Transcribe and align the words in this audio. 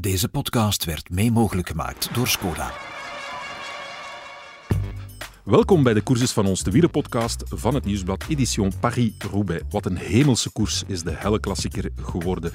Deze 0.00 0.28
podcast 0.28 0.84
werd 0.84 1.10
mee 1.10 1.32
mogelijk 1.32 1.68
gemaakt 1.68 2.14
door 2.14 2.28
Skoda. 2.28 2.72
Welkom 5.44 5.82
bij 5.82 5.94
de 5.94 6.02
Courses 6.02 6.32
van 6.32 6.46
ons, 6.46 6.62
de 6.62 6.70
wielerpodcast 6.70 7.42
van 7.48 7.74
het 7.74 7.84
Nieuwsblad 7.84 8.24
Edition 8.28 8.72
Paris-Roubaix. 8.80 9.62
Wat 9.70 9.86
een 9.86 9.96
hemelse 9.96 10.50
koers 10.50 10.82
is 10.86 11.02
de 11.02 11.10
helle 11.10 11.40
klassieker 11.40 11.90
geworden. 12.00 12.52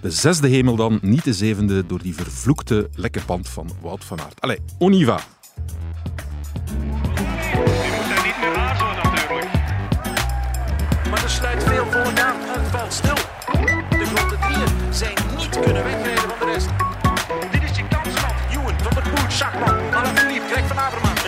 De 0.00 0.10
zesde 0.10 0.48
hemel 0.48 0.76
dan, 0.76 0.98
niet 1.02 1.24
de 1.24 1.32
zevende, 1.32 1.86
door 1.86 2.02
die 2.02 2.14
vervloekte 2.14 2.88
lekke 2.94 3.20
pand 3.24 3.48
van 3.48 3.70
Wout 3.80 4.04
van 4.04 4.20
Aert. 4.20 4.40
Allee, 4.40 4.58
on 4.78 4.92
y 4.92 5.04
va. 5.04 5.20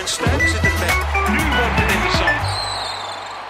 En 0.06 0.12
Stuy 0.12 0.46
zit 0.48 0.56
erbij. 0.56 0.94
Nu 1.30 1.36
wordt 1.36 1.76
het 1.80 1.92
interessant. 1.94 2.54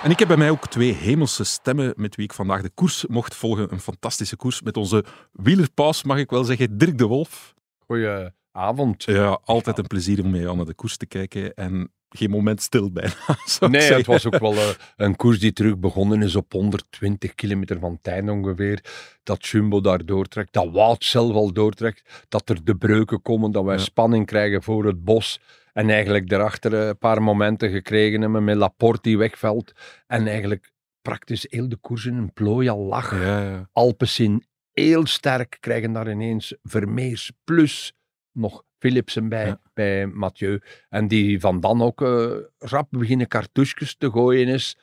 En 0.02 0.10
ik 0.10 0.18
heb 0.18 0.28
bij 0.28 0.36
mij 0.36 0.50
ook 0.50 0.66
twee 0.68 0.92
hemelse 0.92 1.44
stemmen 1.44 1.92
met 1.96 2.16
wie 2.16 2.24
ik 2.24 2.32
vandaag 2.32 2.62
de 2.62 2.70
koers 2.74 3.06
mocht 3.06 3.34
volgen. 3.34 3.72
Een 3.72 3.80
fantastische 3.80 4.36
koers 4.36 4.62
met 4.62 4.76
onze 4.76 5.04
wielerpaus, 5.32 6.02
mag 6.02 6.18
ik 6.18 6.30
wel 6.30 6.44
zeggen, 6.44 6.78
Dirk 6.78 6.98
de 6.98 7.04
Wolf. 7.06 7.54
Goedenavond. 7.86 9.02
Ja, 9.04 9.38
altijd 9.44 9.78
een 9.78 9.86
plezier 9.86 10.24
om 10.24 10.30
mee 10.30 10.48
aan 10.48 10.56
naar 10.56 10.66
de 10.66 10.74
koers 10.74 10.96
te 10.96 11.06
kijken 11.06 11.54
en 11.54 11.92
geen 12.08 12.30
moment 12.30 12.62
stil 12.62 12.92
bijna. 12.92 13.12
Nee, 13.60 13.80
zeggen. 13.80 13.96
het 13.96 14.06
was 14.06 14.26
ook 14.26 14.38
wel 14.38 14.52
eh, 14.54 14.68
een 14.96 15.16
koers 15.16 15.38
die 15.38 15.52
terug 15.52 15.78
begonnen 15.78 16.22
is 16.22 16.36
op 16.36 16.52
120 16.52 17.34
kilometer 17.34 17.78
van 17.78 17.98
Tijn 18.02 18.30
ongeveer. 18.30 18.84
Dat 19.22 19.46
Jumbo 19.46 19.80
daar 19.80 20.04
doortrekt, 20.04 20.52
dat 20.52 20.70
Wout 20.70 21.04
zelf 21.04 21.32
al 21.34 21.52
doortrekt, 21.52 22.24
dat 22.28 22.48
er 22.48 22.64
de 22.64 22.74
breuken 22.76 23.22
komen, 23.22 23.52
dat 23.52 23.64
wij 23.64 23.76
Ja. 23.76 23.82
spanning 23.82 24.26
krijgen 24.26 24.62
voor 24.62 24.84
het 24.84 25.04
bos. 25.04 25.40
En 25.76 25.90
eigenlijk 25.90 26.28
daarachter 26.28 26.72
een 26.72 26.98
paar 26.98 27.22
momenten 27.22 27.70
gekregen 27.70 28.20
hebben 28.20 28.44
met 28.44 28.56
Laporte 28.56 29.00
die 29.02 29.18
wegvalt. 29.18 29.72
En 30.06 30.26
eigenlijk 30.26 30.72
praktisch 31.02 31.46
heel 31.50 31.68
de 31.68 31.76
koers 31.76 32.04
in 32.06 32.16
een 32.16 32.32
plooi 32.32 32.68
al 32.68 32.78
lag. 32.84 33.10
Ja, 33.22 33.42
ja. 33.42 33.68
Alpecin 33.72 34.44
heel 34.72 35.06
sterk, 35.06 35.56
krijgen 35.60 35.92
daar 35.92 36.10
ineens 36.10 36.56
Vermeers 36.62 37.32
plus 37.44 37.92
nog 38.32 38.62
Philipsen 38.78 39.28
bij, 39.28 39.46
Ja. 39.46 39.60
bij 39.74 40.06
Mathieu. 40.06 40.60
En 40.88 41.08
die 41.08 41.40
van 41.40 41.60
dan 41.60 41.82
ook 41.82 42.02
eh, 42.02 42.30
rap 42.58 42.86
beginnen 42.90 43.28
cartouches 43.28 43.96
te 43.96 44.10
gooien 44.10 44.48
is. 44.48 44.76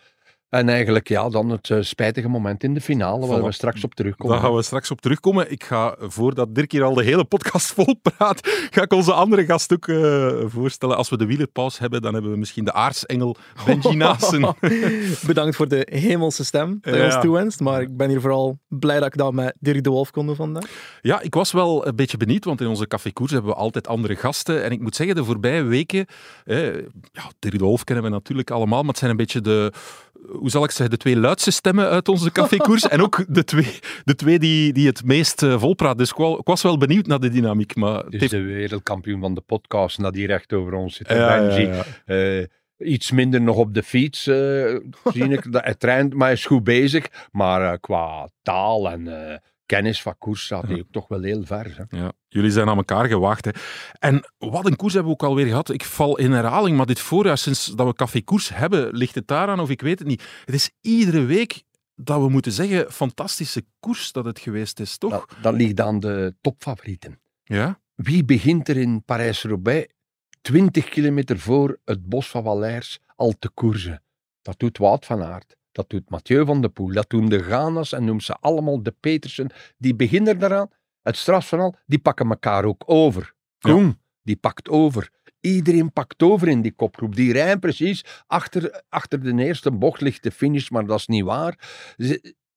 En 0.53 0.69
eigenlijk 0.69 1.07
ja, 1.07 1.29
dan 1.29 1.49
het 1.49 1.69
eh, 1.69 1.77
spijtige 1.81 2.27
moment 2.27 2.63
in 2.63 2.73
de 2.73 2.81
finale, 2.81 3.27
waar 3.27 3.43
we 3.43 3.51
straks 3.51 3.83
op 3.83 3.95
terugkomen. 3.95 4.35
Daar 4.35 4.45
gaan 4.45 4.55
we 4.55 4.61
straks 4.61 4.91
op 4.91 5.01
terugkomen. 5.01 5.51
Ik 5.51 5.63
ga, 5.63 5.95
voordat 5.99 6.55
Dirk 6.55 6.71
hier 6.71 6.83
al 6.83 6.93
de 6.93 7.03
hele 7.03 7.23
podcast 7.23 7.71
vol 7.73 7.95
praat, 8.01 8.39
ga 8.71 8.81
ik 8.81 8.93
onze 8.93 9.13
andere 9.13 9.45
gast 9.45 9.73
ook 9.73 9.87
eh, 9.87 10.31
voorstellen. 10.45 10.97
Als 10.97 11.09
we 11.09 11.17
de 11.17 11.25
wielerpaus 11.25 11.79
hebben, 11.79 12.01
dan 12.01 12.13
hebben 12.13 12.31
we 12.31 12.37
misschien 12.37 12.65
de 12.65 12.73
aartsengel 12.73 13.35
Benji 13.65 13.95
Naassen. 13.95 14.55
Bedankt 15.25 15.55
voor 15.55 15.67
de 15.67 15.87
hemelse 15.91 16.45
stem 16.45 16.77
dat 16.81 16.93
je 16.93 16.99
Ja. 16.99 17.05
ons 17.05 17.21
toewenst. 17.21 17.59
Maar 17.59 17.81
ik 17.81 17.97
ben 17.97 18.09
hier 18.09 18.21
vooral 18.21 18.59
blij 18.67 18.99
dat 18.99 19.07
ik 19.07 19.17
dat 19.17 19.33
met 19.33 19.55
Dirk 19.59 19.83
de 19.83 19.89
Wolf 19.89 20.11
kon 20.11 20.25
doen 20.25 20.35
vandaag. 20.35 20.69
Ja, 21.01 21.21
ik 21.21 21.33
was 21.33 21.51
wel 21.51 21.87
een 21.87 21.95
beetje 21.95 22.17
benieuwd, 22.17 22.45
want 22.45 22.61
in 22.61 22.67
onze 22.67 22.87
cafékoers 22.87 23.31
hebben 23.31 23.51
we 23.51 23.57
altijd 23.57 23.87
andere 23.87 24.15
gasten. 24.15 24.63
En 24.63 24.71
ik 24.71 24.81
moet 24.81 24.95
zeggen, 24.95 25.15
de 25.15 25.23
voorbije 25.23 25.63
weken, 25.63 26.05
eh, 26.43 26.75
ja, 27.11 27.31
Dirk 27.39 27.57
de 27.57 27.65
Wolf 27.65 27.83
kennen 27.83 28.03
we 28.03 28.09
natuurlijk 28.09 28.51
allemaal, 28.51 28.79
maar 28.79 28.89
het 28.89 28.97
zijn 28.97 29.11
een 29.11 29.17
beetje 29.17 29.41
de, 29.41 29.71
hoe 30.27 30.49
zal 30.49 30.63
ik 30.63 30.69
zeggen, 30.71 30.89
de 30.89 30.97
twee 30.97 31.17
luidste 31.17 31.51
stemmen 31.51 31.89
uit 31.89 32.07
onze 32.07 32.31
cafékoers. 32.31 32.87
en 32.87 33.01
ook 33.01 33.25
de 33.27 33.43
twee, 33.43 33.79
de 34.03 34.15
twee 34.15 34.39
die, 34.39 34.73
die 34.73 34.87
het 34.87 35.05
meest 35.05 35.43
eh, 35.43 35.59
volpraten. 35.59 35.97
Dus 35.97 36.09
ik, 36.11 36.41
was 36.43 36.61
wel 36.61 36.77
benieuwd 36.77 37.05
naar 37.07 37.19
de 37.19 37.29
dynamiek, 37.29 37.75
maar 37.75 37.97
het 37.97 38.11
Dus 38.11 38.19
heeft- 38.19 38.31
de 38.31 38.41
wereldkampioen 38.41 39.19
van 39.21 39.33
de 39.33 39.41
podcast, 39.41 40.01
dat 40.01 40.13
die 40.13 40.27
recht 40.27 40.53
over 40.53 40.73
ons 40.73 40.95
zit. 40.95 41.07
Ja, 41.09 41.35
ja. 41.35 41.83
Eh, 42.05 42.45
iets 42.77 43.11
minder 43.11 43.41
nog 43.41 43.55
op 43.57 43.73
de 43.73 43.83
fiets, 43.83 44.27
eh, 44.27 44.75
zie 45.13 45.27
ik. 45.29 45.51
Dat- 45.51 45.63
Hij 45.63 45.75
traint, 45.75 46.13
maar 46.13 46.27
hij 46.27 46.35
is 46.35 46.45
goed 46.45 46.63
bezig. 46.63 47.07
Maar 47.31 47.79
qua 47.79 48.29
taal 48.41 48.89
en 48.91 49.07
kennis 49.65 50.01
van 50.01 50.17
koers 50.17 50.45
staat 50.45 50.67
hij 50.67 50.79
ook 50.79 50.91
toch 50.91 51.07
wel 51.07 51.21
heel 51.21 51.43
ver. 51.43 51.87
Hè. 51.87 51.97
Ja, 51.97 52.11
jullie 52.27 52.51
zijn 52.51 52.69
aan 52.69 52.77
elkaar 52.77 53.07
gewaagd. 53.07 53.45
Hè. 53.45 53.51
En 53.99 54.31
wat 54.37 54.65
een 54.65 54.75
koers 54.75 54.93
hebben 54.93 55.11
we 55.11 55.17
ook 55.21 55.29
alweer 55.29 55.45
gehad. 55.45 55.69
Ik 55.69 55.83
val 55.83 56.17
in 56.17 56.31
herhaling, 56.31 56.77
maar 56.77 56.85
dit 56.85 56.99
voorjaar, 56.99 57.37
sinds 57.37 57.65
dat 57.65 57.87
we 57.87 57.93
Café 57.93 58.21
Koers 58.21 58.49
hebben, 58.49 58.95
ligt 58.95 59.15
het 59.15 59.27
daaraan 59.27 59.59
of 59.59 59.69
ik 59.69 59.81
weet 59.81 59.99
het 59.99 60.07
niet. 60.07 60.23
Het 60.45 60.55
is 60.55 60.71
iedere 60.81 61.25
week 61.25 61.63
dat 61.95 62.21
we 62.21 62.29
moeten 62.29 62.51
zeggen, 62.51 62.91
fantastische 62.91 63.65
koers 63.79 64.11
dat 64.11 64.25
het 64.25 64.39
geweest 64.39 64.79
is, 64.79 64.97
toch? 64.97 65.11
Dat, 65.11 65.35
dat 65.41 65.53
ligt 65.53 65.79
aan 65.79 65.99
de 65.99 66.35
topfavorieten. 66.41 67.19
Ja? 67.43 67.81
Wie 67.95 68.25
begint 68.25 68.69
er 68.69 68.77
in 68.77 69.03
Parijs-Roubaix 69.03 69.93
20 70.41 70.89
kilometer 70.89 71.39
voor 71.39 71.79
het 71.85 72.05
bos 72.05 72.29
van 72.29 72.43
Valers 72.43 72.99
al 73.15 73.33
te 73.39 73.49
koersen? 73.49 74.03
Dat 74.41 74.59
doet 74.59 74.77
Wout 74.77 75.05
van 75.05 75.23
Aert. 75.23 75.55
Dat 75.73 75.89
doet 75.89 76.09
Mathieu 76.09 76.45
van 76.45 76.61
der 76.61 76.69
Poel. 76.69 76.91
Dat 76.91 77.09
doen 77.09 77.29
de 77.29 77.43
Ganas 77.43 77.91
en 77.91 78.03
noem 78.05 78.19
ze 78.19 78.35
allemaal 78.39 78.83
de 78.83 78.95
Petersen. 78.99 79.49
Die 79.77 79.95
beginnen 79.95 80.39
daaraan. 80.39 80.69
Het 81.01 81.17
strafverhaal, 81.17 81.75
die 81.85 81.99
pakken 81.99 82.29
elkaar 82.29 82.65
ook 82.65 82.83
over. 82.85 83.33
Koen, 83.59 83.99
die 84.21 84.35
pakt 84.35 84.69
over. 84.69 85.09
Iedereen 85.39 85.93
pakt 85.93 86.23
over 86.23 86.47
in 86.47 86.61
die 86.61 86.71
kopgroep. 86.71 87.15
Die 87.15 87.33
rijden 87.33 87.59
precies 87.59 88.23
achter, 88.27 88.83
achter 88.89 89.19
de 89.23 89.43
eerste 89.43 89.71
bocht 89.71 90.01
ligt 90.01 90.23
de 90.23 90.31
finish, 90.31 90.69
maar 90.69 90.85
dat 90.85 90.99
is 90.99 91.07
niet 91.07 91.23
waar. 91.23 91.59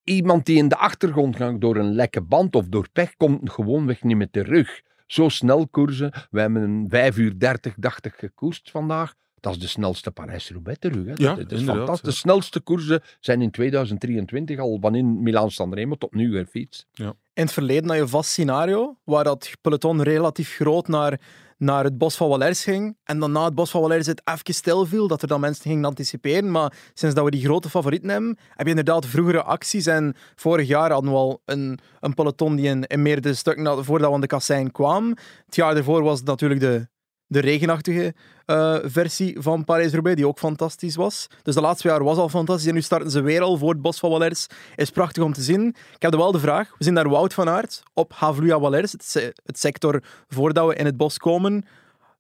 Iemand 0.05 0.47
die 0.47 0.57
in 0.57 0.69
de 0.69 0.77
achtergrond 0.77 1.37
gaat 1.37 1.61
door 1.61 1.77
een 1.77 1.95
lekke 1.95 2.23
band 2.23 2.55
of 2.55 2.67
door 2.69 2.89
pech, 2.93 3.17
komt 3.17 3.51
gewoonweg 3.51 4.03
niet 4.03 4.17
met 4.17 4.33
de 4.33 4.43
rug. 4.43 4.83
Zo 5.07 5.29
snel 5.29 5.69
koersen. 5.69 6.13
We 6.31 6.41
hebben 6.41 6.63
een 6.63 6.87
5 6.89 7.17
uur 7.17 7.39
30, 7.39 7.75
80 7.81 8.17
gekoerst 8.17 8.71
vandaag. 8.71 9.15
Dat 9.47 9.55
is 9.55 9.61
de 9.61 9.69
snelste 9.69 10.11
Parijs-Roubaix 10.11 10.79
terug. 10.79 11.07
Hè. 11.07 11.13
Ja, 11.17 11.35
dat 11.35 11.53
is 11.53 11.63
fantastisch. 11.63 12.01
ja. 12.01 12.11
De 12.11 12.17
snelste 12.17 12.61
koersen 12.61 13.03
zijn 13.21 13.43
in 13.43 13.51
2023 13.51 14.59
al 14.59 14.79
van 14.81 14.95
in 14.95 15.23
Milaan-San 15.23 15.75
Remo 15.75 15.95
tot 15.95 16.15
nu 16.15 16.37
gefietst. 16.39 16.87
In 16.97 17.15
het 17.33 17.53
verleden 17.53 17.87
had 17.87 17.97
je 17.97 18.03
een 18.03 18.09
vast 18.09 18.31
scenario 18.31 18.99
waar 19.05 19.25
dat 19.25 19.51
peloton 19.61 20.03
relatief 20.03 20.55
groot 20.55 20.89
naar, 20.89 21.21
naar 21.59 21.85
het 21.85 21.99
bos 21.99 22.17
van 22.17 22.29
Valers 22.29 22.65
ging. 22.65 22.97
En 23.05 23.19
dan 23.19 23.33
na 23.33 23.45
het 23.45 23.55
bos 23.55 23.71
van 23.71 23.81
Valers 23.81 24.07
het 24.07 24.23
even 24.25 24.55
stil 24.55 24.87
viel, 24.87 25.09
dat 25.09 25.23
er 25.23 25.29
dan 25.29 25.41
mensen 25.41 25.63
gingen 25.63 25.85
anticiperen. 25.85 26.51
Maar 26.51 26.73
sinds 26.95 27.15
dat 27.15 27.25
we 27.25 27.31
die 27.31 27.45
grote 27.45 27.71
favorieten 27.71 28.09
hebben, 28.09 28.39
heb 28.51 28.67
je 28.67 28.69
inderdaad 28.69 29.07
vroegere 29.07 29.43
acties. 29.43 29.87
En 29.87 30.15
vorig 30.35 30.69
jaar 30.69 30.91
hadden 30.91 31.11
we 31.11 31.17
al 31.17 31.43
een, 31.45 31.79
een 32.01 32.15
peloton 32.15 32.57
die 32.57 32.69
in, 32.69 32.85
in 32.85 33.03
meerdere 33.03 33.35
stukken 33.35 33.67
had, 33.67 33.85
voordat 33.85 34.09
we 34.09 34.15
aan 34.15 34.21
de 34.21 34.27
kassein 34.27 34.73
kwamen. 34.73 35.19
Het 35.47 35.55
jaar 35.55 35.77
ervoor 35.77 36.03
was 36.03 36.19
het 36.19 36.27
natuurlijk 36.27 36.61
de, 36.61 36.89
de 37.27 37.41
regenachtige 37.41 38.15
eh, 38.45 38.77
versie 38.83 39.37
van 39.41 39.65
Parijs-Roubaix, 39.65 40.17
die 40.17 40.27
ook 40.27 40.39
fantastisch 40.39 40.97
was. 40.97 41.27
Dus 41.43 41.55
de 41.55 41.61
laatste 41.61 41.89
jaar 41.89 42.05
was 42.05 42.17
al 42.17 42.29
fantastisch 42.29 42.67
en 42.69 42.75
nu 42.75 42.83
starten 42.83 43.11
ze 43.11 43.21
weer 43.21 43.41
al 43.43 43.57
voor 43.57 43.73
het 43.73 43.83
Bos 43.83 43.99
van 43.99 44.11
Valers. 44.11 44.47
Is 44.77 44.91
prachtig 44.91 45.23
om 45.23 45.33
te 45.33 45.43
zien. 45.43 45.67
Ik 45.69 46.03
heb 46.03 46.15
wel 46.15 46.33
de 46.33 46.39
vraag, 46.39 46.75
we 46.79 46.85
zien 46.85 46.95
daar 46.95 47.09
Wout 47.09 47.35
van 47.35 47.49
Aert 47.49 47.83
op 47.95 48.13
Havluya 48.15 48.59
Valers, 48.59 48.93
het, 48.93 49.05
se- 49.05 49.33
het 49.45 49.59
sector 49.59 50.03
voordat 50.29 50.69
we 50.69 50.75
in 50.75 50.85
het 50.85 50.97
bos 50.97 51.19
komen, 51.19 51.65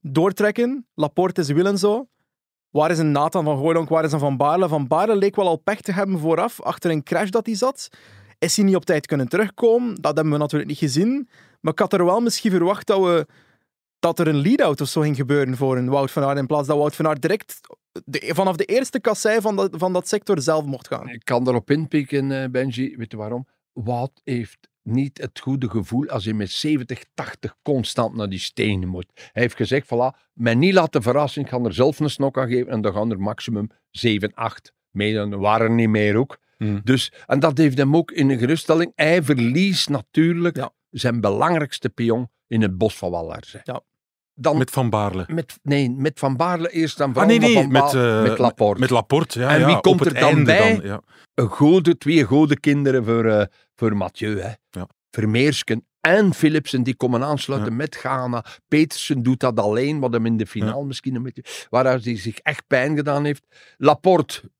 doortrekken. 0.00 0.86
Laporte 0.94 1.40
is 1.40 1.48
wiel 1.48 1.66
en 1.66 1.78
zo. 1.78 2.06
Waar 2.70 2.90
is 2.90 2.98
een 2.98 3.10
Nathan 3.12 3.44
van 3.44 3.58
Gooydonk, 3.58 3.88
waar 3.88 4.04
is 4.04 4.12
een 4.12 4.18
Van 4.18 4.36
Baarle? 4.36 4.68
Van 4.68 4.86
Baarle 4.86 5.16
leek 5.16 5.36
wel 5.36 5.46
al 5.46 5.56
pech 5.56 5.80
te 5.80 5.92
hebben 5.92 6.18
vooraf, 6.18 6.60
achter 6.62 6.90
een 6.90 7.02
crash 7.02 7.28
dat 7.28 7.46
hij 7.46 7.54
zat. 7.54 7.88
Is 8.38 8.56
hij 8.56 8.64
niet 8.64 8.76
op 8.76 8.84
tijd 8.84 9.06
kunnen 9.06 9.28
terugkomen? 9.28 9.94
Dat 9.94 10.14
hebben 10.14 10.32
we 10.32 10.38
natuurlijk 10.38 10.70
niet 10.70 10.78
gezien. 10.78 11.28
Maar 11.60 11.72
ik 11.72 11.78
had 11.78 11.92
er 11.92 12.04
wel 12.04 12.20
misschien 12.20 12.50
verwacht 12.50 12.86
dat 12.86 13.00
we 13.00 13.26
dat 13.98 14.18
er 14.18 14.28
een 14.28 14.40
lead-out 14.40 14.80
of 14.80 14.88
zo 14.88 15.00
ging 15.00 15.16
gebeuren 15.16 15.56
voor 15.56 15.76
een 15.76 15.88
Wout 15.88 16.10
van 16.10 16.22
Aert, 16.24 16.38
in 16.38 16.46
plaats 16.46 16.66
dat 16.68 16.76
Wout 16.76 16.94
van 16.96 17.06
Aert 17.06 17.22
direct 17.22 17.60
de- 18.04 18.30
vanaf 18.34 18.56
de 18.56 18.64
eerste 18.64 19.00
kassei 19.00 19.40
van 19.40 19.56
dat, 19.56 19.68
van 19.72 19.92
dat 19.92 20.08
sector 20.08 20.40
zelf 20.40 20.64
mocht 20.64 20.86
gaan. 20.88 21.08
Ik 21.08 21.24
kan 21.24 21.48
erop 21.48 21.70
inpikken, 21.70 22.42
eh, 22.42 22.48
Benji. 22.50 22.96
Weet 22.96 23.10
je 23.10 23.16
waarom? 23.16 23.46
Wout 23.72 24.20
heeft 24.24 24.68
niet 24.82 25.18
het 25.18 25.40
goede 25.40 25.70
gevoel 25.70 26.06
als 26.08 26.24
hij 26.24 26.34
met 26.34 26.50
70, 26.50 27.04
80 27.14 27.56
constant 27.62 28.14
naar 28.14 28.28
die 28.28 28.38
stenen 28.38 28.88
moet. 28.88 29.06
Hij 29.14 29.42
heeft 29.42 29.56
gezegd, 29.56 29.86
voilà, 29.86 30.18
mij 30.32 30.54
niet 30.54 30.74
laten 30.74 31.02
verrassen, 31.02 31.42
ik 31.42 31.48
ga 31.48 31.58
er 31.60 31.74
zelf 31.74 32.00
een 32.00 32.10
snok 32.10 32.38
aan 32.38 32.48
geven 32.48 32.72
en 32.72 32.80
dan 32.80 32.92
gaan 32.92 33.10
er 33.10 33.20
maximum 33.20 33.70
7, 33.90 34.34
8 34.34 34.72
mee. 34.90 35.14
Dan 35.14 35.38
waren 35.38 35.66
er 35.68 35.74
niet 35.74 35.88
meer 35.88 36.16
ook. 36.16 36.38
Hmm. 36.58 36.80
Dus, 36.84 37.12
en 37.26 37.40
dat 37.40 37.58
heeft 37.58 37.78
hem 37.78 37.96
ook 37.96 38.10
in 38.10 38.30
een 38.30 38.38
geruststelling. 38.38 38.92
Hij 38.94 39.22
verliest 39.22 39.88
natuurlijk 39.88 40.56
Ja. 40.56 40.72
Zijn 40.90 41.20
belangrijkste 41.20 41.88
pion 41.88 42.28
in 42.46 42.62
het 42.62 42.78
bos 42.78 42.96
van 42.96 43.10
Wallers. 43.10 43.52
hè. 43.52 43.58
Ja. 43.62 43.82
Dan 44.38 44.58
Met 44.58 44.70
Van 44.70 44.90
Baarle. 44.90 45.24
met, 45.26 45.58
nee, 45.62 45.90
met 45.90 46.18
Van 46.18 46.36
Baarle 46.36 46.70
eerst 46.70 47.00
en 47.00 47.14
Ah, 47.14 47.26
nee, 47.26 47.38
nee, 47.38 47.54
Van 47.54 47.72
met, 47.72 47.94
eh, 47.94 48.22
met 48.22 48.38
Laporte. 48.38 48.80
Met 48.80 48.90
Laporte, 48.90 49.40
ja. 49.40 49.48
En 49.54 49.60
ja, 49.60 49.66
wie 49.66 49.80
komt 49.80 50.06
er 50.06 50.14
dan 50.14 50.44
bij? 50.44 50.80
ja. 50.82 51.00
een 51.34 51.48
goede, 51.48 51.98
twee 51.98 52.24
goede 52.24 52.60
kinderen 52.60 53.04
voor, 53.04 53.24
eh, 53.24 53.46
voor 53.74 53.96
Mathieu. 53.96 54.40
Hè. 54.40 54.52
Ja. 54.70 54.88
Vermeersken 55.10 55.86
en 56.00 56.34
Philipsen 56.34 56.82
die 56.82 56.96
komen 56.96 57.24
aansluiten 57.24 57.76
met 57.76 57.96
Ghana. 57.96 58.44
Petersen 58.68 59.22
doet 59.22 59.40
dat 59.40 59.60
alleen, 59.60 60.00
wat 60.00 60.12
hem 60.12 60.26
in 60.26 60.36
de 60.36 60.46
finale 60.46 60.84
misschien 60.84 61.14
een 61.14 61.22
beetje... 61.22 61.44
Waar 61.68 61.84
hij 61.84 62.18
zich 62.18 62.38
echt 62.38 62.66
pijn 62.66 62.96
gedaan 62.96 63.24
heeft. 63.24 63.46
Laporte 63.76 64.50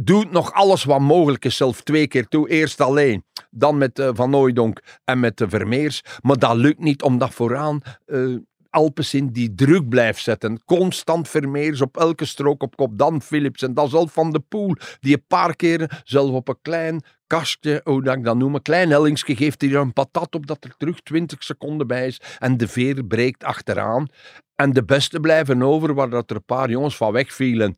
doet 0.00 0.30
nog 0.30 0.52
alles 0.52 0.84
wat 0.84 1.00
mogelijk 1.00 1.44
is, 1.44 1.56
zelf 1.56 1.82
twee 1.82 2.06
keer 2.06 2.28
toe. 2.28 2.48
Eerst 2.48 2.80
alleen, 2.80 3.24
dan 3.50 3.78
met 3.78 3.98
eh, 3.98 4.10
Van 4.12 4.32
Hooijdonk 4.32 4.80
en 5.04 5.20
met 5.20 5.36
de 5.36 5.48
Vermeers. 5.48 6.02
Maar 6.20 6.38
dat 6.38 6.56
lukt 6.56 6.80
niet, 6.80 7.02
omdat 7.02 7.34
vooraan 7.34 7.80
eh 8.06 8.36
Alpecin 8.72 9.32
die 9.32 9.54
druk 9.54 9.88
blijft 9.88 10.22
zetten. 10.22 10.64
Constant 10.64 11.28
Vermeers 11.28 11.80
op 11.80 11.96
elke 11.96 12.24
strook 12.24 12.62
op 12.62 12.76
kop. 12.76 12.98
Dan 12.98 13.22
Philips 13.22 13.62
en 13.62 13.74
dan 13.74 13.88
zelf 13.88 14.12
Van 14.12 14.32
de 14.32 14.40
Poel, 14.40 14.76
die 15.00 15.14
een 15.14 15.26
paar 15.26 15.56
keren 15.56 15.88
zelf 16.04 16.30
op 16.30 16.48
een 16.48 16.58
klein 16.62 17.02
kastje, 17.26 17.80
hoe 17.84 18.02
dat 18.02 18.16
ik 18.16 18.24
dat 18.24 18.36
noem, 18.36 18.54
een 18.54 18.62
klein 18.62 18.90
hellingsje 18.90 19.36
geeft 19.36 19.62
er 19.62 19.74
een 19.74 19.92
patat 19.92 20.34
op 20.34 20.46
dat 20.46 20.64
er 20.64 20.74
terug 20.76 21.00
20 21.00 21.42
seconden 21.42 21.86
bij 21.86 22.06
is. 22.06 22.20
En 22.38 22.56
de 22.56 22.68
veer 22.68 23.04
breekt 23.04 23.44
achteraan. 23.44 24.06
En 24.54 24.72
de 24.72 24.84
beste 24.84 25.20
blijven 25.20 25.62
over, 25.62 25.94
waar 25.94 26.10
dat 26.10 26.30
er 26.30 26.36
een 26.36 26.44
paar 26.44 26.70
jongens 26.70 26.96
van 26.96 27.12
wegvielen 27.12 27.76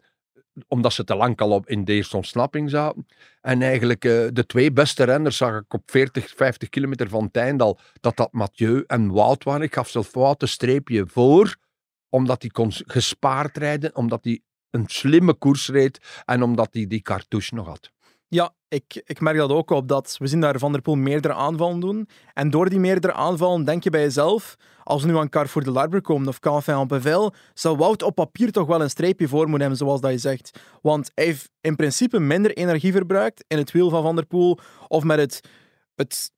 omdat 0.69 0.93
ze 0.93 1.05
te 1.05 1.15
lang 1.15 1.41
al 1.41 1.51
op 1.51 1.69
in 1.69 1.85
de 1.85 1.93
eerste 1.93 2.17
ontsnapping 2.17 2.71
zaten. 2.71 3.06
En 3.41 3.62
eigenlijk 3.62 4.05
eh, 4.05 4.27
de 4.33 4.47
twee 4.47 4.73
beste 4.73 5.05
renners 5.05 5.37
zag 5.37 5.61
ik 5.61 5.75
op 5.75 5.91
40, 5.91 6.33
50 6.37 6.69
kilometer 6.69 7.09
van 7.09 7.31
Tijndal, 7.31 7.79
dat 8.01 8.17
dat 8.17 8.33
Mathieu 8.33 8.85
en 8.87 9.12
Wout 9.12 9.45
waren. 9.45 9.62
Ik 9.62 9.75
gaf 9.75 9.89
zelf 9.89 10.12
Wout 10.12 10.43
een 10.43 10.49
streepje 10.49 11.05
voor, 11.06 11.56
omdat 12.09 12.43
hij 12.43 12.51
kon 12.51 12.73
gespaard 12.73 13.56
rijden, 13.56 13.97
omdat 13.97 14.25
hij 14.25 14.41
een 14.71 14.85
slimme 14.87 15.35
koers 15.35 15.69
reed 15.69 16.23
en 16.25 16.43
omdat 16.43 16.69
hij 16.71 16.87
die 16.87 17.03
cartouche 17.03 17.55
nog 17.55 17.67
had. 17.67 17.91
Ja, 18.29 18.55
ik, 18.75 19.03
ik 19.05 19.21
merk 19.21 19.37
dat 19.37 19.50
ook 19.50 19.71
op. 19.71 19.88
Dat 19.88 20.17
we 20.19 20.26
zien 20.26 20.41
daar 20.41 20.59
Van 20.59 20.73
der 20.73 20.82
Poel 20.82 20.94
meerdere 20.94 21.35
aanvallen 21.35 21.81
doen. 21.81 22.09
En 22.32 22.50
door 22.50 22.69
die 22.69 22.79
meerdere 22.79 23.12
aanvallen 23.12 23.65
denk 23.65 23.85
je 23.85 23.91
bij 23.91 24.00
jezelf, 24.00 24.56
als 24.82 25.03
we 25.03 25.09
nu 25.09 25.17
aan 25.17 25.29
Carrefour 25.29 25.65
de 25.65 25.71
Larbre 25.71 26.00
komen 26.00 26.29
of 26.29 26.38
Canfin 26.38 26.75
en 26.75 26.87
Bevel, 26.87 27.35
zou 27.55 27.76
Wout 27.76 28.03
op 28.03 28.15
papier 28.15 28.53
toch 28.53 28.67
wel 28.67 28.82
een 28.82 28.91
streepje 28.91 29.29
voor 29.29 29.43
moeten 29.43 29.61
hebben, 29.61 29.79
zoals 29.79 30.00
dat 30.00 30.11
je 30.11 30.19
zegt. 30.19 30.59
Want 30.82 31.11
hij 31.15 31.25
heeft 31.25 31.50
in 31.61 31.76
principe 31.76 32.19
minder 32.19 32.53
energie 32.53 32.93
verbruikt 32.93 33.44
in 33.49 33.59
het 33.59 33.71
wiel 33.71 33.91
van 33.91 34.03
Van 34.03 34.17
der 34.17 34.26
Poel 34.26 34.59
of 34.88 35.05
met 35.05 35.19
het, 35.19 35.41
het 35.94 36.31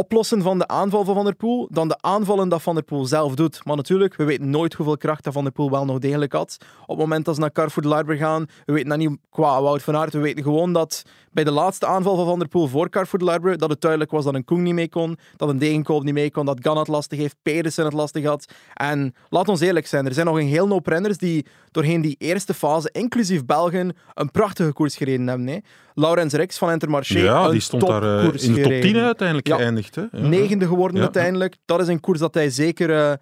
oplossen 0.00 0.42
van 0.42 0.58
de 0.58 0.66
aanval 0.66 1.04
van 1.04 1.14
Van 1.14 1.24
der 1.24 1.34
Poel 1.34 1.68
dan 1.70 1.88
de 1.88 1.96
aanvallen 2.00 2.48
dat 2.48 2.62
Van 2.62 2.74
der 2.74 2.84
Poel 2.84 3.04
zelf 3.04 3.34
doet. 3.34 3.64
Maar 3.64 3.76
natuurlijk, 3.76 4.16
we 4.16 4.24
weten 4.24 4.50
nooit 4.50 4.74
hoeveel 4.74 4.96
kracht 4.96 5.24
dat 5.24 5.32
Van 5.32 5.42
der 5.42 5.52
Poel 5.52 5.70
wel 5.70 5.84
nog 5.84 5.98
degelijk 5.98 6.32
had. 6.32 6.56
Op 6.80 6.88
het 6.88 6.98
moment 6.98 7.24
dat 7.24 7.34
ze 7.34 7.40
naar 7.40 7.52
Carrefour 7.52 7.82
de 7.82 7.94
Larbre 7.94 8.16
gaan, 8.16 8.46
we 8.64 8.72
weten 8.72 8.88
dat 8.88 8.98
niet 8.98 9.18
qua 9.30 9.62
Wout 9.62 9.82
van 9.82 9.96
Aert, 9.96 10.12
we 10.12 10.18
weten 10.18 10.42
gewoon 10.42 10.72
dat 10.72 11.02
bij 11.32 11.44
de 11.44 11.50
laatste 11.50 11.86
aanval 11.86 12.16
van 12.16 12.26
Van 12.26 12.38
der 12.38 12.48
Poel 12.48 12.66
voor 12.66 12.88
Carrefour 12.88 13.24
de 13.24 13.30
Larbre, 13.30 13.56
dat 13.56 13.70
het 13.70 13.80
duidelijk 13.80 14.10
was 14.10 14.24
dat 14.24 14.34
een 14.34 14.44
Koen 14.44 14.62
niet 14.62 14.74
mee 14.74 14.88
kon, 14.88 15.18
dat 15.36 15.48
een 15.48 15.58
Degenkolb 15.58 16.04
niet 16.04 16.14
mee 16.14 16.30
kon, 16.30 16.46
dat 16.46 16.58
Gan 16.60 16.78
het 16.78 16.88
lastig 16.88 17.18
heeft, 17.18 17.36
Pedersen 17.42 17.84
het 17.84 17.92
lastig 17.92 18.24
had. 18.24 18.52
En 18.74 19.14
laat 19.28 19.48
ons 19.48 19.60
eerlijk 19.60 19.86
zijn, 19.86 20.06
er 20.06 20.14
zijn 20.14 20.26
nog 20.26 20.38
een 20.38 20.46
heel 20.46 20.68
hoop 20.68 20.86
renners 20.86 21.18
die 21.18 21.46
doorheen 21.70 22.00
die 22.00 22.16
eerste 22.18 22.54
fase, 22.54 22.90
inclusief 22.92 23.44
Belgen, 23.44 23.96
een 24.14 24.30
prachtige 24.30 24.72
koers 24.72 24.96
gereden 24.96 25.26
hebben. 25.26 25.46
Hè. 25.46 25.58
Laurens 25.94 26.32
Rex 26.34 26.58
van 26.58 26.70
Intermarché, 26.70 27.18
Ja, 27.18 27.48
die 27.50 27.60
stond 27.60 27.86
daar 27.86 28.02
eh, 28.18 28.24
in 28.24 28.30
de 28.32 28.38
top 28.38 28.54
gereden. 28.54 28.80
10 28.80 28.96
uiteindelijk 28.96 29.48
Ja. 29.48 29.56
geëindigd. 29.56 29.94
Hè? 29.94 30.02
Ja. 30.12 30.26
negende 30.26 30.66
geworden 30.66 30.96
Ja. 30.96 31.02
uiteindelijk. 31.02 31.56
Dat 31.64 31.80
is 31.80 31.88
een 31.88 32.00
koers 32.00 32.18
dat 32.18 32.34
hij 32.34 32.50
zeker, 32.50 32.90
eh, 32.96 33.12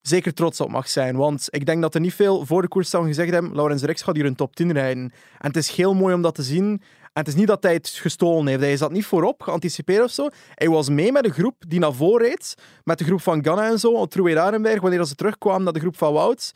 zeker 0.00 0.34
trots 0.34 0.60
op 0.60 0.70
mag 0.70 0.88
zijn. 0.88 1.16
Want 1.16 1.46
ik 1.50 1.66
denk 1.66 1.82
dat 1.82 1.94
er 1.94 2.00
niet 2.00 2.14
veel 2.14 2.46
voor 2.46 2.62
de 2.62 2.68
koers 2.68 2.90
zouden 2.90 3.14
gezegd 3.14 3.32
hebben 3.32 3.54
Laurens 3.54 3.82
Rex 3.82 4.02
gaat 4.02 4.16
hier 4.16 4.26
een 4.26 4.34
top 4.34 4.56
10 4.56 4.72
rijden. 4.72 5.02
En 5.38 5.46
het 5.48 5.56
is 5.56 5.70
heel 5.70 5.94
mooi 5.94 6.14
om 6.14 6.22
dat 6.22 6.34
te 6.34 6.42
zien. 6.42 6.82
En 7.12 7.20
het 7.20 7.28
is 7.28 7.34
niet 7.34 7.46
dat 7.46 7.62
hij 7.62 7.72
het 7.72 7.88
gestolen 7.88 8.46
heeft. 8.46 8.60
Hij 8.60 8.76
zat 8.76 8.90
niet 8.90 9.06
voorop, 9.06 9.42
geanticipeerd 9.42 10.04
of 10.04 10.10
zo. 10.10 10.28
Hij 10.54 10.68
was 10.68 10.88
mee 10.88 11.12
met 11.12 11.22
de 11.24 11.30
groep 11.32 11.54
die 11.68 11.78
naar 11.80 11.92
voren 11.92 12.26
reed. 12.26 12.54
Met 12.84 12.98
de 12.98 13.04
groep 13.04 13.20
van 13.22 13.44
Ganna 13.44 13.68
en 13.70 13.78
zo, 13.78 14.06
Trouwe 14.06 14.40
Arenberg, 14.40 14.80
wanneer 14.80 15.04
ze 15.04 15.14
terugkwamen 15.14 15.62
naar 15.64 15.72
de 15.72 15.80
groep 15.80 15.96
van 15.96 16.12
Wout. 16.12 16.52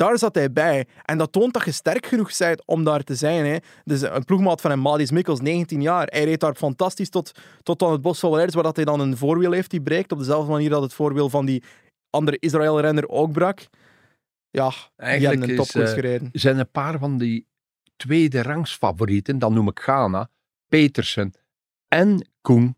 Daar 0.00 0.18
zat 0.18 0.34
hij 0.34 0.52
bij. 0.52 0.86
En 1.04 1.18
dat 1.18 1.32
toont 1.32 1.52
dat 1.52 1.64
je 1.64 1.72
sterk 1.72 2.06
genoeg 2.06 2.36
bent 2.38 2.62
om 2.66 2.84
daar 2.84 3.02
te 3.02 3.14
zijn. 3.14 3.46
Hè. 3.46 3.56
Dus 3.84 4.02
een 4.02 4.24
ploegmaat 4.24 4.60
van 4.60 4.70
hem, 4.70 4.80
Madis 4.80 5.10
Mikkels, 5.10 5.40
19 5.40 5.82
jaar. 5.82 6.06
Hij 6.06 6.24
reed 6.24 6.40
daar 6.40 6.54
fantastisch 6.54 7.08
tot, 7.08 7.32
tot 7.62 7.82
aan 7.82 7.92
het 7.92 8.00
Bos 8.00 8.18
van 8.18 8.30
Valers, 8.30 8.54
waar 8.54 8.62
dat 8.62 8.76
hij 8.76 8.84
dan 8.84 9.00
een 9.00 9.16
voorwiel 9.16 9.52
heeft 9.52 9.70
die 9.70 9.82
breekt. 9.82 10.12
Op 10.12 10.18
dezelfde 10.18 10.50
manier 10.50 10.70
dat 10.70 10.82
het 10.82 10.94
voorwiel 10.94 11.28
van 11.28 11.46
die 11.46 11.62
andere 12.10 12.36
Israël-renner 12.38 13.08
ook 13.08 13.32
brak. 13.32 13.68
Ja, 14.50 14.68
die 14.68 14.78
Eigenlijk 14.96 15.40
hebben 15.40 15.58
een 15.58 15.64
is, 15.64 15.74
eh, 15.74 15.94
gereden. 15.94 16.28
zijn 16.32 16.58
een 16.58 16.70
paar 16.70 16.98
van 16.98 17.18
die 17.18 17.46
tweede 17.96 18.42
rangs 18.42 18.76
favorieten, 18.76 19.38
dan 19.38 19.54
noem 19.54 19.68
ik 19.68 19.78
Ghana, 19.78 20.30
Petersen 20.68 21.34
en 21.88 22.28
Koen, 22.40 22.76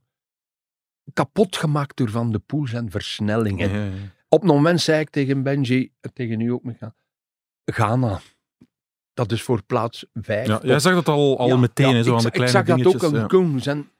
kapot 1.13 1.57
gemaakt 1.57 1.97
door 1.97 2.11
Van 2.11 2.33
de 2.33 2.39
Poel 2.39 2.67
zijn 2.67 2.91
versnellingen. 2.91 3.71
Ja, 3.71 3.77
ja, 3.77 3.85
ja. 3.85 4.13
Op 4.29 4.41
het 4.41 4.51
moment 4.51 4.81
zei 4.81 5.01
ik 5.01 5.11
tegen 5.11 5.43
Benji, 5.43 5.93
eh, 6.01 6.11
tegen 6.13 6.41
u 6.41 6.49
ook, 6.49 6.63
Micha, 6.63 6.95
Ghana, 7.65 8.21
dat 9.15 9.33
is 9.33 9.43
voor 9.43 9.63
plaats 9.65 10.07
vijf. 10.13 10.47
Ja, 10.47 10.61
jij 10.63 10.79
zag 10.79 10.95
dat 10.95 11.09
al, 11.09 11.39
al 11.39 11.49
Ja, 11.49 11.57
meteen, 11.57 11.97
ja, 11.97 12.03
zo 12.03 12.11
ik, 12.11 12.17
aan 12.17 12.21
de 12.23 12.27
ik 12.27 12.33
kleine 12.33 12.53
zag 12.53 12.65
dat 12.65 12.95
ook 12.95 13.05
aan 13.05 13.21
ja. 13.21 13.27
Koen. 13.27 13.61
Zijn, 13.61 13.91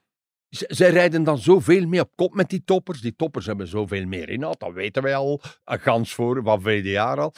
z- 0.49 0.61
zij 0.61 0.89
rijden 0.89 1.23
dan 1.23 1.37
zoveel 1.37 1.87
mee 1.87 1.99
op 1.99 2.15
kop 2.15 2.33
met 2.33 2.49
die 2.49 2.63
toppers. 2.63 3.01
Die 3.01 3.15
toppers 3.15 3.45
hebben 3.45 3.67
zoveel 3.67 4.05
meer 4.05 4.29
inhoud, 4.29 4.59
dat 4.59 4.73
weten 4.73 5.03
wij 5.03 5.15
al. 5.15 5.41
Een 5.63 5.79
gans 5.79 6.13
voor, 6.13 6.43
van 6.43 6.61
jaar 6.91 7.19
al. 7.19 7.33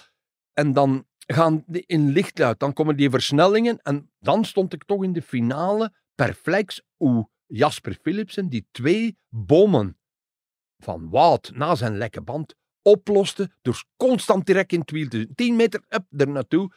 En 0.54 0.74
dan 0.74 1.08
gaan 1.28 1.64
die 1.68 1.84
in 1.86 2.10
lichtluid, 2.10 2.60
dan 2.60 2.74
komen 2.74 2.96
die 2.98 3.10
versnellingen. 3.10 3.80
En 3.82 4.12
dan 4.20 4.46
stond 4.46 4.74
ik 4.74 4.84
toch 4.84 5.04
in 5.04 5.14
de 5.14 5.22
finale 5.22 5.94
perplex 6.16 6.82
hoe 6.96 7.30
Jasper 7.46 7.98
Philipsen 8.02 8.50
die 8.50 8.68
twee 8.72 9.18
bommen 9.30 9.98
van 10.78 11.10
Wout 11.10 11.52
na 11.54 11.76
zijn 11.76 11.98
lekke 11.98 12.22
band 12.22 12.56
oploste 12.90 13.50
door 13.62 13.84
constant 13.98 14.46
direct 14.46 14.72
in 14.72 14.80
het 14.80 14.92
wiel 14.92 15.08
te 15.08 15.28
10 15.36 15.56
meter 15.56 15.82
up 15.90 16.04
er 16.22 16.30
naartoe. 16.30 16.72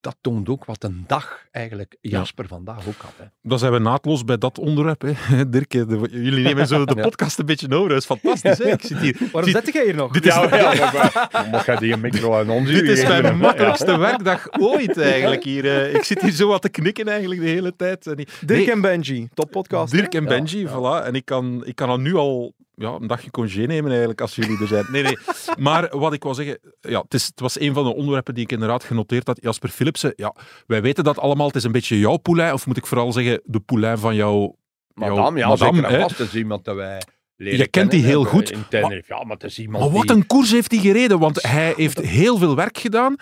Dat 0.00 0.16
toont 0.20 0.48
ook 0.48 0.64
wat 0.64 0.84
een 0.84 1.04
dag 1.06 1.46
eigenlijk 1.50 1.96
Jasper 2.00 2.46
vandaag 2.48 2.88
ook 2.88 2.96
had. 2.98 3.12
Hè. 3.16 3.24
Dan 3.42 3.58
zijn 3.58 3.72
we 3.72 3.78
naadloos 3.78 4.24
bij 4.24 4.38
dat 4.38 4.58
onderwerp. 4.58 5.00
Hè. 5.02 5.48
Dirk, 5.50 5.70
de- 5.70 6.08
jullie 6.10 6.44
nemen 6.44 6.66
zo 6.66 6.84
de 6.84 6.94
Ja. 6.96 7.02
podcast 7.02 7.38
een 7.38 7.46
beetje 7.46 7.70
over. 7.70 7.88
Dat 7.88 7.98
is 7.98 8.04
fantastisch. 8.04 8.58
Hè? 8.58 8.70
Ik 8.72 8.82
zit 8.82 8.98
hier. 8.98 9.16
Waarom 9.32 9.50
zit- 9.52 9.64
zet 9.64 9.74
jij 9.74 9.84
hier 9.84 9.94
nog? 9.94 10.12
Dit 10.12 10.26
is, 10.26 10.34
Mag 11.50 11.78
die 11.78 11.96
micro 11.96 12.34
aan 12.38 12.50
ons 12.50 12.70
dit 12.70 12.82
is 12.88 13.02
mijn 13.02 13.38
makkelijkste 13.38 13.98
werkdag 13.98 14.46
ooit 14.60 14.98
eigenlijk 14.98 15.44
hier. 15.44 15.94
Ik 15.94 16.02
zit 16.02 16.22
hier 16.22 16.32
zo 16.32 16.48
wat 16.48 16.62
te 16.62 16.68
knikken 16.68 17.08
eigenlijk 17.08 17.40
de 17.40 17.46
hele 17.48 17.76
tijd. 17.76 18.06
En 18.06 18.16
ik- 18.16 18.38
Dirk 18.46 18.58
Nee, 18.58 18.70
en 18.70 18.80
Benji, 18.80 19.28
toppodcast. 19.34 19.92
Dirk 19.92 20.14
en 20.14 20.24
Benji, 20.24 20.58
ja. 20.60 20.68
voilà. 21.02 21.06
En 21.06 21.14
ik 21.14 21.24
kan, 21.24 21.62
ik 21.66 21.74
kan 21.74 21.88
al 21.88 21.98
nu 22.00 22.14
al 22.14 22.54
ja, 22.78 22.90
een 23.00 23.06
dagje 23.06 23.30
congé 23.30 23.66
nemen 23.66 23.88
eigenlijk, 23.90 24.20
als 24.20 24.34
jullie 24.34 24.60
er 24.60 24.66
zijn. 24.66 24.84
Nee, 24.90 25.02
nee. 25.02 25.18
Maar 25.58 25.98
wat 25.98 26.12
ik 26.12 26.22
wou 26.22 26.34
zeggen, 26.34 26.58
ja, 26.80 27.00
het, 27.00 27.14
is, 27.14 27.26
het 27.26 27.40
was 27.40 27.60
een 27.60 27.74
van 27.74 27.84
de 27.84 27.94
onderwerpen 27.94 28.34
die 28.34 28.44
ik 28.44 28.52
inderdaad 28.52 28.84
genoteerd 28.84 29.26
had. 29.26 29.38
Jasper 29.42 29.68
Philipsen, 29.68 30.12
ja, 30.16 30.34
wij 30.66 30.82
weten 30.82 31.04
dat 31.04 31.18
allemaal. 31.18 31.46
Het 31.46 31.56
is 31.56 31.64
een 31.64 31.72
beetje 31.72 31.98
jouw 31.98 32.16
poulain, 32.16 32.52
of 32.52 32.66
moet 32.66 32.76
ik 32.76 32.86
vooral 32.86 33.12
zeggen, 33.12 33.40
de 33.44 33.60
poulain 33.60 33.98
van 33.98 34.14
jouw... 34.14 34.56
Madame, 34.94 35.38
ja, 35.38 35.48
Madame, 35.48 35.74
zeker 35.74 35.90
en 35.90 36.00
vast. 36.00 36.20
Is 36.20 36.34
iemand 36.34 36.64
dat 36.64 36.76
wij 36.76 37.02
leren 37.38 37.58
Je 37.58 37.66
kent 37.68 37.90
die 37.90 38.04
heel 38.04 38.24
goed. 38.24 38.50
In 38.50 38.64
Tenerife. 38.68 39.14
Ja, 39.14 39.24
maar 39.24 39.36
het 39.36 39.44
is 39.44 39.58
iemand 39.58 39.84
Maar 39.84 39.92
wat 39.92 40.06
die... 40.06 40.16
een 40.16 40.26
koers 40.26 40.50
heeft 40.50 40.70
hij 40.70 40.80
gereden, 40.80 41.18
want 41.18 41.42
hij 41.42 41.72
heeft 41.76 42.00
heel 42.00 42.38
veel 42.38 42.56
werk 42.56 42.78
gedaan. 42.78 43.16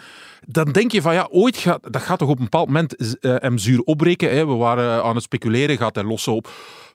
Dan 0.48 0.72
denk 0.72 0.92
je 0.92 1.02
van 1.02 1.14
ja, 1.14 1.28
ooit 1.30 1.56
gaat 1.56 1.92
dat 1.92 2.02
gaat 2.02 2.18
toch 2.18 2.28
op 2.28 2.36
een 2.38 2.44
bepaald 2.44 2.66
moment 2.66 3.18
eh, 3.20 3.34
hem 3.38 3.58
zuur 3.58 3.80
opbreken. 3.80 4.30
Hè. 4.30 4.46
We 4.46 4.52
waren 4.54 5.02
aan 5.02 5.14
het 5.14 5.24
speculeren, 5.24 5.76
gaat 5.76 5.94
hij 5.94 6.04
lossen 6.04 6.32
op 6.32 6.48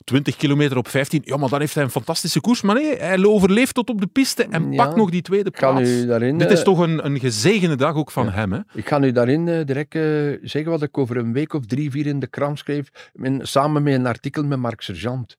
20 0.04 0.36
kilometer 0.36 0.78
op 0.78 0.88
15. 0.88 1.22
Ja, 1.26 1.38
maar 1.38 1.50
dan 1.50 1.60
heeft 1.60 1.74
hij 1.76 1.84
een 1.84 1.90
fantastische 1.90 2.42
koers. 2.42 2.62
Maar 2.62 2.76
nee, 2.76 2.96
hij 2.98 3.26
overleeft 3.26 3.74
tot 3.74 3.90
op 3.90 4.02
de 4.02 4.08
piste 4.08 4.44
en 4.50 4.72
Ja. 4.72 4.84
pakt 4.84 4.96
nog 4.96 5.10
die 5.10 5.22
tweede 5.22 5.52
plaats. 5.52 6.06
daarin... 6.06 6.38
Dit 6.38 6.48
eh, 6.48 6.54
is 6.54 6.64
toch 6.64 6.80
een, 6.80 7.06
een 7.06 7.20
gezegende 7.20 7.76
dag 7.76 7.96
ook 7.96 8.12
van 8.12 8.26
Ja. 8.26 8.32
hem. 8.32 8.52
Hè? 8.52 8.60
Ik 8.74 8.88
ga 8.88 8.98
nu 8.98 9.12
daarin 9.12 9.48
eh, 9.48 9.66
direct 9.66 9.96
eh, 9.96 10.02
zeggen 10.42 10.72
wat 10.72 10.82
ik 10.82 10.98
over 10.98 11.18
een 11.18 11.34
week 11.34 11.54
of 11.54 11.66
drie, 11.66 11.92
vier 11.92 12.06
in 12.06 12.20
de 12.20 12.28
krant 12.28 12.60
schreef, 12.60 12.88
in- 13.14 13.40
samen 13.44 13.84
met 13.84 13.94
een 13.94 14.06
artikel 14.06 14.44
met 14.44 14.60
Mark 14.60 14.82
Sergeant. 14.82 15.38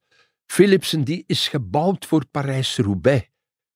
Philipsen 0.53 1.05
die 1.05 1.25
is 1.27 1.49
gebouwd 1.49 2.07
voor 2.07 2.27
Parijs-Roubaix. 2.27 3.29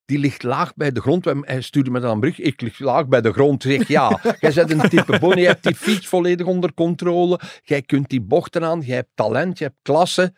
Die 0.05 0.19
ligt 0.19 0.43
laag 0.43 0.75
bij 0.75 0.93
de 0.93 1.01
grond. 1.01 1.25
Hij 1.25 1.61
stuurde 1.61 1.91
me 1.91 2.01
dan 2.01 2.11
een 2.11 2.21
brug. 2.21 2.39
Ik 2.39 2.61
lig 2.61 2.79
laag 2.79 3.09
bij 3.09 3.21
de 3.21 3.33
grond. 3.33 3.63
Zeg 3.63 3.89
ja, 3.89 4.21
jij 4.41 4.53
bent 4.55 4.71
een 4.71 4.89
type 4.89 5.19
bon. 5.19 5.37
Je 5.37 5.47
hebt 5.47 5.63
die 5.63 5.75
fiets 5.75 6.07
volledig 6.07 6.47
onder 6.47 6.75
controle. 6.75 7.41
Jij 7.63 7.83
kunt 7.83 8.09
die 8.09 8.21
bochten 8.21 8.65
aan. 8.65 8.83
Je 8.85 8.93
hebt 8.93 9.11
talent. 9.15 9.59
Je 9.59 9.65
hebt 9.65 9.79
klasse. 9.83 10.35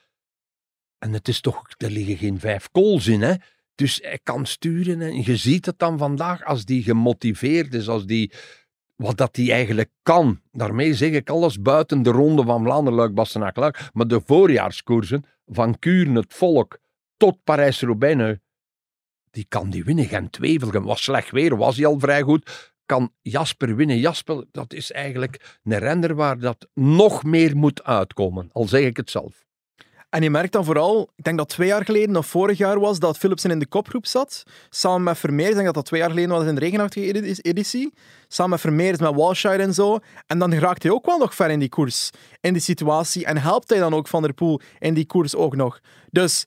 En 0.99 1.13
het 1.13 1.29
is 1.29 1.41
toch, 1.41 1.63
er 1.77 1.91
liggen 1.91 2.17
geen 2.17 2.41
vijf 2.41 2.69
kools 2.71 3.07
in, 3.07 3.23
hè? 3.23 3.35
Dus 3.75 3.99
hij 4.03 4.21
kan 4.23 4.47
sturen. 4.47 5.01
En 5.01 5.23
je 5.23 5.37
ziet 5.37 5.67
het 5.67 5.79
dan 5.79 5.99
vandaag 5.99 6.45
als 6.45 6.65
die 6.65 6.83
gemotiveerd 6.83 7.75
is, 7.75 7.89
als 7.89 8.07
die 8.07 8.33
wat 9.03 9.17
dat 9.17 9.37
hij 9.37 9.51
eigenlijk 9.51 9.91
kan. 10.03 10.41
Daarmee 10.53 10.95
zeg 10.95 11.11
ik 11.11 11.31
alles 11.31 11.63
buiten 11.63 12.03
de 12.03 12.11
ronde 12.11 12.43
van 12.43 12.63
Vlaanderen, 12.63 12.99
Luik, 12.99 13.15
Bastenaak, 13.15 13.57
Luik. 13.57 13.91
Maar 13.93 14.07
de 14.07 14.21
voorjaarskoersen, 14.25 15.25
van 15.47 15.79
Kuren, 15.79 16.15
het 16.15 16.35
Volk, 16.35 16.79
tot 17.17 17.45
Parijs-Roubaix, 17.45 18.17
nu, 18.17 18.41
die 19.31 19.47
kan 19.49 19.71
die 19.71 19.85
winnen. 19.85 20.05
Gent 20.05 20.37
Wevelgem 20.37 20.85
was 20.85 21.03
slecht 21.03 21.31
weer, 21.31 21.57
was 21.57 21.77
hij 21.77 21.87
al 21.87 21.99
vrij 21.99 22.23
goed. 22.23 22.73
Kan 22.87 23.13
Jasper 23.21 23.77
winnen. 23.77 23.99
Jasper, 23.99 24.45
dat 24.51 24.73
is 24.73 24.93
eigenlijk 24.93 25.59
een 25.63 25.79
renner 25.79 26.15
waar 26.15 26.39
dat 26.39 26.69
nog 26.75 27.25
meer 27.25 27.57
moet 27.57 27.85
uitkomen. 27.85 28.51
Al 28.53 28.69
zeg 28.69 28.85
ik 28.85 28.97
het 28.97 29.11
zelf. 29.11 29.48
En 30.09 30.23
je 30.23 30.31
merkt 30.31 30.53
dan 30.53 30.65
vooral, 30.65 31.11
ik 31.17 31.25
denk 31.25 31.39
dat 31.39 31.49
twee 31.49 31.69
jaar 31.69 31.85
geleden 31.85 32.17
of 32.17 32.27
vorig 32.27 32.59
jaar 32.59 32.81
was, 32.81 32.99
dat 32.99 33.19
Philipsen 33.19 33.51
in 33.51 33.59
de 33.59 33.67
kopgroep 33.67 34.07
zat. 34.07 34.43
Samen 34.71 35.03
met 35.03 35.19
Vermeer, 35.19 35.49
ik 35.49 35.53
denk 35.53 35.65
dat 35.65 35.75
dat 35.75 35.85
twee 35.85 36.01
jaar 36.01 36.11
geleden 36.11 36.31
was 36.31 36.47
in 36.47 36.55
de 36.55 36.61
regenachtige 36.61 37.07
edi- 37.07 37.39
editie. 37.43 37.93
Samen 38.29 38.51
met 38.51 38.61
Vermeer, 38.61 38.97
met 39.01 39.15
Walshire 39.15 39.63
en 39.63 39.75
zo. 39.75 39.99
En 40.27 40.39
dan 40.39 40.55
raakt 40.55 40.83
hij 40.83 40.93
ook 40.93 41.07
wel 41.07 41.19
nog 41.19 41.35
ver 41.35 41.51
in 41.51 41.59
die 41.59 41.69
koers, 41.69 42.11
in 42.41 42.53
die 42.53 42.63
situatie. 42.63 43.25
En 43.25 43.37
helpt 43.39 43.71
hij 43.71 43.79
dan 43.79 43.95
ook 43.95 44.09
Van 44.09 44.23
der 44.23 44.33
Poel 44.33 44.61
in 44.79 44.95
die 44.95 45.07
koers 45.07 45.35
ook 45.35 45.57
nog. 45.57 45.81
Dus 46.11 46.47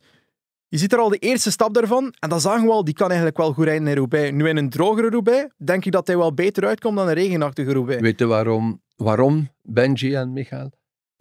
je 0.67 0.77
ziet 0.77 0.93
er 0.93 0.99
al 0.99 1.09
de 1.09 1.17
eerste 1.17 1.51
stap 1.51 1.73
daarvan. 1.73 2.13
En 2.19 2.29
dan 2.29 2.41
zagen 2.41 2.65
we 2.65 2.71
al, 2.71 2.83
die 2.83 2.93
kan 2.93 3.07
eigenlijk 3.07 3.37
wel 3.37 3.53
goed 3.53 3.65
rijden 3.65 3.87
in 3.87 3.95
Roubaix. 3.95 4.31
Nu 4.31 4.47
in 4.47 4.57
een 4.57 4.69
drogere 4.69 5.09
Roubaix, 5.09 5.53
denk 5.57 5.85
ik 5.85 5.91
dat 5.91 6.07
hij 6.07 6.17
wel 6.17 6.33
beter 6.33 6.65
uitkomt 6.65 6.97
dan 6.97 7.07
een 7.07 7.13
regenachtige 7.13 7.73
Roubaix. 7.73 8.01
Weet 8.01 8.19
je 8.19 8.25
waarom, 8.25 8.81
waarom 8.95 9.49
Benji 9.61 10.13
en 10.15 10.33
Michael? 10.33 10.71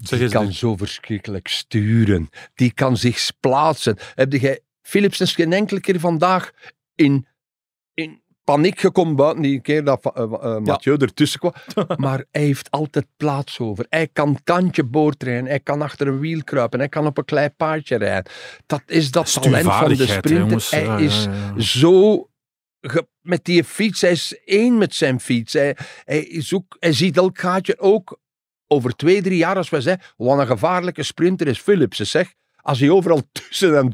Die 0.01 0.29
kan 0.29 0.47
nu. 0.47 0.53
zo 0.53 0.77
verschrikkelijk 0.77 1.49
sturen. 1.49 2.29
Die 2.55 2.73
kan 2.73 2.97
zich 2.97 3.31
plaatsen. 3.41 3.97
Heb 4.15 4.33
jij 4.33 4.61
Philips 4.83 5.21
is 5.21 5.35
geen 5.35 5.53
enkele 5.53 5.81
keer 5.81 6.01
vandaag 6.01 6.51
in, 6.95 7.27
in 7.95 8.23
paniek 8.45 8.81
gekomen 8.81 9.17
buiten 9.17 9.43
die 9.43 9.61
keer 9.61 9.85
dat 9.85 10.13
uh, 10.17 10.25
uh, 10.25 10.59
Mathieu 10.59 10.97
ertussen 10.97 11.41
kwam. 11.41 11.53
maar 11.97 12.25
hij 12.31 12.43
heeft 12.43 12.71
altijd 12.71 13.07
plaats 13.17 13.59
over. 13.59 13.87
Hij 13.89 14.09
kan 14.13 14.39
kantje 14.45 14.85
boord 14.85 15.23
rijden. 15.23 15.47
Hij 15.47 15.61
kan 15.61 15.83
achter 15.83 16.07
een 16.07 16.19
wiel 16.19 16.45
kruipen. 16.45 16.79
Hij 16.79 16.89
kan 16.89 17.07
op 17.07 17.19
een 17.19 17.25
klein 17.25 17.55
paardje 17.57 17.97
rijden. 17.97 18.33
Dat 18.67 18.83
is 18.87 19.11
dat 19.11 19.33
talent 19.43 19.65
van 19.65 19.95
de 19.95 20.05
hè, 20.05 20.13
sprinter. 20.13 20.71
hij 20.71 21.05
is 21.05 21.25
ja, 21.25 21.53
ja. 21.57 21.61
zo 21.61 22.29
ge- 22.81 23.09
met 23.21 23.45
die 23.45 23.65
fiets. 23.65 24.01
Hij 24.01 24.11
is 24.11 24.39
één 24.45 24.79
met 24.79 24.95
zijn 24.95 25.21
fiets. 25.21 25.53
Hij, 25.53 25.77
hij, 26.05 26.21
is 26.21 26.55
ook, 26.55 26.77
hij 26.79 26.93
ziet 26.93 27.17
elk 27.17 27.39
gaatje 27.39 27.79
ook 27.79 28.19
over 28.73 28.97
twee, 28.97 29.23
drie 29.23 29.37
jaar, 29.37 29.57
als 29.57 29.71
we 29.71 29.81
zeggen, 29.81 30.07
wat 30.17 30.39
een 30.39 30.47
gevaarlijke 30.47 31.03
sprinter 31.03 31.47
is 31.47 31.59
Philipsen, 31.59 32.07
zeg. 32.07 32.35
Als 32.57 32.81
hij 32.81 32.91
overal 32.91 33.23
tussen 33.33 33.75
hem... 33.75 33.91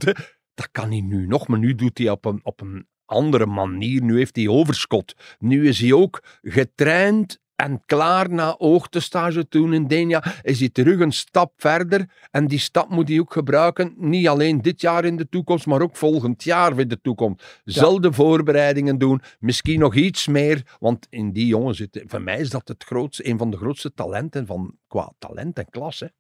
dat 0.55 0.69
kan 0.73 0.91
hij 0.91 1.01
nu 1.01 1.27
nog, 1.27 1.49
maar 1.49 1.59
nu 1.59 1.75
doet 1.75 1.99
hij 1.99 2.11
op 2.11 2.25
een, 2.25 2.41
op 2.43 2.61
een 2.61 2.87
andere 3.05 3.47
manier. 3.47 4.03
Nu 4.03 4.17
heeft 4.17 4.37
hij 4.37 4.49
overschot. 4.49 5.15
Nu 5.39 5.69
is 5.69 5.81
hij 5.81 5.93
ook 5.93 6.23
getraind 6.43 7.39
en 7.57 7.83
klaar 7.87 8.31
na 8.31 8.55
oogtestage 8.59 9.49
toen 9.49 9.73
in 9.73 9.87
Denia. 9.87 10.25
Is 10.43 10.59
hij 10.59 10.69
terug 10.69 11.01
een 11.01 11.13
stap 11.13 11.53
verder. 11.57 12.11
En 12.31 12.47
die 12.47 12.59
stap 12.59 12.89
moet 12.89 13.09
hij 13.09 13.21
ook 13.21 13.33
gebruiken, 13.33 13.95
niet 13.97 14.29
alleen 14.29 14.63
dit 14.63 14.81
jaar 14.81 15.05
in 15.05 15.17
de 15.17 15.29
toekomst, 15.29 15.67
maar 15.67 15.83
ook 15.83 15.97
volgend 15.97 16.45
jaar 16.45 16.79
in 16.79 16.89
de 16.89 17.01
toekomst. 17.01 17.61
Zelfde 17.65 18.13
voorbereidingen 18.13 18.99
doen, 18.99 19.23
misschien 19.39 19.79
nog 19.79 19.95
iets 19.95 20.27
meer, 20.27 20.77
want 20.79 21.07
in 21.11 21.33
die 21.33 21.47
jongen 21.47 21.75
zit, 21.75 22.05
voor 22.07 22.23
mij 22.23 22.39
is 22.39 22.51
dat 22.51 22.69
het 22.69 22.85
grootste, 22.85 23.29
een 23.29 23.39
van 23.39 23.51
de 23.51 23.57
grootste 23.57 23.95
talenten 23.95 24.47
van, 24.47 24.75
qua 24.89 25.13
talent 25.19 25.59
en 25.59 25.71
klasse. 25.71 26.13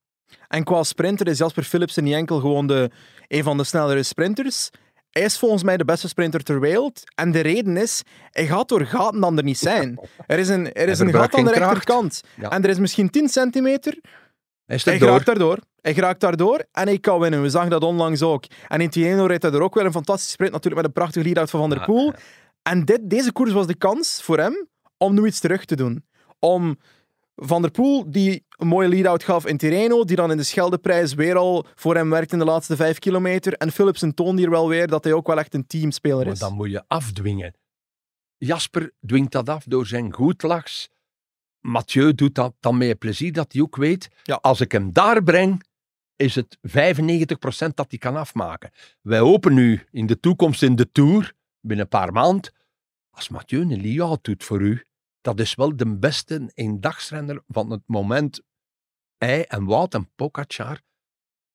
En 0.49 0.65
qua 0.65 0.83
sprinter 0.83 1.27
is 1.29 1.39
Jasper 1.39 1.63
Philipsen 1.63 2.05
niet 2.05 2.15
enkel 2.15 2.41
gewoon 2.41 2.67
de, 2.67 2.91
een 3.29 3.43
van 3.43 3.57
de 3.57 3.65
snellere 3.65 4.03
sprinters. 4.03 4.71
Hij 5.17 5.25
is 5.25 5.39
volgens 5.39 5.63
mij 5.63 5.77
de 5.77 5.85
beste 5.85 6.09
sprinter 6.09 6.43
ter 6.43 6.61
wereld. 6.61 7.03
En 7.15 7.33
de 7.33 7.41
reden 7.41 7.77
is, 7.77 8.03
hij 8.31 8.47
gaat 8.47 8.69
door 8.69 8.87
gaten 8.87 9.21
dan 9.21 9.37
er 9.37 9.45
niet 9.45 9.59
zijn. 9.59 9.99
Er 10.27 10.39
is 10.39 10.49
een, 10.49 10.73
er 10.73 10.89
is 10.89 10.99
een 10.99 11.13
gat 11.13 11.35
aan 11.35 11.45
de 11.45 11.53
rechterkant. 11.53 12.23
Ja. 12.35 12.51
En 12.51 12.63
er 12.63 12.71
is 12.71 12.79
misschien 12.79 13.11
10 13.11 13.29
centimeter. 13.29 13.99
Hij 14.67 14.81
Hij 14.85 14.99
geraakt 14.99 15.27
daardoor. 15.27 15.59
Hij 15.81 15.95
geraakt 15.95 16.21
daardoor 16.21 16.65
en 16.73 16.87
hij 16.87 16.99
kan 16.99 17.21
winnen. 17.21 17.43
We 17.43 17.49
zagen 17.49 17.71
dat 17.71 17.83
onlangs 17.83 18.23
ook. 18.23 18.45
En 18.69 18.81
in 18.81 18.91
Tieno 18.91 19.27
reed 19.27 19.43
hij 19.43 19.53
er 19.53 19.61
ook 19.61 19.75
wel 19.75 19.85
een 19.85 19.93
fantastische 19.93 20.33
sprint, 20.33 20.53
natuurlijk 20.53 20.83
met 20.83 20.91
een 20.91 21.01
prachtige 21.01 21.25
lead-out 21.25 21.51
van 21.51 21.61
Van 21.61 21.71
der 21.71 21.79
Ja, 21.79 21.85
Poel. 21.85 22.13
En 22.63 22.85
dit, 22.85 23.01
deze 23.03 23.33
koers 23.33 23.53
was 23.53 23.67
de 23.67 23.77
kans 23.77 24.21
voor 24.23 24.39
hem 24.39 24.69
om 24.97 25.15
nu 25.15 25.27
iets 25.27 25.41
terug 25.41 25.65
te 25.65 25.77
doen. 25.77 26.05
Om 26.39 26.79
Van 27.37 27.63
der 27.63 27.71
Poel, 27.71 28.11
die 28.11 28.45
een 28.51 28.67
mooie 28.67 28.89
lead-out 28.89 29.23
gaf 29.25 29.47
in 29.47 29.57
Tirreno, 29.57 30.05
die 30.05 30.17
dan 30.17 30.31
in 30.31 30.37
de 30.37 30.43
Scheldeprijs 30.43 31.15
weer 31.15 31.37
al 31.37 31.67
voor 31.75 31.95
hem 31.95 32.11
werkt 32.11 32.33
in 32.33 32.39
de 32.39 32.45
laatste 32.45 32.77
vijf 32.77 32.99
kilometer. 32.99 33.53
En 33.53 33.73
Philipsen 33.73 34.15
toont 34.15 34.39
hier 34.39 34.51
wel 34.51 34.69
weer 34.69 34.87
dat 34.87 35.05
hij 35.05 35.13
ook 35.13 35.27
wel 35.27 35.39
echt 35.39 35.55
een 35.55 35.67
teamspeler 35.67 36.25
Maar 36.25 36.33
is. 36.33 36.39
dan 36.39 36.55
moet 36.55 36.71
je 36.71 36.85
afdwingen. 36.87 37.55
Jasper 38.37 38.93
dwingt 39.07 39.33
dat 39.33 39.49
af 39.49 39.65
door 39.65 39.87
zijn 39.87 40.13
goedlachs. 40.13 40.89
Mathieu 41.61 42.15
doet 42.15 42.35
dat 42.35 42.55
dan 42.61 42.77
met 42.79 42.99
plezier, 42.99 43.33
dat 43.33 43.53
hij 43.53 43.63
ook 43.63 43.77
weet, 43.77 44.09
Ja. 44.23 44.35
als 44.35 44.61
ik 44.61 44.73
hem 44.73 44.93
daar 44.93 45.23
breng, 45.23 45.65
is 46.17 46.35
het 46.35 46.59
95% 46.63 47.77
dat 47.77 47.87
hij 47.89 47.99
kan 47.99 48.17
afmaken. 48.17 48.71
Wij 49.03 49.19
hopen 49.19 49.55
nu 49.55 49.83
in 49.91 50.07
de 50.07 50.21
toekomst 50.21 50.63
in 50.63 50.77
de 50.77 50.93
Tour, 50.93 51.33
binnen 51.61 51.85
een 51.85 51.99
paar 52.01 52.13
maanden, 52.13 52.53
als 53.11 53.29
Mathieu 53.29 53.61
een 53.61 53.83
layout 53.83 54.25
doet 54.25 54.45
voor 54.45 54.61
u, 54.61 54.85
dat 55.27 55.41
is 55.41 55.55
wel 55.55 55.77
de 55.77 55.97
beste 55.97 56.51
eendagsrenner 56.55 57.43
van 57.49 57.71
het 57.71 57.83
moment. 57.87 58.41
Hij 59.17 59.47
en 59.47 59.65
Wout 59.65 59.95
en 59.95 60.11
Pogacar, 60.15 60.81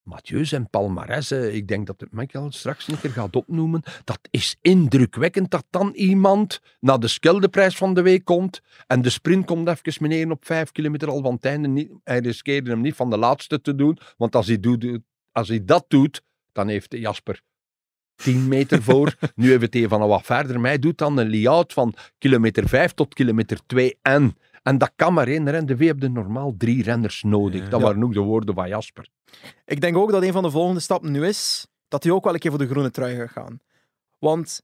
Mathieu 0.01 0.45
zijn 0.45 0.69
palmarès, 0.69 1.31
eh, 1.31 1.55
ik 1.55 1.67
denk 1.67 1.87
dat 1.87 1.99
het 1.99 2.11
Michael 2.11 2.51
straks 2.51 2.87
een 2.87 2.99
keer 2.99 3.09
gaat 3.09 3.35
opnoemen, 3.35 3.83
dat 4.03 4.19
is 4.29 4.57
indrukwekkend 4.61 5.51
dat 5.51 5.65
dan 5.69 5.93
iemand 5.93 6.61
naar 6.79 6.99
de 6.99 7.07
Scheldeprijs 7.07 7.77
van 7.77 7.93
de 7.93 8.01
week 8.01 8.25
komt 8.25 8.61
en 8.87 9.01
de 9.01 9.09
sprint 9.09 9.45
komt 9.45 9.67
even 9.67 9.93
meneer 9.99 10.31
op 10.31 10.45
vijf 10.45 10.71
kilometer 10.71 11.09
al 11.09 11.37
einde 11.41 11.67
niet. 11.67 11.91
Hij 12.03 12.19
riskeerde 12.19 12.69
hem 12.69 12.81
niet 12.81 12.95
van 12.95 13.09
de 13.09 13.17
laatste 13.17 13.61
te 13.61 13.75
doen, 13.75 13.97
want 14.17 14.35
als 14.35 14.47
hij, 14.47 14.59
doet, 14.59 14.99
als 15.31 15.47
hij 15.47 15.65
dat 15.65 15.85
doet, 15.87 16.21
dan 16.51 16.67
heeft 16.67 16.93
Jasper 16.97 17.41
10 18.23 18.47
meter 18.47 18.83
voor. 18.83 19.15
nu 19.35 19.49
heeft 19.49 19.61
het 19.61 19.75
even 19.75 19.89
van 19.89 20.07
wat 20.07 20.25
verder. 20.25 20.59
Maar 20.59 20.69
hij 20.69 20.79
doet 20.79 20.97
dan 20.97 21.17
een 21.17 21.29
layout 21.29 21.73
van 21.73 21.93
kilometer 22.17 22.67
5 22.67 22.91
tot 22.93 23.13
kilometer 23.13 23.59
2 23.65 23.97
en. 24.01 24.35
En 24.63 24.77
dat 24.77 24.91
kan 24.95 25.13
maar 25.13 25.27
één 25.27 25.49
renner. 25.49 25.65
De 25.65 25.77
V 25.77 25.85
heb 25.87 26.01
je 26.01 26.09
normaal 26.09 26.53
drie 26.57 26.83
renners 26.83 27.23
nodig. 27.23 27.69
Dat 27.69 27.79
Ja. 27.79 27.85
waren 27.85 28.03
ook 28.03 28.13
de 28.13 28.19
woorden 28.19 28.55
van 28.55 28.67
Jasper. 28.67 29.07
Ik 29.65 29.81
denk 29.81 29.97
ook 29.97 30.11
dat 30.11 30.23
een 30.23 30.31
van 30.31 30.43
de 30.43 30.51
volgende 30.51 30.79
stappen 30.79 31.11
nu 31.11 31.25
is 31.25 31.67
dat 31.87 32.03
hij 32.03 32.11
ook 32.11 32.23
wel 32.23 32.33
een 32.33 32.39
keer 32.39 32.51
voor 32.51 32.59
de 32.59 32.67
groene 32.67 32.91
trui 32.91 33.15
gaat 33.15 33.29
gaan. 33.31 33.59
Want 34.19 34.61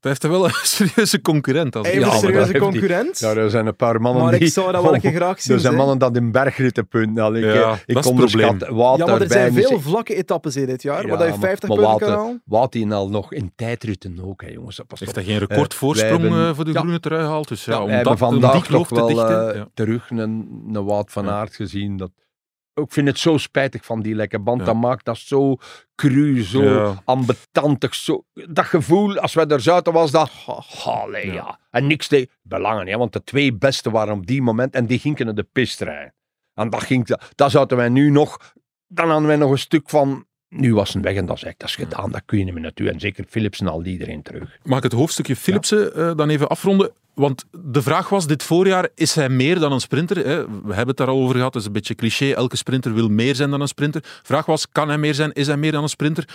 Dat 0.00 0.10
heeft 0.10 0.22
hij 0.22 0.30
wel 0.30 0.44
een 0.44 0.54
serieuze 0.76 1.20
concurrent. 1.20 1.76
Als 1.76 1.86
hij 1.86 1.96
ik- 1.96 2.02
een 2.02 2.08
maar 2.08 2.16
serieuze 2.18 2.52
dat 2.52 2.60
hij- 2.62 2.70
concurrent. 2.70 3.18
Ja, 3.18 3.34
er 3.34 3.50
zijn 3.50 3.66
een 3.66 3.76
paar 3.76 4.00
mannen 4.00 4.22
maar 4.22 4.32
die... 4.32 4.40
ik 4.46 4.52
zou 4.52 4.72
dat 4.72 4.82
wel 4.82 4.94
een 4.94 5.00
keer 5.00 5.12
graag 5.14 5.40
zien. 5.40 5.54
Er 5.54 5.60
zijn 5.60 5.74
mannen 5.74 5.98
dat 5.98 6.16
in 6.16 6.32
bergritten 6.32 6.88
punten. 6.88 7.34
Ik, 7.34 7.44
Ja, 7.44 7.52
eh, 7.52 7.68
dat 7.68 7.78
ik 7.86 8.04
onderschat 8.06 8.56
probleem. 8.58 8.76
Wout 8.76 8.98
Ja, 8.98 9.06
maar 9.06 9.20
er 9.20 9.30
zijn 9.30 9.52
veel 9.52 9.80
vlakke 9.80 10.14
etappes 10.14 10.56
in 10.56 10.66
dit 10.66 10.82
jaar, 10.82 11.06
Ja, 11.06 11.16
waar 11.16 11.24
je 11.24 11.30
maar- 11.30 11.38
50 11.40 11.68
maar 11.68 11.78
punten 11.78 11.98
kan 11.98 12.10
halen. 12.10 12.42
Wout 12.44 12.72
die 12.72 12.92
al 12.92 13.08
nog 13.08 13.32
in 13.32 13.52
tijdritten 13.56 14.18
ook, 14.24 14.42
hè, 14.42 14.48
jongens. 14.48 14.76
Dat 14.76 14.98
Heeft 14.98 15.14
hij 15.14 15.24
geen 15.24 15.34
Eh, 15.34 15.40
recordvoorsprong 15.46 16.20
wij 16.20 16.28
hebben- 16.30 16.48
eh, 16.48 16.54
voor 16.54 16.64
de 16.64 16.72
Ja. 16.72 16.78
groene 16.80 17.00
trui 17.00 17.22
gehaald? 17.22 17.48
Dus 17.48 17.64
ja, 17.64 17.72
Ja, 17.72 17.82
om 17.82 17.88
dat, 17.90 17.98
om 18.06 18.10
die 18.12 18.16
vandaag 18.18 18.66
kloof 18.66 18.88
toch 18.88 18.98
te 18.98 19.04
wel 19.14 19.26
dichten. 19.26 19.56
ja. 19.56 19.68
terug 19.74 20.10
een, 20.10 20.18
een 20.72 20.84
Wout 20.84 21.10
van 21.12 21.24
Ja. 21.24 21.30
Aert 21.30 21.54
gezien. 21.54 21.96
Dat, 21.96 22.10
ik 22.82 22.92
vind 22.92 23.06
het 23.08 23.18
zo 23.18 23.36
spijtig 23.36 23.84
van 23.84 24.02
die 24.02 24.14
lekke 24.14 24.38
band. 24.38 24.60
Ja. 24.60 24.66
Dat 24.66 24.74
maakt 24.76 25.04
dat 25.04 25.18
zo 25.18 25.56
cru, 25.94 26.42
zo 26.42 26.62
Ja. 26.62 27.02
ambetantig. 27.04 27.94
Zo, 27.94 28.24
dat 28.32 28.64
gevoel, 28.64 29.18
als 29.18 29.34
wij 29.34 29.46
er 29.46 29.60
zouden 29.60 29.92
was 29.92 30.10
dat... 30.10 30.30
Allee, 30.84 31.26
Ja. 31.26 31.32
ja. 31.32 31.58
En 31.70 31.86
niks 31.86 32.06
te 32.06 32.28
belangen, 32.42 32.86
hè, 32.86 32.96
want 32.96 33.12
de 33.12 33.22
twee 33.24 33.54
beste 33.54 33.90
waren 33.90 34.14
op 34.14 34.26
die 34.26 34.42
moment 34.42 34.74
en 34.74 34.86
die 34.86 34.98
gingen 34.98 35.24
naar 35.24 35.34
de 35.34 35.48
pist 35.52 35.80
rijden. 35.80 36.14
En 36.54 36.70
dat, 36.70 36.82
ging, 36.82 37.16
dat 37.34 37.50
zouden 37.50 37.76
wij 37.76 37.88
nu 37.88 38.10
nog... 38.10 38.54
Dan 38.86 39.08
hadden 39.10 39.26
wij 39.26 39.36
nog 39.36 39.50
een 39.50 39.58
stuk 39.58 39.90
van... 39.90 40.26
Nu 40.56 40.74
was 40.74 40.94
het 40.94 41.02
weg 41.02 41.16
en 41.16 41.26
dat 41.26 41.36
is 41.36 41.42
echt 41.42 41.58
dat 41.58 41.68
is 41.68 41.74
gedaan. 41.74 42.10
Dat 42.10 42.22
kun 42.24 42.38
je 42.38 42.44
niet 42.44 42.52
meer 42.52 42.62
naartoe. 42.62 42.90
En 42.90 43.00
zeker 43.00 43.24
Philipsen 43.28 43.68
al 43.68 43.84
iedereen 43.84 44.22
terug. 44.22 44.58
Mag 44.62 44.76
ik 44.78 44.84
het 44.84 44.92
hoofdstukje 44.92 45.36
Philipsen 45.36 45.94
eh, 45.94 46.16
dan 46.16 46.28
even 46.28 46.48
afronden? 46.48 46.90
Want 47.14 47.44
de 47.50 47.82
vraag 47.82 48.08
was, 48.08 48.26
dit 48.26 48.42
voorjaar, 48.42 48.88
is 48.94 49.14
hij 49.14 49.28
meer 49.28 49.58
dan 49.58 49.72
een 49.72 49.80
sprinter? 49.80 50.16
Hè? 50.16 50.44
We 50.44 50.74
hebben 50.74 50.86
het 50.86 50.96
daar 50.96 51.08
al 51.08 51.22
over 51.22 51.36
gehad, 51.36 51.52
dat 51.52 51.62
is 51.62 51.66
een 51.66 51.74
beetje 51.74 51.94
cliché. 51.94 52.32
Elke 52.32 52.56
sprinter 52.56 52.94
wil 52.94 53.08
meer 53.08 53.34
zijn 53.34 53.50
dan 53.50 53.60
een 53.60 53.68
sprinter. 53.68 54.02
vraag 54.22 54.46
was, 54.46 54.68
kan 54.68 54.88
hij 54.88 54.98
meer 54.98 55.14
zijn? 55.14 55.32
Is 55.32 55.46
hij 55.46 55.56
meer 55.56 55.72
dan 55.72 55.82
een 55.82 55.88
sprinter? 55.88 56.28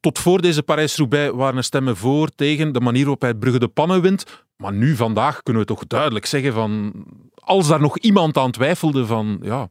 Tot 0.00 0.18
voor 0.18 0.40
deze 0.40 0.62
Parijs-Roubaix 0.62 1.34
waren 1.34 1.56
er 1.56 1.64
stemmen 1.64 1.96
voor, 1.96 2.28
tegen, 2.28 2.72
de 2.72 2.80
manier 2.80 3.02
waarop 3.02 3.20
hij 3.20 3.34
Brugge 3.34 3.58
de 3.58 3.68
Pannen 3.68 4.02
wint. 4.02 4.24
Maar 4.56 4.72
nu, 4.72 4.96
vandaag, 4.96 5.42
kunnen 5.42 5.62
we 5.62 5.68
toch 5.68 5.86
duidelijk 5.86 6.26
zeggen 6.26 6.52
van... 6.52 6.92
Als 7.34 7.68
daar 7.68 7.80
nog 7.80 7.98
iemand 7.98 8.36
aan 8.36 8.50
twijfelde 8.50 9.06
van... 9.06 9.38
Ja, 9.42 9.68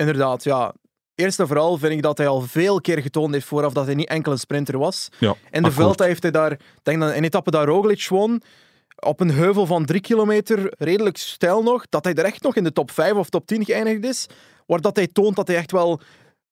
Inderdaad, 0.00 0.44
ja. 0.44 0.74
Eerst 1.20 1.40
en 1.40 1.46
vooral 1.46 1.78
vind 1.78 1.92
ik 1.92 2.02
dat 2.02 2.18
hij 2.18 2.26
al 2.26 2.40
veel 2.40 2.80
keer 2.80 3.02
getoond 3.02 3.32
heeft 3.32 3.46
vooraf 3.46 3.72
dat 3.72 3.86
hij 3.86 3.94
niet 3.94 4.08
enkel 4.08 4.32
een 4.32 4.38
sprinter 4.38 4.78
was. 4.78 5.08
ja 5.18 5.34
In 5.50 5.62
de. 5.62 5.72
Vuelta 5.72 6.04
heeft 6.04 6.22
hij 6.22 6.30
daar, 6.30 6.52
ik 6.52 6.58
denk 6.82 7.00
dat 7.00 7.14
in 7.14 7.24
etappe 7.24 7.50
daar 7.50 7.66
Roglic 7.66 8.06
won, 8.08 8.42
op 8.96 9.20
een 9.20 9.30
heuvel 9.30 9.66
van 9.66 9.84
drie 9.84 10.00
kilometer, 10.00 10.72
redelijk 10.78 11.16
stijl 11.16 11.62
nog, 11.62 11.84
dat 11.88 12.04
hij 12.04 12.14
er 12.14 12.24
echt 12.24 12.42
nog 12.42 12.56
in 12.56 12.64
de 12.64 12.72
top 12.72 12.90
5 12.90 13.12
of 13.12 13.28
top 13.28 13.46
10 13.46 13.64
geëindigd 13.64 14.04
is, 14.04 14.26
waar 14.66 14.80
dat 14.80 14.96
hij 14.96 15.06
toont 15.06 15.36
dat 15.36 15.46
hij 15.46 15.56
echt 15.56 15.72
wel 15.72 16.00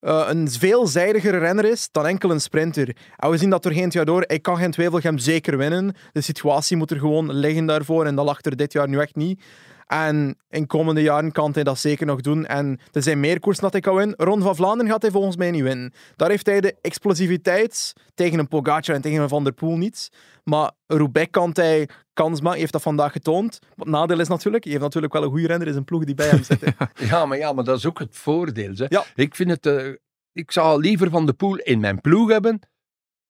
eh, 0.01 0.27
een 0.29 0.51
veelzijdigere 0.51 1.39
renner 1.39 1.65
is 1.65 1.89
dan 1.93 2.07
enkel 2.07 2.31
een 2.31 2.41
sprinter. 2.41 2.97
En 3.17 3.31
we 3.31 3.37
zien 3.37 3.51
dat 3.51 3.63
doorheen 3.63 3.85
het 3.85 3.93
jaar 3.93 4.05
door, 4.05 4.25
hij 4.27 4.39
kan 4.39 4.57
geen 4.57 4.73
Wevelgem 4.77 5.19
zeker 5.19 5.57
winnen. 5.57 5.95
De 6.13 6.21
situatie 6.21 6.77
moet 6.77 6.91
er 6.91 6.99
gewoon 6.99 7.33
liggen 7.33 7.67
daarvoor 7.67 8.07
en 8.07 8.15
dat 8.15 8.25
lag 8.25 8.39
er 8.45 8.57
dit 8.57 8.73
jaar 8.73 8.89
nu 8.89 8.99
echt 8.99 9.17
niet. 9.17 9.43
En 9.89 10.37
in 10.49 10.67
komende 10.67 11.03
jaren 11.03 11.33
kan 11.33 11.51
hij 11.53 11.65
dat 11.65 11.79
zeker 11.79 12.07
nog 12.07 12.21
doen. 12.21 12.47
En 12.47 12.79
er 12.93 13.03
zijn 13.03 13.21
meer 13.21 13.41
koersen 13.41 13.63
dat 13.63 13.73
hij 13.73 13.81
kan 13.81 13.95
winnen. 13.95 14.17
Ron 14.17 14.43
van 14.43 14.57
Vlaanderen 14.57 14.93
gaat 14.93 15.03
hij 15.03 15.11
volgens 15.11 15.37
mij 15.37 15.51
niet 15.51 15.63
winnen. 15.63 15.93
Daar 16.17 16.29
heeft 16.31 16.47
hij 16.47 16.61
de 16.61 16.77
explosiviteit 16.81 17.93
tegen 18.15 18.39
een 18.39 18.49
Pogacar 18.49 18.95
en 18.95 19.01
tegen 19.01 19.23
een 19.23 19.29
Van 19.29 19.45
der 19.45 19.53
Poel 19.53 19.77
niet. 19.77 20.09
Maar 20.45 20.71
Roubaix 20.87 21.31
kan 21.31 21.51
hij 21.53 21.89
kans 22.13 22.35
maken. 22.37 22.51
Hij 22.51 22.59
heeft 22.61 22.73
dat 22.73 22.83
vandaag 22.83 23.13
getoond. 23.13 23.59
Wat 23.77 23.87
het 23.87 23.95
nadeel 23.97 24.21
is 24.21 24.29
natuurlijk, 24.29 24.63
hij 24.65 24.73
heeft 24.73 24.85
natuurlijk 24.85 25.13
wel 25.13 25.23
een 25.23 25.29
goede 25.31 25.47
renner 25.47 25.67
in 25.67 25.73
zijn 25.73 25.85
ploeg 25.85 26.05
die 26.05 26.15
bij 26.15 26.29
hem 26.29 26.43
zit. 26.43 26.61
Ja, 27.11 27.27
maar, 27.27 27.39
ja, 27.39 27.53
maar 27.53 27.65
dat 27.65 27.79
is 27.79 27.87
ook 27.87 27.99
het 27.99 28.17
voordeel. 28.17 28.73
Hè. 28.75 28.87
Ja. 28.89 29.05
Ik 29.15 29.35
vind 29.35 29.51
het... 29.51 29.67
eh, 29.67 29.93
ik 30.33 30.51
zou 30.51 30.81
liever 30.81 31.11
Van 31.11 31.27
de 31.27 31.33
Poel 31.33 31.57
in 31.57 31.81
mijn 31.81 32.01
ploeg 32.01 32.31
hebben. 32.31 32.61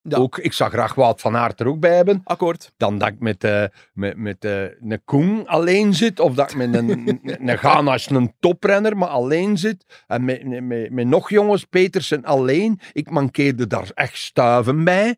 Ja. 0.01 0.17
Ook, 0.17 0.37
ik 0.37 0.53
zou 0.53 0.69
graag 0.69 0.95
Wout 0.95 1.21
van 1.21 1.35
Aert 1.35 1.59
er 1.59 1.67
ook 1.67 1.79
bij 1.79 1.95
hebben. 1.95 2.21
Akkoord. 2.23 2.71
Dan 2.77 2.97
dat 2.97 3.07
ik 3.07 3.19
met, 3.19 3.43
eh, 3.43 3.63
met, 3.93 4.17
met 4.17 4.45
eh, 4.45 4.63
een 4.63 5.01
Koen 5.05 5.47
alleen 5.47 5.93
zit. 5.93 6.19
Of 6.19 6.33
dat 6.33 6.51
ik 6.51 6.57
met 6.57 6.73
een, 6.73 6.89
een, 7.07 7.49
een 7.49 7.57
Ghana 7.57 7.93
is 7.93 8.09
een 8.09 8.33
toprenner, 8.39 8.97
maar 8.97 9.09
alleen 9.09 9.57
zit. 9.57 10.03
En 10.07 10.25
met, 10.25 10.47
met, 10.47 10.63
met, 10.63 10.91
met 10.91 11.07
nog 11.07 11.29
jongens, 11.29 11.65
Petersen 11.65 12.23
alleen. 12.23 12.79
Ik 12.93 13.09
mankeerde 13.09 13.67
daar 13.67 13.91
echt 13.93 14.17
stuiven 14.17 14.83
bij. 14.83 15.15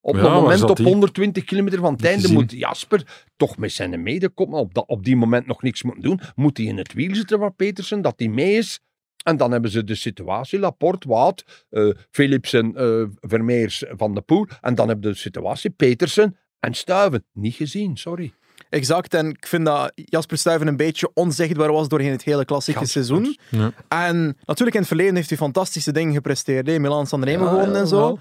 Op 0.00 0.14
Ja, 0.14 0.22
dat 0.22 0.32
moment 0.32 0.62
op 0.62 0.76
die? 0.76 0.86
120 0.86 1.44
kilometer 1.44 1.78
van 1.78 1.92
het 1.92 2.04
einde 2.04 2.32
moet 2.32 2.52
Jasper 2.52 3.26
toch 3.36 3.56
met 3.56 3.72
zijn 3.72 4.02
mede 4.02 4.28
komen. 4.28 4.58
Op, 4.58 4.74
dat, 4.74 4.86
op 4.86 5.04
die 5.04 5.16
moment 5.16 5.46
nog 5.46 5.62
niks 5.62 5.82
moeten 5.82 6.02
doen. 6.02 6.20
Moet 6.34 6.56
hij 6.56 6.66
in 6.66 6.78
het 6.78 6.92
wiel 6.92 7.14
zitten 7.14 7.38
van 7.38 7.54
Petersen, 7.54 8.02
dat 8.02 8.14
hij 8.16 8.28
mee 8.28 8.56
is. 8.56 8.80
En 9.22 9.36
dan 9.36 9.52
hebben 9.52 9.70
ze 9.70 9.84
de 9.84 9.94
situatie, 9.94 10.58
Laporte, 10.58 11.08
Wout, 11.08 11.64
eh 11.70 11.88
Philipsen, 12.10 12.76
eh, 12.76 13.02
Vermeers, 13.20 13.84
Van 13.88 14.14
de 14.14 14.20
Poel. 14.20 14.46
En 14.60 14.74
dan 14.74 14.88
hebben 14.88 15.04
ze 15.06 15.12
de 15.12 15.18
situatie, 15.18 15.70
Petersen 15.70 16.36
en 16.60 16.74
Stuiven. 16.74 17.24
Niet 17.32 17.54
gezien, 17.54 17.96
sorry. 17.96 18.34
Exact. 18.70 19.14
En 19.14 19.28
ik 19.30 19.46
vind 19.46 19.64
dat 19.66 19.92
Jasper 19.94 20.38
Stuyven 20.38 20.66
een 20.66 20.76
beetje 20.76 21.10
onzichtbaar 21.14 21.72
was 21.72 21.88
doorheen 21.88 22.10
het 22.10 22.22
hele 22.22 22.44
klassieke 22.44 22.86
seizoen. 22.86 23.36
Ja. 23.50 23.72
En 23.88 24.36
natuurlijk 24.44 24.74
in 24.74 24.78
het 24.80 24.86
verleden 24.88 25.14
heeft 25.14 25.28
hij 25.28 25.38
fantastische 25.38 25.92
dingen 25.92 26.14
gepresteerd. 26.14 26.66
hè. 26.66 26.78
Milan 26.78 27.06
San 27.06 27.24
Remo 27.24 27.44
Ja, 27.44 27.50
gewonnen 27.50 27.76
en 27.80 27.86
zo. 27.86 27.96
wel. 27.96 28.18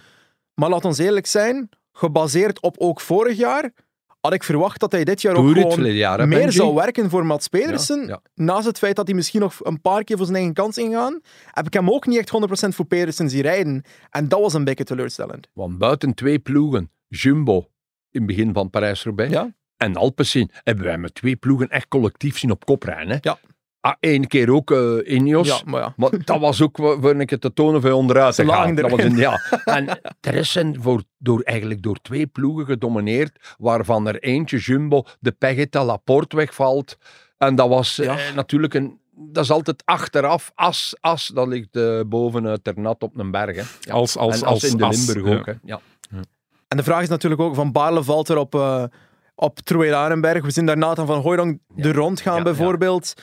Maar 0.54 0.70
laat 0.70 0.86
ons 0.86 0.98
eerlijk 0.98 1.26
zijn, 1.26 1.70
gebaseerd 1.92 2.62
op 2.62 2.76
ook 2.80 3.02
vorig 3.02 3.38
jaar, 3.38 3.72
had 4.24 4.34
ik 4.34 4.44
verwacht 4.44 4.80
dat 4.80 4.92
hij 4.92 5.04
dit 5.04 5.22
jaar 5.22 5.36
ook 5.36 5.48
gewoon 5.52 5.72
verleden 5.72 5.98
jaar, 5.98 6.20
hè, 6.20 6.28
meer 6.28 6.38
Benji? 6.38 6.52
zou 6.54 6.74
werken 6.74 7.10
voor 7.10 7.26
Mats 7.26 7.48
Pedersen. 7.48 8.00
Ja, 8.02 8.08
ja. 8.08 8.22
Naast 8.36 8.66
het 8.66 8.78
feit 8.78 8.96
dat 8.96 9.08
hij 9.08 9.16
misschien 9.16 9.40
nog 9.40 9.60
een 9.64 9.82
paar 9.82 10.04
keer 10.04 10.16
voor 10.18 10.26
zijn 10.26 10.38
eigen 10.38 10.54
kans 10.54 10.78
ingaan, 10.78 11.20
heb 11.52 11.66
ik 11.66 11.74
hem 11.74 11.90
ook 11.90 12.06
niet 12.08 12.18
echt 12.18 12.30
100% 12.30 12.76
voor 12.76 12.86
Pedersen 12.86 13.30
zien 13.30 13.42
rijden. 13.42 13.84
En 14.10 14.28
dat 14.28 14.40
was 14.40 14.54
een 14.54 14.64
beetje 14.64 14.84
teleurstellend. 14.84 15.48
Want 15.54 15.78
buiten 15.78 16.14
twee 16.14 16.40
ploegen, 16.40 16.92
Jumbo 17.08 17.58
in 18.12 18.20
het 18.22 18.26
begin 18.26 18.54
van 18.54 18.70
Parijs-Roubaix 18.70 19.32
Ja. 19.32 19.54
en 19.78 19.96
Alpecin, 19.96 20.50
hebben 20.54 20.86
wij 20.86 20.98
met 20.98 21.16
twee 21.16 21.36
ploegen 21.36 21.70
echt 21.70 21.88
collectief 21.88 22.38
zien 22.38 22.52
op 22.52 22.66
kop 22.66 22.84
rijden. 22.84 23.20
Hè? 23.22 23.32
Ah, 23.84 23.94
Eén 24.00 24.28
keer 24.28 24.52
ook 24.54 24.72
eh 24.72 25.14
Ineos. 25.16 25.48
Ja, 25.48 25.60
maar 25.66 25.82
ja. 25.82 25.94
Maar 25.98 26.10
dat 26.26 26.40
was 26.40 26.62
ook 26.62 26.78
wa- 26.78 27.00
waar 27.00 27.20
ik 27.20 27.30
het 27.30 27.42
te 27.42 27.54
tonen 27.54 27.82
van 27.82 27.92
onderuit 27.92 28.36
te 28.36 28.46
gaan. 28.48 28.76
Dat 28.76 28.90
was 28.90 29.00
een, 29.04 29.16
ja. 29.16 29.40
En 29.66 29.86
de 30.20 30.30
rest 30.30 30.52
zijn 30.52 30.82
voor, 30.82 31.04
door, 31.18 31.42
eigenlijk 31.42 31.82
door 31.82 31.98
twee 32.02 32.28
ploegen 32.28 32.66
gedomineerd, 32.66 33.56
waarvan 33.58 34.08
er 34.08 34.20
eentje, 34.20 34.58
Jumbo, 34.58 35.04
de 35.20 35.68
dat 35.70 35.86
Laporte 35.86 36.36
wegvalt. 36.36 36.98
En 37.38 37.56
dat 37.56 37.70
was 37.70 38.00
eh, 38.00 38.16
natuurlijk 38.36 38.74
een... 38.74 39.00
Dat 39.16 39.44
is 39.44 39.52
altijd 39.52 39.82
achteraf, 39.86 40.52
as, 40.56 40.96
as, 41.00 41.28
dat 41.28 41.48
ligt 41.48 41.76
eh, 41.76 42.00
boven 42.06 42.48
uit 42.48 42.64
Ternat 42.64 43.04
op 43.04 43.18
een 43.18 43.32
berg. 43.32 43.56
Hè. 43.56 43.64
Ja. 43.80 43.94
Als, 43.94 44.18
als, 44.18 44.42
en 44.42 44.48
als, 44.48 44.64
in 44.64 44.78
de 44.78 44.86
as, 44.86 45.06
Limburg 45.06 45.28
ja. 45.34 45.38
ook. 45.40 45.46
Hè. 45.46 45.54
Ja. 45.64 45.80
En 46.68 46.78
de 46.78 46.84
vraag 46.84 47.02
is 47.02 47.10
natuurlijk 47.10 47.42
ook, 47.42 47.56
Van 47.56 47.72
Baarle 47.72 48.04
valt 48.04 48.30
er 48.30 48.38
op, 48.38 48.56
eh 48.56 48.84
op. 49.36 49.60
We 50.44 50.52
zien 50.52 50.66
daar 50.66 50.78
Nathan 50.78 51.06
van 51.06 51.22
Hooydonk 51.22 51.60
Ja. 51.76 51.84
er 51.86 51.96
rond 51.96 52.22
gaan 52.22 52.38
Ja, 52.38 52.44
bijvoorbeeld. 52.44 53.14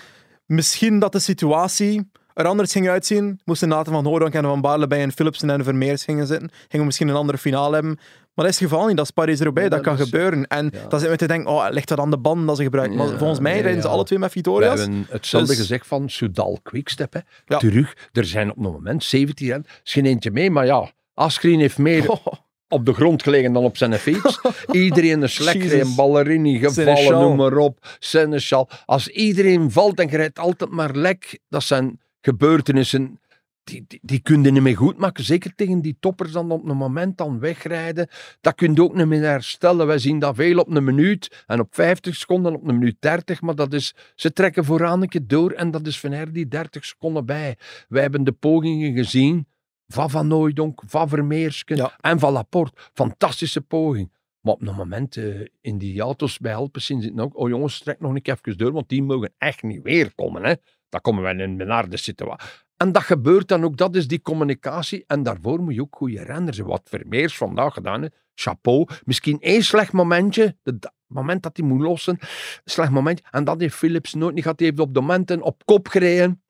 Misschien 0.51 0.99
dat 0.99 1.13
de 1.13 1.19
situatie 1.19 2.11
er 2.35 2.45
anders 2.47 2.73
ging 2.73 2.89
uitzien. 2.89 3.41
Moesten 3.45 3.69
Nathan 3.69 3.95
van 3.95 4.05
Hooydonk 4.07 4.35
en 4.35 4.43
Van 4.43 4.61
Baarle 4.61 4.87
bij 4.87 5.03
een 5.03 5.13
Philipsen 5.13 5.51
en 5.51 5.65
Vermeers 5.65 6.05
gingen 6.05 6.27
zitten. 6.27 6.49
Gingen 6.51 6.79
we 6.79 6.85
misschien 6.85 7.09
een 7.09 7.15
andere 7.15 7.39
finale 7.39 7.75
hebben. 7.75 7.95
Maar 8.35 8.45
dat 8.45 8.55
is 8.55 8.61
het 8.61 8.69
geval 8.71 8.87
niet. 8.87 8.97
Dat 8.97 9.05
is 9.05 9.11
Paris-Roubaix. 9.11 9.69
Ja, 9.71 9.75
dat 9.77 9.85
kan 9.85 9.97
dat 9.97 10.07
is- 10.07 10.11
gebeuren. 10.13 10.47
En 10.47 10.65
ja. 10.65 10.71
dan 10.71 10.91
zitten 11.01 11.11
we 11.11 11.17
te 11.17 11.27
denken, 11.27 11.51
oh, 11.53 11.67
ligt 11.71 11.89
dat 11.89 11.99
aan 11.99 12.11
de 12.11 12.19
banden 12.19 12.47
dat 12.47 12.57
ze 12.57 12.63
gebruiken? 12.63 12.97
Maar 12.97 13.09
volgens 13.19 13.41
mij 13.41 13.61
rijden 13.61 13.83
ze 13.83 13.89
alle 13.89 14.05
twee 14.05 14.19
met 14.19 14.29
We 14.29 14.35
Vitoria's. 14.35 14.79
hebben 14.81 15.07
hetzelfde 15.09 15.49
Dus- 15.49 15.59
gezegd 15.59 15.87
van 15.87 16.09
Soudal 16.09 16.59
Quickstep. 16.63 17.13
Hè. 17.13 17.59
Terug, 17.59 17.97
er 18.13 18.25
zijn 18.25 18.51
op 18.51 18.57
het 18.57 18.65
moment 18.73 19.05
17 19.05 19.47
renners. 19.49 19.73
Er 19.73 19.81
is 19.85 19.93
geen 19.93 20.07
eentje 20.07 20.31
mee, 20.31 20.51
maar 20.51 20.67
ja, 20.67 20.91
Asgreen 21.15 21.61
heeft 21.61 21.79
meer 21.79 22.11
Oh, 22.11 22.27
op 22.71 22.87
de 22.87 22.93
grond 22.93 23.23
gelegen 23.23 23.53
dan 23.53 23.65
op 23.65 23.77
zijn 23.77 23.95
fiets. 23.95 24.41
iedereen 24.73 25.23
een 25.23 25.29
slek, 25.29 25.55
Jezus. 25.55 25.89
een 25.89 25.95
ballerini, 25.95 26.59
gevallen, 26.59 26.97
Seneschal. 26.97 27.21
noem 27.21 27.37
maar 27.37 27.57
op. 27.57 27.97
Seneschal. 27.99 28.69
Als 28.85 29.09
iedereen 29.09 29.71
valt 29.71 29.99
en 29.99 30.11
je 30.11 30.17
rijdt 30.17 30.39
altijd 30.39 30.71
maar 30.71 30.95
lek, 30.95 31.39
dat 31.49 31.63
zijn 31.63 32.01
gebeurtenissen 32.21 33.21
die, 33.65 33.85
die, 33.87 33.99
die 34.03 34.21
kun 34.21 34.43
je 34.43 34.51
niet 34.51 34.63
meer 34.63 34.77
goed 34.77 34.99
maken. 34.99 35.25
Zeker 35.25 35.55
tegen 35.55 35.81
die 35.81 35.97
toppers 36.01 36.33
dan 36.33 36.51
op 36.51 36.69
een 36.69 36.77
moment 36.77 37.19
dan 37.19 37.39
wegrijden. 37.39 38.09
Dat 38.41 38.55
kun 38.55 38.75
je 38.75 38.83
ook 38.83 38.95
niet 38.95 39.07
meer 39.07 39.23
herstellen. 39.23 39.87
Wij 39.87 39.99
zien 39.99 40.19
dat 40.19 40.35
veel 40.35 40.59
op 40.59 40.75
een 40.75 40.85
minuut 40.85 41.45
en 41.47 41.61
op 41.61 41.75
50 41.75 42.17
seconden, 42.17 42.55
op 42.55 42.69
een 42.69 42.79
minuut 42.79 42.97
30. 42.99 43.41
Maar 43.41 43.55
dat 43.55 43.73
is, 43.73 43.95
ze 44.15 44.33
trekken 44.33 44.65
vooraan 44.65 45.03
een 45.03 45.09
keer 45.09 45.27
door 45.27 45.51
en 45.51 45.71
dat 45.71 45.87
is 45.87 46.01
van 46.01 46.13
her 46.13 46.33
die 46.33 46.49
30 46.49 46.85
seconden 46.85 47.27
bij. 47.27 47.57
Wij 47.89 48.03
hebben 48.03 48.25
de 48.25 48.33
pogingen 48.33 48.93
gezien 48.95 49.47
van 49.93 50.11
Van 50.11 50.27
Nooydonk, 50.27 50.83
van 50.87 51.09
Vermeersken 51.09 51.77
Ja. 51.77 51.93
en 52.01 52.19
van 52.19 52.33
Laporte. 52.33 52.81
Fantastische 52.95 53.61
poging. 53.61 54.13
Maar 54.41 54.55
op 54.55 54.63
een 54.63 54.75
moment 54.75 55.17
eh, 55.17 55.41
in 55.61 55.79
die 55.79 56.01
auto's 56.01 56.39
bij 56.39 56.55
Alpecin 56.55 57.03
zitten 57.03 57.21
ook, 57.23 57.37
oh 57.39 57.49
jongens, 57.49 57.79
trek 57.79 58.01
nog 58.01 58.15
een 58.15 58.23
keer 58.23 58.39
even 58.43 58.59
door, 58.59 58.73
want 58.73 58.89
die 58.89 59.03
mogen 59.03 59.33
echt 59.39 59.63
niet 59.63 59.83
weer 59.83 60.15
komen. 60.15 60.45
Hè. 60.45 60.55
Dan 60.89 61.01
komen 61.01 61.23
wij 61.23 61.33
in 61.33 61.41
een 61.41 61.57
benarde 61.57 61.97
situatie. 61.97 62.49
En 62.77 62.93
dat 62.93 63.03
gebeurt 63.03 63.49
dan 63.49 63.65
ook, 63.65 63.77
dat 63.77 63.95
is 63.97 64.07
die 64.09 64.23
communicatie. 64.23 65.05
En 65.07 65.23
daarvoor 65.23 65.61
moet 65.63 65.75
je 65.75 65.81
ook 65.81 65.97
goede 65.97 66.23
renners 66.25 66.57
hebben. 66.57 66.75
Wat 66.75 66.89
Vermeers 66.89 67.37
vandaag 67.37 67.75
gedaan 67.75 68.01
heeft, 68.01 68.15
chapeau. 68.35 68.87
Misschien 69.05 69.41
één 69.41 69.63
slecht 69.63 69.93
momentje, 69.93 70.57
het 70.63 70.93
moment 71.07 71.43
dat 71.43 71.57
hij 71.57 71.67
moet 71.67 71.81
lossen, 71.81 72.19
slecht 72.65 72.91
momentje. 72.91 73.25
En 73.31 73.45
dat 73.45 73.61
heeft 73.61 73.75
Philips 73.75 74.15
nooit 74.15 74.35
niet 74.35 74.43
gehad. 74.43 74.59
Die 74.59 74.67
heeft 74.67 74.81
op 74.81 74.95
de 74.95 75.01
momenten 75.01 75.43
op 75.43 75.63
kop 75.65 75.89
gereden. 75.89 76.43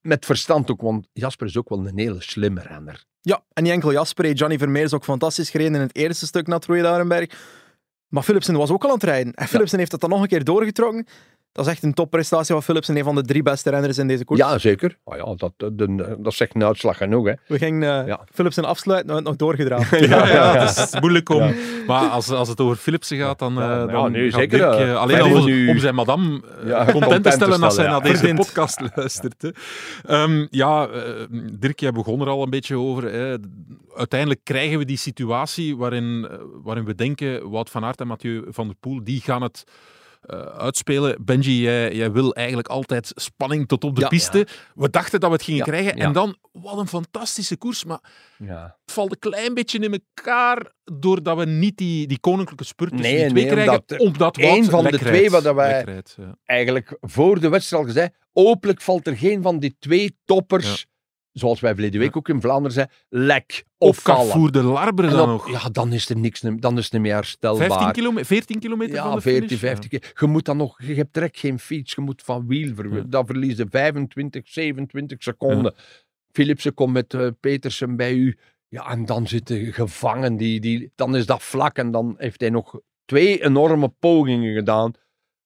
Met 0.00 0.24
verstand 0.24 0.70
ook, 0.70 0.80
want 0.80 1.08
Jasper 1.12 1.46
is 1.46 1.56
ook 1.56 1.68
wel 1.68 1.86
een 1.86 1.98
hele 1.98 2.22
slimme 2.22 2.60
renner. 2.60 3.04
Ja, 3.20 3.44
en 3.52 3.62
niet 3.62 3.72
enkel 3.72 3.92
Jasper. 3.92 4.24
hè. 4.24 4.36
Gianni 4.36 4.58
Vermeers 4.58 4.94
ook 4.94 5.04
fantastisch 5.04 5.50
gereden 5.50 5.74
in 5.74 5.80
het 5.80 5.96
eerste 5.96 6.26
stuk 6.26 6.46
naar 6.46 6.58
Troy 6.58 6.84
Arenberg. 6.84 7.30
Maar 8.08 8.22
Philipsen 8.22 8.56
was 8.56 8.70
ook 8.70 8.82
al 8.82 8.88
aan 8.88 8.94
het 8.94 9.04
rijden. 9.04 9.34
En 9.34 9.48
Philipsen 9.48 9.78
heeft 9.78 9.90
dat 9.90 10.00
dan 10.00 10.10
nog 10.10 10.22
een 10.22 10.28
keer 10.28 10.44
doorgetrokken. 10.44 11.06
Dat 11.52 11.66
is 11.66 11.72
echt 11.72 11.82
een 11.82 11.94
topprestatie 11.94 12.54
van 12.54 12.62
Philipsen, 12.62 12.96
een 12.96 13.04
van 13.04 13.14
de 13.14 13.22
drie 13.22 13.42
beste 13.42 13.70
renners 13.70 13.98
in 13.98 14.08
deze 14.08 14.24
koers. 14.24 14.40
Ja, 14.40 14.58
zeker. 14.58 14.98
Oh 15.04 15.16
ja, 15.16 15.34
dat, 15.34 15.52
dat, 15.76 16.24
dat 16.24 16.34
zegt 16.34 16.54
een 16.54 16.64
uitslag 16.64 16.96
genoeg. 16.96 17.26
Hè. 17.26 17.32
We 17.46 17.58
gingen 17.58 18.00
eh 18.00 18.06
Ja. 18.06 18.20
Philipsen 18.32 18.64
afsluiten, 18.64 19.06
maar 19.08 19.16
het 19.16 19.24
nog 19.26 19.36
doorgedragen. 19.36 19.86
Ja, 20.08 20.26
ja, 20.28 20.66
het 20.66 20.76
is 20.94 21.00
moeilijk 21.00 21.28
om. 21.28 21.54
Maar 21.86 22.08
als, 22.08 22.30
als 22.30 22.48
het 22.48 22.60
over 22.60 22.76
Philipsen 22.76 23.16
gaat, 23.18 23.38
dan. 23.38 23.54
Ja, 23.54 23.60
eh, 23.72 23.86
ja, 23.86 23.92
dan 23.92 24.12
nee, 24.12 24.30
gaat 24.30 24.40
zeker, 24.40 24.58
Dirk, 24.58 24.72
eh, 24.72 24.90
eh, 24.90 24.96
alleen 24.96 25.20
al 25.20 25.44
nu- 25.44 25.68
om 25.68 25.78
zijn 25.78 25.94
madame 25.94 26.42
eh, 26.62 26.68
Ja, 26.68 26.76
content, 26.78 26.92
content 26.92 27.22
te 27.24 27.30
te 27.30 27.36
stellen 27.36 27.62
als 27.62 27.74
zij 27.74 27.84
stellen, 27.84 28.02
naar 28.02 28.12
deze 28.20 28.34
podcast 28.34 28.80
luistert. 28.94 29.42
Hè. 29.42 29.50
Ehm, 30.06 30.46
ja, 30.50 30.86
eh, 30.88 31.02
Dirk, 31.58 31.80
jij 31.80 31.92
begon 31.92 32.20
er 32.20 32.28
al 32.28 32.42
een 32.42 32.50
beetje 32.50 32.76
over. 32.78 33.12
Hè. 33.12 33.36
Uiteindelijk 33.96 34.40
krijgen 34.44 34.78
we 34.78 34.84
die 34.84 34.96
situatie 34.98 35.76
waarin, 35.76 36.28
eh, 36.30 36.36
waarin 36.62 36.84
we 36.84 36.94
denken: 36.94 37.50
Wout 37.50 37.70
van 37.70 37.84
Aert 37.84 38.00
en 38.00 38.06
Mathieu 38.06 38.44
van 38.48 38.66
der 38.66 38.76
Poel, 38.80 39.00
die 39.04 39.20
gaan 39.20 39.42
het. 39.42 39.64
Eh, 40.20 40.38
uitspelen. 40.40 41.24
Benji, 41.24 41.60
jij, 41.60 41.94
jij 41.94 42.12
wil 42.12 42.34
eigenlijk 42.34 42.68
altijd 42.68 43.12
spanning 43.14 43.68
tot 43.68 43.84
op 43.84 43.94
de 43.94 44.00
Ja. 44.00 44.08
piste. 44.08 44.46
We 44.74 44.90
dachten 44.90 45.20
dat 45.20 45.28
we 45.28 45.34
het 45.34 45.44
gingen 45.44 45.58
Ja, 45.64 45.72
krijgen. 45.72 45.92
En 45.94 46.12
dan, 46.12 46.36
wat 46.52 46.78
een 46.78 46.88
fantastische 46.88 47.56
koers. 47.56 47.84
Maar 47.84 48.00
Ja. 48.38 48.76
het 48.84 48.94
valt 48.94 49.10
een 49.10 49.18
klein 49.18 49.54
beetje 49.54 49.78
in 49.78 49.92
elkaar 50.14 50.72
doordat 50.84 51.36
we 51.38 51.44
niet 51.44 51.76
die, 51.76 52.06
die 52.06 52.20
koninklijke 52.20 52.64
spurt 52.64 52.90
tussen 52.90 53.08
Nee, 53.14 53.20
die 53.22 53.30
twee 53.30 53.44
nee, 53.44 53.52
krijgen. 53.52 53.72
omdat- 53.72 53.98
Omdat, 54.00 54.36
Wout 54.36 54.38
één 54.54 54.64
van 54.64 54.84
de 54.84 54.98
twee 54.98 55.30
wat 55.30 55.42
dat 55.42 55.54
wij-. 55.54 56.02
Eigenlijk 56.44 56.96
voor 57.00 57.40
de 57.40 57.48
wedstrijd 57.48 57.82
al 57.82 57.88
gezegd, 57.88 58.12
hopelijk 58.32 58.80
valt 58.82 59.06
er 59.06 59.16
geen 59.16 59.42
van 59.42 59.58
die 59.58 59.76
twee 59.78 60.16
toppers, 60.24 60.86
zoals 61.38 61.60
wij 61.60 61.72
verleden 61.72 62.00
week 62.00 62.16
ook 62.16 62.28
in 62.28 62.40
Vlaanderen 62.40 62.72
zeiden, 62.72 62.96
lek 63.08 63.64
Of. 63.78 64.02
Carrefour 64.02 64.52
de 64.52 64.62
Larbre 64.62 65.06
En 65.06 65.12
dan 65.12 65.28
nog. 65.28 65.50
Ja, 65.50 65.68
dan 65.68 65.92
is 65.92 66.08
er 66.08 66.16
niks, 66.16 66.40
dan 66.40 66.78
is 66.78 66.84
het 66.84 66.92
niet 66.92 67.02
meer 67.02 67.14
herstelbaar. 67.14 67.66
15 67.66 67.92
kilometer, 67.92 68.26
14 68.26 68.60
kilometer 68.60 68.96
van 68.96 69.08
Ja, 69.08 69.14
de 69.14 69.20
14, 69.20 69.42
finish. 69.46 69.60
15 69.60 69.90
keer. 69.90 70.12
Je 70.14 70.26
moet 70.26 70.44
dan 70.44 70.56
nog, 70.56 70.82
je 70.82 70.94
hebt 70.94 71.14
direct 71.14 71.38
geen 71.38 71.58
fiets, 71.58 71.94
je 71.94 72.00
moet 72.00 72.22
van 72.22 72.46
wiel 72.46 72.72
Ja. 72.90 73.02
Dan 73.06 73.26
verlies 73.26 73.56
je 73.56 73.66
25, 73.70 74.48
27 74.48 75.22
seconden. 75.22 75.74
Philipsen 76.32 76.74
komt 76.74 76.92
met 76.92 77.14
eh, 77.14 77.26
Petersen 77.40 77.96
bij 77.96 78.14
u. 78.14 78.38
Ja, 78.68 78.90
en 78.90 79.06
dan 79.06 79.26
zit 79.26 79.48
hij 79.48 79.64
gevangen. 79.64 80.36
Die, 80.36 80.60
die, 80.60 80.92
dan 80.94 81.16
is 81.16 81.26
dat 81.26 81.42
vlak 81.42 81.76
en 81.76 81.90
dan 81.90 82.14
heeft 82.18 82.40
hij 82.40 82.50
nog 82.50 82.80
twee 83.04 83.44
enorme 83.44 83.88
pogingen 83.88 84.54
gedaan. 84.54 84.92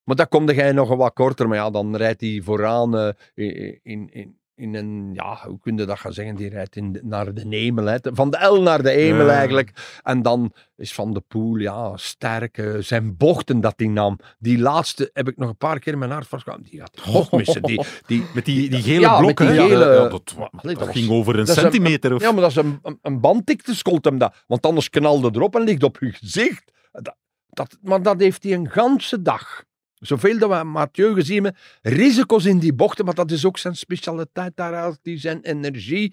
Maar 0.05 0.17
dan 0.17 0.29
komt 0.29 0.51
hij 0.51 0.73
nog 0.73 0.91
een 0.91 0.97
wat 0.97 1.13
korter. 1.13 1.49
Maar 1.49 1.57
ja, 1.57 1.71
dan 1.71 1.97
rijdt 1.97 2.21
hij 2.21 2.41
vooraan 2.45 2.97
eh, 2.97 3.09
in, 3.35 3.81
in, 3.83 4.13
in, 4.13 4.39
in 4.55 4.75
een, 4.75 5.11
ja, 5.15 5.39
hoe 5.47 5.59
kun 5.61 5.77
je 5.77 5.85
dat 5.85 5.99
gaan 5.99 6.13
zeggen? 6.13 6.35
Die 6.37 6.49
rijdt 6.49 6.77
in 6.77 6.93
de- 6.93 7.01
naar 7.05 7.35
de 7.35 7.47
Hemel. 7.49 7.85
Hè. 7.85 7.97
Van 8.03 8.31
de 8.31 8.47
L 8.47 8.63
naar 8.63 8.83
de 8.83 8.91
Hemel 8.91 9.27
Ja. 9.27 9.33
eigenlijk. 9.33 9.99
En 10.03 10.23
dan 10.23 10.53
is 10.77 10.95
Van 10.95 11.13
de 11.15 11.21
Poel, 11.21 11.57
ja, 11.57 11.97
sterk. 11.97 12.63
zijn 12.79 13.17
bochten 13.17 13.61
dat 13.61 13.75
hij 13.77 13.87
nam. 13.87 14.19
Die 14.39 14.59
laatste 14.59 15.11
heb 15.13 15.29
ik 15.29 15.37
nog 15.37 15.49
een 15.49 15.57
paar 15.57 15.79
keer 15.79 15.93
in 15.93 15.99
mijn 15.99 16.11
hart 16.11 16.27
vastgehouden. 16.27 16.71
Die 16.71 16.81
gaat 16.81 16.95
de 16.95 17.11
bocht 17.13 17.33
missen. 17.33 17.63
Die, 17.63 17.81
die, 18.07 18.25
Met 18.35 18.45
die, 18.45 18.71
die 18.71 18.83
gele 18.83 19.01
Ja, 19.01 19.19
blokken. 19.19 19.47
die 19.47 19.61
gele- 19.61 19.95
Ja, 19.95 20.09
dat, 20.09 20.35
dat 20.79 20.89
ging 20.89 21.11
over 21.11 21.39
een 21.39 21.47
centimeter. 21.47 22.15
Of... 22.15 22.23
Ja, 22.23 22.33
maar 22.33 22.41
dat 22.41 22.51
is 22.51 22.57
een, 22.57 22.79
een, 22.83 22.99
een 23.03 23.21
bandtikte, 23.21 23.75
scolt 23.75 24.05
hem 24.05 24.19
dat. 24.19 24.45
Want 24.47 24.67
anders 24.67 24.91
knalde 24.91 25.31
erop 25.33 25.55
en 25.57 25.63
ligt 25.63 25.83
op 25.83 25.97
je 26.01 26.13
gezicht. 26.13 26.73
Dat, 26.93 27.17
dat, 27.49 27.79
maar 27.83 28.03
dat 28.03 28.21
heeft 28.21 28.43
hij 28.43 28.53
een 28.53 28.71
ganse 28.71 29.23
dag. 29.23 29.65
Zoveel 30.03 30.39
dat 30.39 30.51
we 30.51 30.65
Mathieu 30.65 31.15
gezien 31.15 31.45
hebben, 31.45 31.61
risico's 31.83 32.45
in 32.45 32.59
die 32.59 32.73
bochten, 32.73 33.05
maar 33.05 33.15
dat 33.15 33.31
is 33.31 33.45
ook 33.45 33.59
zijn 33.59 33.77
specialiteit 33.77 34.57
daar, 34.57 34.97
die 35.03 35.19
zijn 35.19 35.41
energie. 35.43 36.13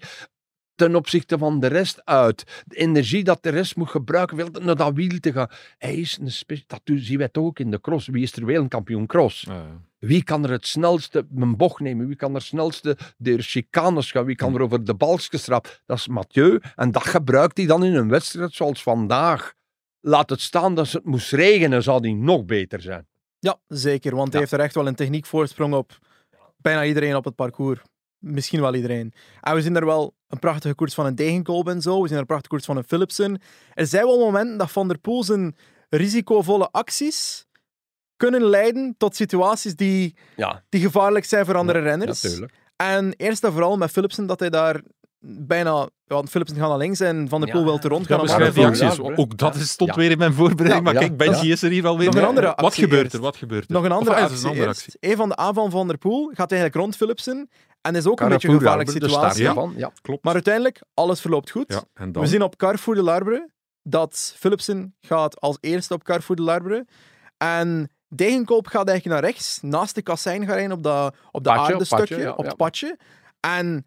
ten 0.74 0.94
opzichte 0.94 1.38
van 1.38 1.60
de 1.60 1.66
rest 1.66 2.04
uit. 2.04 2.62
De 2.66 2.76
energie 2.76 3.24
dat 3.24 3.42
de 3.42 3.48
rest 3.48 3.76
moet 3.76 3.90
gebruiken 3.90 4.36
wil 4.36 4.48
naar 4.60 4.76
dat 4.76 4.94
wiel 4.94 5.18
te 5.20 5.32
gaan. 5.32 5.48
Hij 5.78 5.94
is 5.94 6.18
een 6.20 6.62
dat 6.66 6.80
zien 6.84 7.18
wij 7.18 7.28
toch 7.28 7.44
ook 7.44 7.58
in 7.58 7.70
de 7.70 7.80
cross. 7.80 8.06
Wie 8.06 8.22
is 8.22 8.32
er 8.32 8.44
wereldkampioen 8.44 9.06
cross? 9.06 9.40
Ja, 9.40 9.54
ja. 9.54 9.80
Wie 9.98 10.24
kan 10.24 10.44
er 10.44 10.50
het 10.50 10.66
snelste 10.66 11.26
een 11.36 11.56
bocht 11.56 11.80
nemen? 11.80 12.06
Wie 12.06 12.16
kan 12.16 12.28
er 12.28 12.36
het 12.36 12.44
snelste 12.44 12.96
de 13.16 13.42
chicanes 13.42 14.10
gaan? 14.10 14.24
Wie 14.24 14.36
kan 14.36 14.54
er 14.54 14.60
over 14.60 14.84
de 14.84 14.94
balkjes 14.94 15.42
trappen? 15.42 15.70
Dat 15.86 15.98
is 15.98 16.08
Mathieu. 16.08 16.60
En 16.76 16.90
dat 16.90 17.06
gebruikt 17.06 17.56
hij 17.56 17.66
dan 17.66 17.84
in 17.84 17.94
een 17.94 18.08
wedstrijd 18.08 18.52
zoals 18.52 18.82
vandaag. 18.82 19.52
Laat 20.00 20.30
het 20.30 20.40
staan 20.40 20.74
dat 20.74 20.90
het 20.90 21.04
moest 21.04 21.32
regenen, 21.32 21.82
zou 21.82 22.00
die 22.00 22.14
nog 22.14 22.44
beter 22.44 22.80
zijn. 22.80 23.06
Ja, 23.40 23.58
zeker. 23.68 24.16
Want 24.16 24.30
hij 24.30 24.40
heeft 24.40 24.52
er 24.52 24.60
echt 24.60 24.74
wel 24.74 24.86
een 24.86 24.94
techniekvoorsprong 24.94 25.74
op 25.74 25.98
bijna 26.56 26.84
iedereen 26.84 27.16
op 27.16 27.24
het 27.24 27.34
parcours. 27.34 27.80
Misschien 28.18 28.60
wel 28.60 28.74
iedereen. 28.74 29.12
En 29.40 29.54
we 29.54 29.62
zien 29.62 29.76
er 29.76 29.84
wel 29.84 30.14
een 30.28 30.38
prachtige 30.38 30.74
koers 30.74 30.94
van 30.94 31.06
een 31.06 31.14
Degenkolb 31.14 31.68
en 31.68 31.82
zo. 31.82 32.00
We 32.02 32.06
zien 32.06 32.14
er 32.14 32.20
een 32.20 32.26
prachtige 32.26 32.54
koers 32.54 32.64
van 32.64 32.76
een 32.76 32.84
Philipsen. 32.84 33.40
Er 33.74 33.86
zijn 33.86 34.04
wel 34.04 34.18
momenten 34.18 34.58
dat 34.58 34.70
Van 34.70 34.88
der 34.88 34.98
Poel 34.98 35.24
zijn 35.24 35.56
risicovolle 35.88 36.68
acties 36.70 37.46
kunnen 38.16 38.42
leiden 38.44 38.94
tot 38.98 39.16
situaties 39.16 39.76
die, 39.76 40.16
Ja, 40.36 40.62
die 40.68 40.80
gevaarlijk 40.80 41.24
zijn 41.24 41.44
voor 41.44 41.56
andere 41.56 41.78
renners. 41.78 42.40
En 42.76 43.12
eerst 43.16 43.44
en 43.44 43.52
vooral 43.52 43.76
met 43.76 43.90
Philipsen 43.90 44.26
dat 44.26 44.40
hij 44.40 44.50
daar 44.50 44.80
bijna... 45.20 45.88
Want 46.04 46.30
Philipsen 46.30 46.56
gaat 46.56 46.68
naar 46.68 46.78
links 46.78 47.00
en 47.00 47.28
Van 47.28 47.40
der 47.40 47.48
Ja. 47.48 47.54
Poel 47.54 47.64
wil 47.64 47.78
te 47.78 47.88
rond 47.88 48.08
Ja, 48.08 48.16
gaan. 48.26 48.26
die 48.52 48.60
ja, 48.60 48.68
acties. 48.68 48.96
ja. 48.96 49.12
Ook 49.14 49.36
dat 49.38 49.54
is, 49.54 49.70
stond 49.70 49.90
Ja. 49.90 49.96
weer 49.96 50.10
in 50.10 50.18
mijn 50.18 50.32
voorbereiding, 50.32 50.74
Ja, 50.86 50.92
maar 50.92 51.02
ja, 51.02 51.08
kijk, 51.08 51.16
Benji 51.16 51.46
ja. 51.46 51.52
is 51.52 51.62
er 51.62 51.70
hier 51.70 51.86
alweer. 51.86 52.06
Nog 52.06 52.14
een 52.16 52.24
andere 52.24 52.46
Wat 52.46 52.56
actie 52.56 52.82
gebeurt 52.82 53.02
eerst. 53.02 53.14
er? 53.14 53.20
Wat 53.20 53.36
gebeurt 53.36 53.64
er? 53.68 53.72
Nog 53.74 53.84
een 53.84 53.92
andere 53.92 54.10
Of, 54.10 54.16
ah, 54.16 54.22
actie. 54.22 54.38
een 54.42 54.48
andere 54.48 54.66
eerst. 54.66 54.80
actie. 54.84 55.10
Een 55.10 55.16
van 55.16 55.28
de 55.28 55.36
aanvallen 55.36 55.70
van 55.70 55.86
der 55.88 55.98
Poel 55.98 56.30
gaat 56.34 56.52
eigenlijk 56.52 56.74
rond 56.80 56.96
Philipsen. 56.96 57.50
En 57.80 57.94
is 57.96 58.06
ook 58.06 58.20
een 58.20 58.28
beetje 58.28 58.48
een 58.48 58.58
gevaarlijke 58.58 58.92
situatie. 58.92 59.46
ervan, 59.46 59.72
ja. 59.76 59.92
Klopt. 60.02 60.24
Maar 60.24 60.34
uiteindelijk, 60.34 60.80
alles 60.94 61.20
verloopt 61.20 61.50
goed. 61.50 61.64
ja, 61.72 61.82
en 61.94 62.12
dan? 62.12 62.22
We 62.22 62.28
zien 62.28 62.42
op 62.42 62.56
Carrefour 62.56 62.96
de 62.96 63.02
Larbre 63.04 63.50
dat 63.82 64.34
Philipsen 64.38 64.94
gaat 65.00 65.40
als 65.40 65.56
eerste 65.60 65.94
op 65.94 66.04
Carrefour 66.04 66.36
de 66.36 66.42
Larbre. 66.42 66.86
En 67.36 67.90
Degenkolb 68.08 68.66
gaat 68.66 68.88
eigenlijk 68.88 69.20
naar 69.20 69.30
rechts, 69.30 69.58
naast 69.62 69.94
de 69.94 70.02
kassein 70.02 70.46
gaan 70.46 70.54
rijden 70.54 70.72
op 70.72 70.82
dat, 70.82 71.14
op 71.30 71.44
dat 71.44 71.56
op 71.56 71.60
aardestukje, 71.62 72.06
padje, 72.06 72.22
ja, 72.22 72.30
op 72.32 72.42
ja. 72.42 72.48
het 72.48 72.56
padje. 72.56 72.98
En 73.40 73.86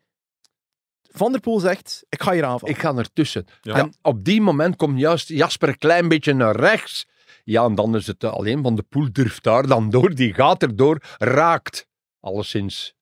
Van 1.17 1.31
der 1.31 1.41
Poel 1.41 1.59
zegt, 1.59 2.05
ik 2.09 2.21
ga 2.23 2.31
hier 2.31 2.45
aanvallen. 2.45 2.75
Ik 2.75 2.81
ga 2.81 2.95
ertussen. 2.95 3.45
Ja. 3.61 3.75
En 3.75 3.93
op 4.01 4.23
die 4.23 4.41
moment 4.41 4.75
komt 4.75 4.99
juist 4.99 5.27
Jasper 5.27 5.69
een 5.69 5.77
klein 5.77 6.07
beetje 6.07 6.33
naar 6.33 6.55
rechts. 6.55 7.05
Ja, 7.43 7.63
en 7.65 7.75
dan 7.75 7.95
is 7.95 8.07
het 8.07 8.23
eh, 8.23 8.31
alleen 8.33 8.63
van 8.63 8.75
de 8.75 8.83
poel 8.83 9.07
durft 9.11 9.43
daar 9.43 9.67
dan 9.67 9.89
door. 9.89 10.15
Die 10.15 10.33
gaat 10.33 10.61
erdoor, 10.63 11.01
raakt. 11.17 11.87
Alleszins 12.19 12.93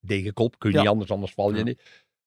degenkop, 0.00 0.58
kun 0.58 0.70
je 0.70 0.76
Ja. 0.76 0.82
niet 0.82 0.90
anders, 0.90 1.10
anders 1.10 1.32
val 1.32 1.54
je 1.54 1.62
niet. 1.62 1.82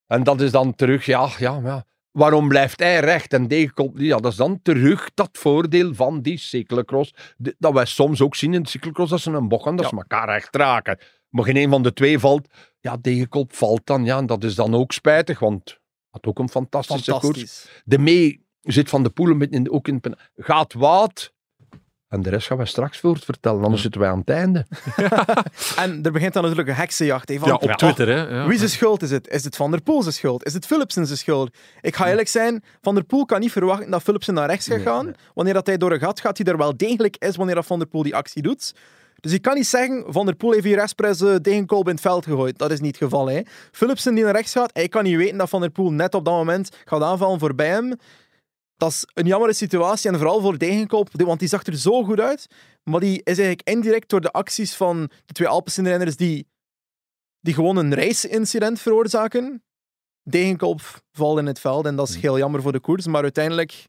En 0.07 0.23
dat 0.23 0.41
is 0.41 0.51
dan 0.51 0.75
terug, 0.75 1.05
ja, 1.05 1.29
ja, 1.38 1.59
ja. 1.63 1.86
Waarom 2.12 2.47
blijft 2.47 2.79
hij 2.79 2.99
recht 2.99 3.33
en 3.33 3.47
degenkop 3.47 3.93
niet? 3.97 4.07
Ja, 4.07 4.17
dat 4.17 4.31
is 4.31 4.38
dan 4.38 4.59
terug 4.62 5.09
dat 5.13 5.29
voordeel 5.31 5.93
van 5.93 6.21
die 6.21 6.38
cyclocross. 6.38 7.13
Dat 7.38 7.73
wij 7.73 7.86
soms 7.86 8.21
ook 8.21 8.36
zien 8.36 8.53
in 8.53 8.63
de 8.63 8.69
cyclocross, 8.69 9.09
dat 9.12 9.19
ze 9.19 9.31
een 9.31 9.47
bocht 9.47 9.63
gaan, 9.63 9.75
dat 9.75 9.89
ze 9.89 9.95
elkaar 9.95 10.27
recht 10.27 10.55
raken. 10.55 10.99
Maar 11.34 11.46
geen 11.46 11.56
een 11.58 11.69
van 11.69 11.84
de 11.84 11.93
twee 11.93 12.19
valt. 12.19 12.48
Ja, 12.80 12.98
degenkop 13.02 13.54
valt 13.56 13.82
dan, 13.84 14.06
ja, 14.06 14.17
en 14.17 14.26
dat 14.26 14.43
is 14.43 14.56
dan 14.56 14.76
ook 14.76 14.91
spijtig, 14.91 15.39
want 15.39 15.80
had 16.10 16.26
ook 16.26 16.39
een 16.39 16.50
fantastische 16.50 17.12
koers. 17.12 17.22
Fantastisch. 17.24 17.67
De 17.86 17.98
mee 17.98 18.46
zit 18.62 18.89
van 18.89 19.04
de 19.04 19.10
poelen 19.10 19.38
met 19.38 19.52
in, 19.52 19.72
ook 19.72 19.88
in 19.88 20.02
gaat 20.36 20.74
Wout. 20.74 21.34
En 22.08 22.22
de 22.22 22.30
rest 22.30 22.48
gaan 22.48 22.58
wij 22.58 22.65
straks 22.65 23.00
voort 23.00 23.26
vertellen, 23.26 23.63
anders 23.63 23.82
zitten 23.82 24.02
wij 24.02 24.10
aan 24.10 24.19
het 24.19 24.30
einde. 24.30 24.65
En 25.76 26.04
er 26.04 26.12
begint 26.12 26.34
dan 26.34 26.41
natuurlijk 26.41 26.69
een 26.69 26.76
heksenjacht. 26.76 27.30
hè, 27.30 27.38
van, 27.39 27.48
Ja, 27.48 27.56
op 27.56 27.72
Twitter, 27.72 28.08
hè. 28.08 28.22
Ja. 28.38 28.48
Wie 28.48 28.58
zijn 28.58 28.69
schuld 28.69 29.02
is 29.02 29.12
het? 29.12 29.28
Is 29.28 29.43
het 29.43 29.56
Van 29.56 29.72
der 29.72 29.82
Poel 29.82 30.02
zijn 30.02 30.13
schuld? 30.13 30.46
Is 30.46 30.54
het 30.54 30.65
Philipsen 30.65 31.06
zijn 31.06 31.17
schuld? 31.17 31.56
Ik 31.82 31.96
ga 31.96 32.08
eerlijk 32.10 32.28
zijn, 32.28 32.63
Van 32.82 32.96
der 32.96 33.04
Poel 33.04 33.26
kan 33.26 33.39
niet 33.39 33.52
verwachten 33.52 33.91
dat 33.91 34.02
Philipsen 34.04 34.34
naar 34.34 34.48
rechts 34.50 34.67
gaat 34.67 34.76
Nee, 34.76 34.86
gaan. 34.86 35.06
nee. 35.06 35.13
Wanneer 35.34 35.54
dat 35.54 35.65
hij 35.67 35.78
door 35.78 35.91
een 35.91 36.00
gat 36.00 36.19
gaat, 36.19 36.36
die 36.38 36.46
er 36.46 36.58
wel 36.58 36.78
degelijk 36.78 37.15
is 37.17 37.36
wanneer 37.36 37.56
dat 37.56 37.65
Van 37.65 37.80
der 37.80 37.88
Poel 37.88 38.04
die 38.04 38.15
actie 38.15 38.41
doet. 38.41 38.74
Dus 39.23 39.31
ik 39.31 39.41
kan 39.41 39.55
niet 39.55 39.67
zeggen, 39.67 40.03
Van 40.07 40.25
der 40.25 40.36
Poel 40.36 40.51
heeft 40.51 40.63
hier 40.63 40.77
expres 40.77 41.21
eh, 41.21 41.36
Degenkolb 41.41 41.88
in 41.88 41.93
het 41.93 42.01
veld 42.01 42.25
gegooid. 42.25 42.57
Dat 42.57 42.71
is 42.71 42.79
niet 42.79 42.99
het 42.99 43.03
geval. 43.03 43.29
Hè. 43.29 43.41
Philipsen 43.71 44.15
die 44.15 44.23
naar 44.23 44.33
rechts 44.33 44.51
gaat, 44.51 44.69
hij 44.73 44.88
kan 44.88 45.03
niet 45.03 45.15
weten 45.15 45.38
dat 45.38 45.49
Van 45.49 45.62
der 45.62 45.69
Poel 45.69 45.91
net 45.91 46.13
op 46.13 46.25
dat 46.25 46.33
moment 46.33 46.69
gaat 46.86 47.01
aanvallen 47.01 47.39
voorbij 47.39 47.67
hem. 47.67 47.93
Dat 48.77 48.89
is 48.91 49.05
een 49.13 49.25
jammere 49.25 49.53
situatie 49.53 50.09
en 50.09 50.17
vooral 50.17 50.41
voor 50.41 50.57
Degenkolb, 50.57 51.09
want 51.12 51.39
die 51.39 51.47
zag 51.47 51.65
er 51.65 51.77
zo 51.77 52.03
goed 52.03 52.19
uit. 52.19 52.47
Maar 52.83 52.99
die 52.99 53.17
is 53.17 53.38
eigenlijk 53.38 53.67
indirect 53.67 54.09
door 54.09 54.21
de 54.21 54.31
acties 54.31 54.75
van 54.75 55.09
de 55.25 55.33
twee 55.33 55.47
Alpecin-renners 55.47 56.15
die, 56.15 56.47
die 57.39 57.53
gewoon 57.53 57.77
een 57.77 57.95
race-incident 57.95 58.81
veroorzaken. 58.81 59.63
Degenkolb 60.23 60.81
valt 61.12 61.38
in 61.38 61.45
het 61.45 61.59
veld 61.59 61.86
en 61.86 61.95
dat 61.95 62.09
is 62.09 62.15
heel 62.15 62.38
jammer 62.38 62.62
voor 62.62 62.71
de 62.71 62.79
koers. 62.79 63.07
Maar 63.07 63.23
uiteindelijk, 63.23 63.88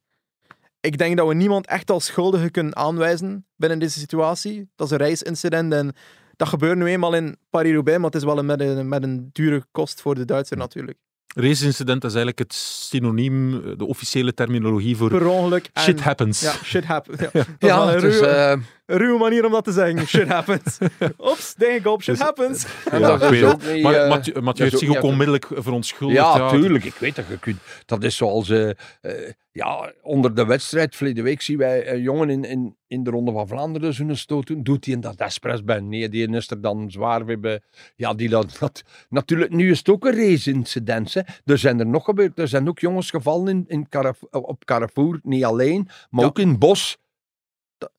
ik 0.85 0.99
denk 0.99 1.17
dat 1.17 1.29
we 1.29 1.35
niemand 1.35 1.67
echt 1.67 1.91
als 1.91 2.05
schuldige 2.05 2.51
kunnen 2.51 2.77
aanwijzen 2.77 3.47
binnen 3.57 3.79
deze 3.79 3.99
situatie. 3.99 4.69
Dat 4.77 4.87
is 4.87 4.93
een 4.93 5.07
race-incident 5.07 5.73
en 5.73 5.93
dat 6.37 6.49
gebeurt 6.49 6.79
nu 6.79 6.87
eenmaal 6.87 7.15
in 7.15 7.37
Paris-Roubaix, 7.51 7.99
maar 7.99 8.11
het 8.11 8.19
is 8.21 8.25
wel 8.25 8.39
een, 8.39 8.47
met, 8.47 8.61
een, 8.61 8.89
met 8.89 9.03
een 9.03 9.29
dure 9.33 9.65
kost 9.71 10.01
voor 10.01 10.15
de 10.15 10.25
Duitser 10.25 10.57
natuurlijk. 10.57 10.99
Race-incident 11.37 11.99
is 12.05 12.15
eigenlijk 12.15 12.39
het 12.39 12.53
synoniem, 12.55 13.55
eh, 13.55 13.73
de 13.77 13.85
officiële 13.87 14.35
terminologie 14.35 14.97
voor 14.97 15.09
Per 15.09 15.27
ongeluk. 15.27 15.71
en- 15.73 15.83
shit 15.83 16.01
happens. 16.01 16.41
Ja, 16.41 16.53
shit 16.65 16.85
happens. 16.85 17.21
Ja, 17.21 17.31
dat 17.33 17.47
is 17.47 17.55
Ja, 17.59 17.77
wel 17.87 17.89
een 17.95 18.65
eh, 18.87 18.95
een 18.97 19.01
ruwe 19.03 19.19
manier 19.19 19.45
om 19.45 19.53
dat 19.53 19.65
te 19.65 19.73
zeggen. 19.73 20.07
Shit 20.15 20.29
happens. 20.29 20.79
Ops, 21.17 21.55
Degenkolb, 21.55 22.03
shit 22.03 22.19
happens. 22.19 22.67
en 22.91 23.01
Ja, 23.01 23.07
dat 23.07 23.23
ik 23.23 23.31
is 23.31 23.41
weet 23.41 23.53
ook 23.53 23.73
niet... 23.73 23.83
Maar 23.83 23.95
eh, 23.95 24.43
Mathieu, 24.43 24.67
heeft 24.69 24.79
zich 24.79 24.97
ook 24.97 25.03
onmiddellijk 25.03 25.47
verontschuldigd. 25.55 26.19
Ja, 26.21 26.51
tuurlijk. 26.51 26.85
Ik 26.85 26.95
weet 26.95 27.17
dat 27.17 27.25
je 27.29 27.39
kunt. 27.39 27.59
Dat 27.87 28.03
is 28.03 28.17
zoals 28.17 28.49
eh, 28.51 28.69
eh, 29.01 29.33
ja, 29.53 29.93
onder 30.03 30.35
de 30.35 30.45
wedstrijd. 30.47 30.97
Verleden 30.97 31.25
week 31.25 31.43
zien 31.43 31.59
wij 31.59 31.93
een 31.93 32.01
jongen 32.01 32.31
in, 32.31 32.45
in, 32.45 32.77
in 32.87 33.05
de 33.05 33.11
Ronde 33.11 33.33
van 33.33 33.49
Vlaanderen 33.49 33.95
zo'n 33.95 34.17
stoot 34.17 34.47
doen. 34.47 34.63
Doet 34.63 34.85
hij 34.87 34.99
dat 35.01 35.17
expres 35.17 35.65
bij? 35.65 35.81
Nee, 35.81 36.09
die 36.09 36.29
is 36.29 36.51
er 36.51 36.61
dan 36.61 36.91
zwaar 36.91 37.25
weer 37.25 37.41
bij. 37.41 37.61
Ja, 37.97 38.15
die 38.15 38.29
dat, 38.29 38.57
dat, 38.61 38.83
natuurlijk, 39.09 39.51
nu 39.53 39.71
is 39.71 39.79
het 39.79 39.89
ook 39.89 40.05
een 40.05 40.15
race-incident. 40.17 41.15
hè. 41.15 41.21
Er 41.45 41.59
zijn 41.59 41.81
er 41.81 41.87
nog 41.87 42.05
gebeurd. 42.05 42.39
Er 42.39 42.49
zijn 42.49 42.69
ook 42.69 42.79
jongens 42.79 43.11
gevallen 43.11 43.49
in, 43.49 43.65
in 43.67 43.87
op 44.31 44.65
Carrefour. 44.65 45.21
Niet 45.23 45.45
alleen, 45.45 45.89
maar 46.11 46.21
Ja. 46.23 46.27
ook 46.29 46.39
in 46.39 46.49
het 46.49 46.59
bos. 46.59 46.99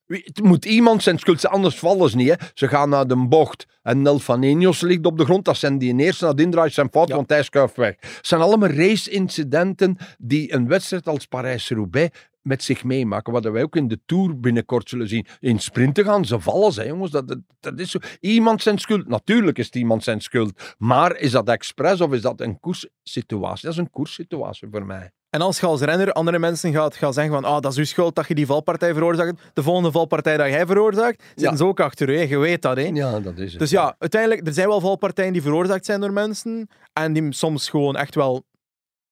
Het 0.08 0.44
moet 0.44 0.66
iemand 0.66 1.04
zijn 1.04 1.20
schuld 1.20 1.48
anders 1.48 1.80
vallen 1.80 2.10
ze 2.10 2.16
niet. 2.16 2.28
Hè. 2.30 2.36
Ze 2.54 2.68
gaan 2.68 2.90
naar 2.90 3.08
de 3.08 3.28
bocht 3.28 3.66
en 3.82 4.02
Nel 4.02 4.20
van 4.20 4.44
Enios 4.44 4.82
ligt 4.82 5.06
op 5.06 5.18
de 5.18 5.26
grond. 5.26 5.46
Dat 5.46 5.58
zijn 5.58 5.78
die 5.78 5.90
in 5.90 6.00
eerste 6.00 6.26
naar 6.26 6.36
de 6.36 6.44
indraai 6.44 6.70
zijn 6.70 6.90
fout, 6.92 7.08
Ja. 7.08 7.16
want 7.16 7.30
hij 7.30 7.44
schuift 7.44 7.76
weg. 7.76 7.96
Het 8.00 8.28
zijn 8.28 8.42
allemaal 8.42 8.70
race-incidenten 8.70 9.98
die 10.18 10.54
een 10.54 10.68
wedstrijd 10.68 11.08
als 11.08 11.26
Parijs-Roubaix 11.26 12.18
met 12.42 12.64
zich 12.64 12.84
meemaken. 12.84 13.34
Wat 13.34 13.44
wij 13.44 13.64
ook 13.64 13.76
in 13.76 13.88
de 13.88 14.00
Tour 14.06 14.40
binnenkort 14.40 14.90
zullen 14.90 15.08
zien. 15.08 15.26
In 15.40 15.60
sprinten 15.60 16.06
gaan 16.06 16.26
ze 16.26 16.40
vallen, 16.40 16.74
hè, 16.74 16.84
jongens. 16.84 17.12
Dat, 17.12 17.28
dat, 17.28 17.40
dat 17.60 17.80
is 17.80 17.92
zo. 17.92 18.00
Iemand 18.20 18.62
zijn 18.62 18.78
schuld. 18.78 19.08
Natuurlijk 19.08 19.58
is 19.58 19.66
het 19.66 19.76
iemand 19.76 20.04
zijn 20.04 20.22
schuld. 20.22 20.76
Maar 20.78 21.18
is 21.18 21.32
dat 21.32 21.50
expres 21.50 22.02
of 22.02 22.14
is 22.14 22.22
dat 22.22 22.42
een 22.42 22.60
koerssituatie? 22.60 23.66
Dat 23.66 23.74
is 23.74 23.78
een 23.80 23.90
koerssituatie 23.90 24.68
voor 24.72 24.86
mij. 24.86 25.12
En 25.36 25.42
als 25.42 25.60
je 25.60 25.66
als 25.66 25.82
renner 25.82 26.12
andere 26.12 26.40
mensen 26.40 26.74
gaat, 26.74 26.96
gaat 26.96 27.14
zeggen 27.14 27.34
van 27.34 27.44
ah, 27.44 27.62
dat 27.62 27.72
is 27.72 27.78
uw 27.78 27.86
schuld 27.86 28.16
dat 28.16 28.28
je 28.28 28.36
die 28.36 28.46
valpartij 28.46 28.94
veroorzaakt, 28.94 29.42
de 29.54 29.64
volgende 29.64 29.92
valpartij 29.92 30.38
dat 30.38 30.48
jij 30.48 30.66
veroorzaakt, 30.66 31.24
zitten 31.28 31.50
Ja. 31.52 31.56
ze 31.56 31.66
ook 31.66 31.80
achter 31.80 32.08
hè. 32.08 32.22
Je 32.22 32.38
weet 32.38 32.62
dat. 32.62 32.78
Hè. 32.78 32.84
Ja, 32.94 33.20
dat 33.20 33.38
is 33.38 33.52
het. 33.52 33.60
Dus 33.60 33.70
ja, 33.70 33.96
uiteindelijk, 34.00 34.48
er 34.48 34.54
zijn 34.54 34.68
wel 34.68 34.80
valpartijen 34.80 35.34
die 35.34 35.42
veroorzaakt 35.42 35.86
zijn 35.86 36.00
door 36.02 36.14
mensen 36.14 36.70
en 36.94 37.14
die 37.14 37.34
soms 37.34 37.70
gewoon 37.70 37.96
echt 37.96 38.16
wel 38.16 38.44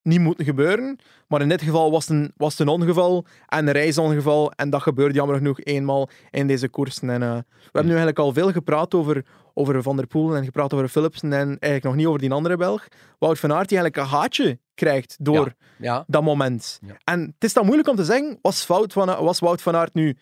niet 0.03 0.19
moeten 0.19 0.45
gebeuren. 0.45 0.99
Maar 1.27 1.41
in 1.41 1.49
dit 1.49 1.61
geval 1.61 1.91
was 1.91 2.07
het 2.07 2.17
een, 2.17 2.31
was 2.37 2.51
het 2.57 2.59
een 2.59 2.73
ongeval 2.73 3.25
en 3.47 3.67
een 3.67 3.73
reisongeval 3.73 4.51
en 4.51 4.69
dat 4.69 4.81
gebeurde 4.81 5.13
jammer 5.13 5.35
genoeg 5.37 5.59
eenmaal 5.63 6.09
in 6.31 6.47
deze 6.47 6.69
koersen. 6.69 7.09
En, 7.09 7.23
eh, 7.23 7.29
we 7.37 7.43
hebben 7.63 7.81
nu 7.85 7.87
eigenlijk 7.97 8.19
al 8.19 8.33
veel 8.33 8.51
gepraat 8.51 8.93
over, 8.93 9.25
over 9.53 9.83
Van 9.83 9.95
der 9.95 10.07
Poel 10.07 10.35
en 10.35 10.43
gepraat 10.43 10.73
over 10.73 10.87
Philipsen 10.87 11.33
en 11.33 11.39
eigenlijk 11.47 11.83
nog 11.83 11.95
niet 11.95 12.05
over 12.05 12.19
die 12.19 12.31
andere 12.31 12.57
Belg. 12.57 12.87
Wout 13.19 13.39
van 13.39 13.53
Aert 13.53 13.69
die 13.69 13.77
eigenlijk 13.77 14.09
een 14.11 14.17
haatje 14.17 14.59
krijgt 14.75 15.15
door 15.19 15.53
Ja. 15.77 16.03
dat 16.07 16.23
moment. 16.23 16.79
Ja. 16.87 16.95
En 17.03 17.19
het 17.21 17.43
is 17.43 17.53
dan 17.53 17.65
moeilijk 17.65 17.89
om 17.89 17.95
te 17.95 18.03
zeggen, 18.05 18.39
was, 18.41 18.67
Wout 18.67 18.93
van, 18.93 19.05
was 19.05 19.39
Wout 19.39 19.61
van 19.61 19.75
Aert 19.75 19.93
nu 19.93 20.17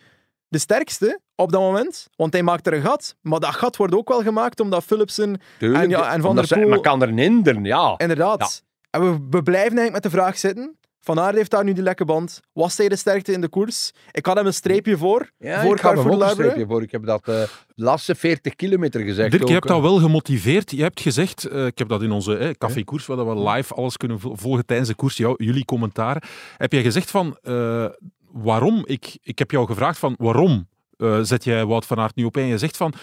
de 0.48 0.58
sterkste 0.58 1.20
op 1.36 1.52
dat 1.52 1.62
moment? 1.62 2.08
Want 2.16 2.34
hij 2.34 2.44
maakt 2.44 2.68
er 2.68 2.74
een 2.74 2.82
gat, 2.82 3.16
maar 3.22 3.40
dat 3.40 3.56
gat 3.56 3.78
wordt 3.78 3.96
ook 3.96 4.10
wel 4.10 4.22
gemaakt 4.22 4.60
omdat 4.60 4.84
Philipsen, 4.84 5.42
Tuurlijk. 5.60 5.84
En 5.84 5.90
ja, 5.90 6.14
en 6.14 6.22
Van 6.22 6.36
der 6.36 6.48
Poel- 6.48 6.68
Maar 6.70 6.80
kan 6.80 7.02
er 7.02 7.08
een 7.10 7.18
hinderen, 7.18 7.64
ja. 7.64 7.94
inderdaad. 7.98 8.64
En 8.92 9.02
we, 9.02 9.12
we 9.30 9.44
blijven 9.44 9.78
eigenlijk 9.78 9.92
met 9.92 10.04
de 10.04 10.10
vraag 10.10 10.38
zitten. 10.38 10.76
Van 11.04 11.20
Aert 11.20 11.36
heeft 11.36 11.52
daar 11.52 11.64
nu 11.64 11.74
die 11.74 11.84
lekke 11.84 12.06
band. 12.06 12.42
Was 12.54 12.78
hij 12.78 12.90
de 12.90 12.96
sterkte 12.96 13.32
in 13.32 13.42
de 13.42 13.48
koers? 13.48 13.92
Ik 14.12 14.26
had 14.26 14.36
hem 14.36 14.46
een 14.46 14.54
streepje 14.54 14.98
voor. 14.98 15.30
Ja, 15.40 15.62
voor 15.62 15.74
ik 15.76 15.82
ga 15.82 15.90
hem 15.90 15.98
ook 16.12 16.22
een 16.22 16.30
streepje 16.30 16.66
voor. 16.68 16.82
Ik 16.82 16.92
heb 16.92 17.06
dat 17.06 17.20
eh, 17.28 17.36
de 17.36 17.84
laatste 17.84 18.16
40 18.16 18.56
kilometer 18.56 19.02
gezegd. 19.02 19.32
Dirk, 19.32 19.48
je 19.48 19.54
hebt 19.54 19.68
dat 19.68 19.82
wel 19.82 19.98
gemotiveerd. 20.00 20.72
Je 20.72 20.82
hebt 20.82 21.02
gezegd, 21.02 21.46
eh, 21.46 21.66
ik 21.66 21.78
heb 21.78 21.88
dat 21.88 22.02
in 22.02 22.12
onze 22.12 22.38
eh, 22.38 22.50
cafékoers, 22.58 23.06
waar 23.06 23.28
we 23.36 23.50
live 23.50 23.74
alles 23.74 23.98
kunnen 23.98 24.20
vol- 24.20 24.36
volgen 24.36 24.66
tijdens 24.66 24.90
de 24.90 24.96
koers, 24.96 25.18
jou, 25.18 25.44
jullie 25.44 25.66
commentaar. 25.66 26.24
Heb 26.58 26.72
jij 26.72 26.82
gezegd 26.82 27.12
van, 27.12 27.38
eh, 27.42 27.86
waarom? 28.32 28.82
Ik, 28.86 29.18
ik 29.22 29.40
heb 29.40 29.52
jou 29.52 29.66
gevraagd 29.66 30.00
van, 30.00 30.16
waarom 30.18 30.68
eh, 30.98 31.20
zet 31.22 31.44
jij 31.44 31.66
Wout 31.66 31.86
van 31.86 32.00
Aert 32.00 32.16
nu 32.16 32.24
op? 32.24 32.38
En 32.38 32.46
je 32.46 32.58
zegt 32.58 32.78
van, 32.78 32.94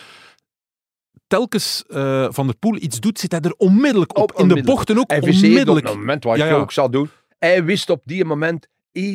telkens 1.28 1.84
eh, 1.88 2.26
Van 2.30 2.46
der 2.46 2.56
Poel 2.56 2.76
iets 2.76 3.00
doet, 3.00 3.18
zit 3.18 3.32
hij 3.32 3.40
er 3.40 3.54
onmiddellijk 3.56 4.16
op. 4.18 4.22
Op, 4.22 4.30
In 4.30 4.34
de 4.36 4.42
onmiddellijk. 4.42 4.76
bochten 4.76 4.98
ook 4.98 5.10
Hij 5.10 5.22
viseerde 5.22 5.46
op 5.46 5.48
onmiddellijk. 5.50 5.86
het 5.86 5.96
moment 5.96 6.24
wat 6.24 6.36
Ja, 6.36 6.44
je 6.44 6.50
ja. 6.50 6.56
ook 6.58 6.72
zou 6.72 6.90
doen. 6.90 7.10
Hij 7.38 7.64
wist 7.64 7.90
op 7.90 8.02
die 8.04 8.24
moment, 8.24 8.66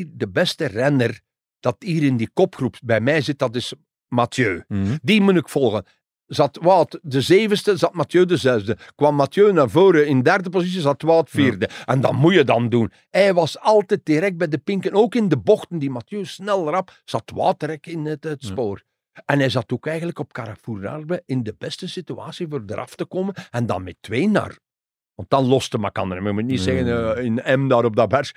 de 0.07 0.29
beste 0.31 0.65
renner 0.65 1.19
dat 1.59 1.75
hier 1.79 2.03
in 2.03 2.17
die 2.17 2.29
kopgroep 2.33 2.75
bij 2.83 3.01
mij 3.01 3.21
zit, 3.21 3.39
dat 3.39 3.55
is 3.55 3.73
Mathieu. 4.07 4.63
Mhm. 4.67 4.97
Die 5.01 5.21
moet 5.21 5.35
ik 5.35 5.49
volgen. 5.49 5.85
Zat 6.25 6.59
Wout 6.61 6.99
de 7.01 7.21
zevende, 7.21 7.77
zat 7.77 7.93
Mathieu 7.93 8.25
de 8.25 8.37
zesde. 8.37 8.77
Kwam 8.95 9.15
Mathieu 9.15 9.51
naar 9.53 9.69
voren 9.69 10.07
in 10.07 10.21
derde 10.21 10.49
positie, 10.49 10.81
zat 10.81 11.01
Wout 11.01 11.29
vierde. 11.29 11.69
En 11.85 12.01
dat 12.01 12.13
moet 12.13 12.33
je 12.33 12.43
dan 12.43 12.69
doen. 12.69 12.91
Hij 13.09 13.33
was 13.33 13.59
altijd 13.59 14.05
direct 14.05 14.37
bij 14.37 14.47
de 14.47 14.57
pinken. 14.57 14.93
Ook 14.93 15.15
in 15.15 15.29
de 15.29 15.37
bochten 15.37 15.79
die 15.79 15.89
Mathieu 15.89 16.25
snel 16.25 16.69
rap, 16.69 17.01
zat 17.05 17.31
Wout 17.35 17.59
direct 17.59 17.87
in 17.87 18.05
het, 18.05 18.23
het 18.23 18.43
spoor. 18.43 18.81
En 19.25 19.39
hij 19.39 19.49
zat 19.49 19.73
ook 19.73 19.85
eigenlijk 19.87 20.19
op 20.19 20.33
Carrefour 20.33 21.21
in 21.25 21.43
de 21.43 21.55
beste 21.57 21.87
situatie 21.89 22.47
voor 22.49 22.63
eraf 22.67 22.95
te 22.95 23.05
komen. 23.05 23.33
En 23.51 23.65
dan 23.65 23.83
met 23.83 23.95
twee 24.01 24.29
naar. 24.29 24.57
Want 25.15 25.29
dan 25.29 25.45
loste 25.45 25.77
Makander. 25.77 26.23
Je 26.23 26.31
moet 26.31 26.43
niet 26.45 26.59
zeggen 26.61 27.15
eh, 27.15 27.23
in 27.23 27.59
M 27.59 27.67
daar 27.67 27.85
op 27.85 27.95
dat 27.95 28.09
berg. 28.09 28.31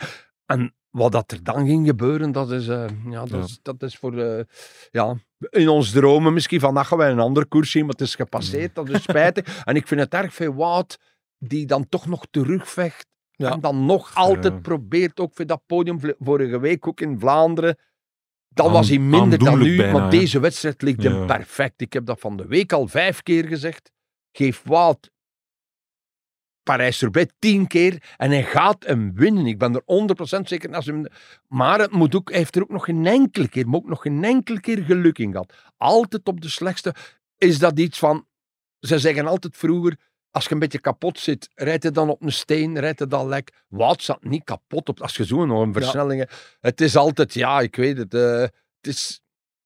En 0.47 0.75
wat 0.91 1.13
dat 1.13 1.31
er 1.31 1.43
dan 1.43 1.67
ging 1.67 1.87
gebeuren, 1.87 2.33
dat 2.33 2.51
is, 2.51 2.69
eh, 2.69 2.85
ja, 3.09 3.21
dat 3.21 3.31
Ja. 3.31 3.39
is, 3.39 3.59
dat 3.63 3.83
is 3.83 3.97
voor... 3.97 4.19
eh, 4.19 4.45
ja, 4.91 5.15
in 5.51 5.69
ons 5.69 5.91
dromen 5.91 6.33
misschien 6.33 6.61
vandaag 6.61 6.89
gaan 6.89 6.99
wij 6.99 7.11
een 7.11 7.19
andere 7.21 7.47
koers 7.47 7.71
zien, 7.71 7.83
maar 7.83 7.93
het 7.93 8.01
is 8.01 8.15
gepasseerd, 8.15 8.75
dat 8.75 8.89
is 8.89 9.03
spijtig. 9.03 9.45
En 9.65 9.77
ik 9.77 9.87
vind 9.87 10.01
het 10.01 10.15
erg 10.15 10.35
veel 10.35 10.55
Wout 10.55 10.99
die 11.39 11.67
dan 11.67 11.89
toch 11.89 12.07
nog 12.07 12.27
terugvecht 12.31 13.07
Ja. 13.31 13.53
en 13.53 13.61
dan 13.61 13.87
nog 13.87 14.15
altijd 14.15 14.63
probeert, 14.63 15.21
ook 15.21 15.35
voor 15.35 15.47
dat 15.47 15.63
podium 15.67 15.99
vorige 16.19 16.59
week 16.61 16.87
ook 16.89 17.01
in 17.01 17.21
Vlaanderen. 17.21 17.77
Dan 18.57 18.67
Aan- 18.67 18.73
was 18.73 18.89
hij 18.89 18.99
minder 18.99 19.39
dan 19.39 19.59
nu, 19.59 19.77
bijna, 19.77 19.93
want 19.93 20.13
hè. 20.13 20.19
deze 20.19 20.41
wedstrijd 20.41 20.83
ligt 20.83 21.03
hem 21.03 21.13
Ja. 21.15 21.25
perfect. 21.25 21.81
Ik 21.81 21.93
heb 21.93 22.07
dat 22.07 22.21
van 22.21 22.37
de 22.37 22.47
week 22.47 22.73
al 22.73 22.87
vijf 22.89 23.23
keer 23.23 23.45
gezegd. 23.47 23.93
Geef 24.33 24.63
Wout 24.65 25.11
Parijs-Roubaix 26.63 27.33
tien 27.39 27.67
keer 27.67 28.15
en 28.17 28.31
hij 28.31 28.43
gaat 28.45 28.85
hem 28.87 29.15
winnen. 29.15 29.47
Ik 29.47 29.59
ben 29.59 29.75
er 29.75 29.83
100% 29.85 30.49
zeker. 30.49 30.75
Als 30.75 30.87
hem, 30.87 31.07
maar 31.49 31.79
het 31.79 31.91
moet 31.93 32.15
ook, 32.15 32.29
hij 32.29 32.39
heeft 32.39 32.57
er 32.57 32.63
ook 32.63 32.69
nog 32.71 32.85
geen 32.85 33.07
enkele 33.07 33.49
keer, 33.49 33.69
maar 33.69 33.79
ook 33.79 33.89
nog 33.89 34.03
geen 34.03 34.25
enkele 34.25 34.61
keer 34.61 34.85
geluk 34.85 35.19
in 35.19 35.31
gehad. 35.31 35.53
Altijd 35.77 36.29
op 36.29 36.41
de 36.41 36.49
slechtste. 36.49 36.95
Is 37.39 37.59
dat 37.59 37.79
iets 37.79 37.99
van... 37.99 38.27
Ze 38.81 38.99
zeggen 38.99 39.27
altijd 39.27 39.57
vroeger, 39.57 39.97
als 40.37 40.45
je 40.45 40.53
een 40.53 40.59
beetje 40.59 40.79
kapot 40.81 41.19
zit, 41.19 41.51
rijd 41.55 41.83
je 41.83 41.91
dan 41.91 42.11
op 42.11 42.23
een 42.23 42.33
steen, 42.33 42.79
rijd 42.79 42.99
je 42.99 43.07
dan 43.07 43.29
lek. 43.29 43.65
Wout 43.69 44.03
zat 44.03 44.25
niet 44.25 44.45
kapot 44.45 44.89
op, 44.89 45.01
als 45.01 45.17
je 45.17 45.27
zo 45.27 45.47
nog 45.47 45.63
een 45.63 45.73
versnellingen... 45.73 46.29
Het 46.61 46.81
is 46.81 46.97
altijd, 46.97 47.35
ja, 47.35 47.61
ik 47.61 47.77
weet 47.77 47.99
het, 47.99 48.15
eh, 48.15 48.41
het 48.41 48.53
is 48.81 49.21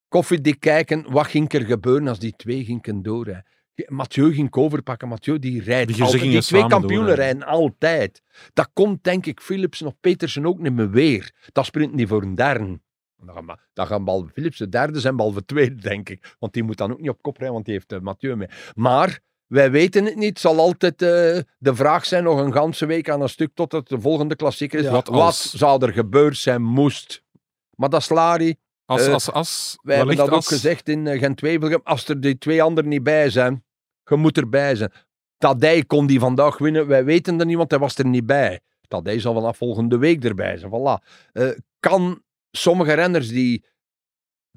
koffiedik 0.09 0.61
kijken, 0.61 1.11
wat 1.13 1.27
ging 1.27 1.53
er 1.53 1.65
gebeuren 1.65 2.09
als 2.09 2.19
die 2.19 2.35
twee 2.37 2.65
gingen 2.65 3.03
door. 3.03 3.27
Hè. 3.27 3.39
Mathieu 3.87 4.33
ging 4.33 4.55
overpakken, 4.55 5.09
Mathieu 5.09 5.39
die 5.39 5.63
rijdt 5.63 5.95
Die- 5.95 6.03
altijd. 6.03 6.23
Die 6.23 6.43
twee 6.43 6.67
kampioenen 6.67 7.07
door, 7.07 7.17
rijden 7.17 7.43
altijd. 7.43 8.23
Dat 8.53 8.71
komt 8.73 9.05
denk 9.05 9.27
ik 9.27 9.41
Philipsen 9.41 9.87
of 9.87 9.95
Petersen 10.01 10.47
ook 10.47 10.59
niet 10.59 10.73
meer 10.73 10.91
weer. 10.91 11.33
Dat 11.53 11.67
sprint 11.67 11.95
niet 11.95 12.09
voor 12.09 12.23
een 12.23 12.35
derde. 12.35 12.81
Dan 13.17 13.35
gaan, 13.35 13.59
dan 13.73 13.87
gaan 13.87 14.05
behalve 14.05 14.31
Philipsen 14.33 14.71
derde 14.71 15.01
zijn, 15.01 15.17
behalve 15.17 15.45
tweede, 15.45 15.75
denk 15.75 16.09
ik. 16.09 16.35
Want 16.39 16.53
die 16.53 16.63
moet 16.63 16.77
dan 16.77 16.93
ook 16.93 17.01
niet 17.01 17.11
op 17.11 17.23
kop 17.23 17.37
rijden, 17.37 17.55
want 17.55 17.65
die 17.65 17.75
heeft 17.75 17.93
uh, 17.93 17.99
Mathieu 17.99 18.37
mee. 18.37 18.49
Maar 18.75 19.21
wij 19.51 19.71
weten 19.71 20.05
het 20.05 20.17
niet. 20.17 20.29
Het 20.29 20.41
zal 20.41 20.59
altijd 20.59 21.03
eh, 21.03 21.09
de 21.59 21.75
vraag 21.75 22.07
zijn, 22.07 22.25
nog 22.25 22.39
een 22.41 22.53
ganse 22.53 22.87
week 22.87 23.11
aan 23.11 23.21
een 23.21 23.29
stuk, 23.29 23.51
tot 23.55 23.73
het 23.73 23.89
de 23.89 24.01
volgende 24.01 24.37
klassieker 24.37 24.79
is. 24.79 24.85
Ja, 24.85 24.91
wat, 24.91 25.09
wat 25.09 25.35
zou 25.35 25.87
er 25.87 25.93
gebeurd 25.93 26.37
zijn, 26.37 26.63
moest. 26.63 27.23
Maar 27.75 27.89
dat 27.89 28.01
is 28.01 28.09
Lari. 28.09 28.57
Als, 28.85 29.07
Eh, 29.07 29.13
als, 29.13 29.33
als. 29.33 29.79
Wij 29.83 29.97
hebben 29.97 30.17
dat 30.17 30.31
ook 30.31 30.45
gezegd 30.45 30.89
in 30.89 31.07
uh, 31.07 31.19
Gent-Wevelgem. 31.19 31.81
Als 31.85 32.09
er 32.09 32.21
die 32.21 32.39
twee 32.39 32.63
anderen 32.63 32.91
niet 32.91 33.03
bij 33.03 33.31
zijn, 33.31 33.65
je 34.05 34.17
moet 34.17 34.37
erbij 34.37 34.75
zijn. 34.75 34.93
Tadij 35.39 35.85
kon 35.85 36.07
die 36.07 36.19
vandaag 36.21 36.59
winnen. 36.59 36.87
Wij 36.87 37.05
weten 37.05 37.37
dat 37.37 37.47
niet, 37.47 37.57
want 37.57 37.71
hij 37.71 37.81
was 37.81 37.99
er 37.99 38.07
niet 38.07 38.27
bij. 38.27 38.61
Tadij 38.89 39.21
zal 39.21 39.35
vanaf 39.35 39.57
volgende 39.57 39.99
week 39.99 40.25
erbij 40.25 40.57
zijn. 40.57 40.71
Voilà. 40.71 41.05
Eh, 41.33 41.49
kan 41.81 42.23
sommige 42.51 42.93
renners 42.93 43.29
die 43.29 43.65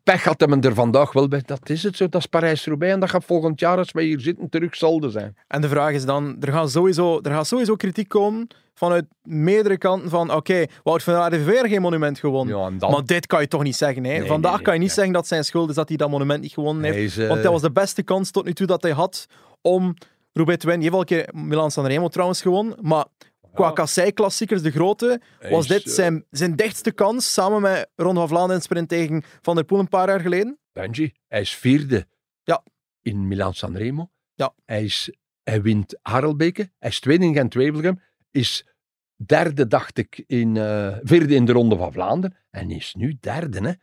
pech 0.03 0.23
had 0.23 0.39
hebben 0.39 0.61
er 0.61 0.73
vandaag 0.73 1.11
wel 1.13 1.27
bij. 1.27 1.41
Dat 1.45 1.69
is 1.69 1.83
het 1.83 1.97
zo. 1.97 2.09
Dat 2.09 2.21
is 2.21 2.27
Parijs-Roubaix. 2.27 2.93
En 2.93 2.99
dat 2.99 3.09
gaat 3.09 3.25
volgend 3.25 3.59
jaar, 3.59 3.77
als 3.77 3.91
wij 3.91 4.03
hier 4.03 4.19
zitten, 4.19 4.49
terug 4.49 4.75
zelden 4.75 5.11
zijn. 5.11 5.35
En 5.47 5.61
de 5.61 5.69
vraag 5.69 5.91
is 5.93 6.05
dan, 6.05 6.35
er 6.39 6.51
gaat 6.51 6.71
sowieso, 6.71 7.19
er 7.21 7.31
gaat 7.31 7.47
sowieso 7.47 7.75
kritiek 7.75 8.07
komen 8.07 8.47
vanuit 8.73 9.05
meerdere 9.23 9.77
kanten 9.77 10.09
van, 10.09 10.33
oké, 10.33 10.65
Wout 10.83 11.03
van 11.03 11.13
Aert 11.13 11.31
heeft 11.33 11.45
weer 11.45 11.67
geen 11.67 11.81
monument 11.81 12.19
gewonnen. 12.19 12.57
Ja, 12.57 12.65
en 12.65 12.77
dan... 12.77 12.91
Maar 12.91 13.05
dit 13.05 13.27
kan 13.27 13.41
je 13.41 13.47
toch 13.47 13.63
niet 13.63 13.75
zeggen. 13.75 14.03
Hè? 14.03 14.09
Nee, 14.17 14.27
Vandaag 14.27 14.41
nee, 14.43 14.51
nee, 14.55 14.65
kan 14.65 14.73
je 14.73 14.79
niet 14.79 14.91
zeggen 14.91 15.13
dat 15.13 15.27
zijn 15.27 15.43
schuld 15.43 15.69
is 15.69 15.75
dat 15.75 15.87
hij 15.87 15.97
dat 15.97 16.09
monument 16.09 16.41
niet 16.41 16.53
gewonnen 16.53 16.83
heeft. 16.83 17.17
eh, 17.17 17.27
Want 17.27 17.43
dat 17.43 17.51
was 17.51 17.61
de 17.61 17.71
beste 17.71 18.03
kans 18.03 18.31
tot 18.31 18.45
nu 18.45 18.53
toe 18.53 18.67
dat 18.67 18.81
hij 18.81 18.91
had 18.91 19.25
om 19.61 19.93
Roubaix 20.33 20.61
te 20.61 20.67
winnen. 20.67 20.85
Je 20.85 20.95
heeft 20.95 21.09
wel 21.09 21.17
een 21.19 21.25
keer 21.33 21.41
Milan 21.43 21.71
Sanremo 21.71 22.07
trouwens 22.07 22.41
gewonnen, 22.41 22.77
maar 22.81 23.05
qua 23.53 23.71
kassei-klassiekers, 23.71 24.61
de 24.61 24.71
grote, 24.71 25.21
was 25.49 25.67
dit 25.67 25.85
eh, 25.85 25.93
zijn, 25.93 26.25
zijn 26.29 26.55
dichtste 26.55 26.91
kans, 26.91 27.33
samen 27.33 27.61
met 27.61 27.89
Ronde 27.95 28.19
van 28.19 28.29
Vlaanderen 28.29 28.61
sprint 28.61 28.89
tegen 28.89 29.23
Van 29.41 29.55
der 29.55 29.63
Poel 29.63 29.79
een 29.79 29.87
paar 29.87 30.07
jaar 30.07 30.19
geleden. 30.19 30.59
Benji, 30.71 31.13
hij 31.27 31.41
is 31.41 31.55
vierde 31.55 32.07
Ja. 32.43 32.63
in 33.01 33.27
Milan 33.27 33.53
Sanremo. 33.53 34.11
Ja. 34.33 34.53
Hij, 34.65 34.83
is, 34.83 35.13
hij 35.43 35.61
wint 35.61 35.99
Harelbeke. 36.01 36.71
Hij 36.79 36.89
is 36.89 36.99
tweede 36.99 37.25
in 37.25 37.33
Gent-Wevelgem. 37.33 38.01
Is 38.31 38.67
derde, 39.15 39.67
dacht 39.67 39.97
ik, 39.97 40.23
in, 40.27 40.57
eh, 40.57 40.97
vierde 41.01 41.35
in 41.35 41.45
de 41.45 41.51
Ronde 41.51 41.77
van 41.77 41.91
Vlaanderen. 41.91 42.37
En 42.49 42.71
is 42.71 42.93
nu 42.97 43.17
derde, 43.19 43.59
hè. 43.61 43.73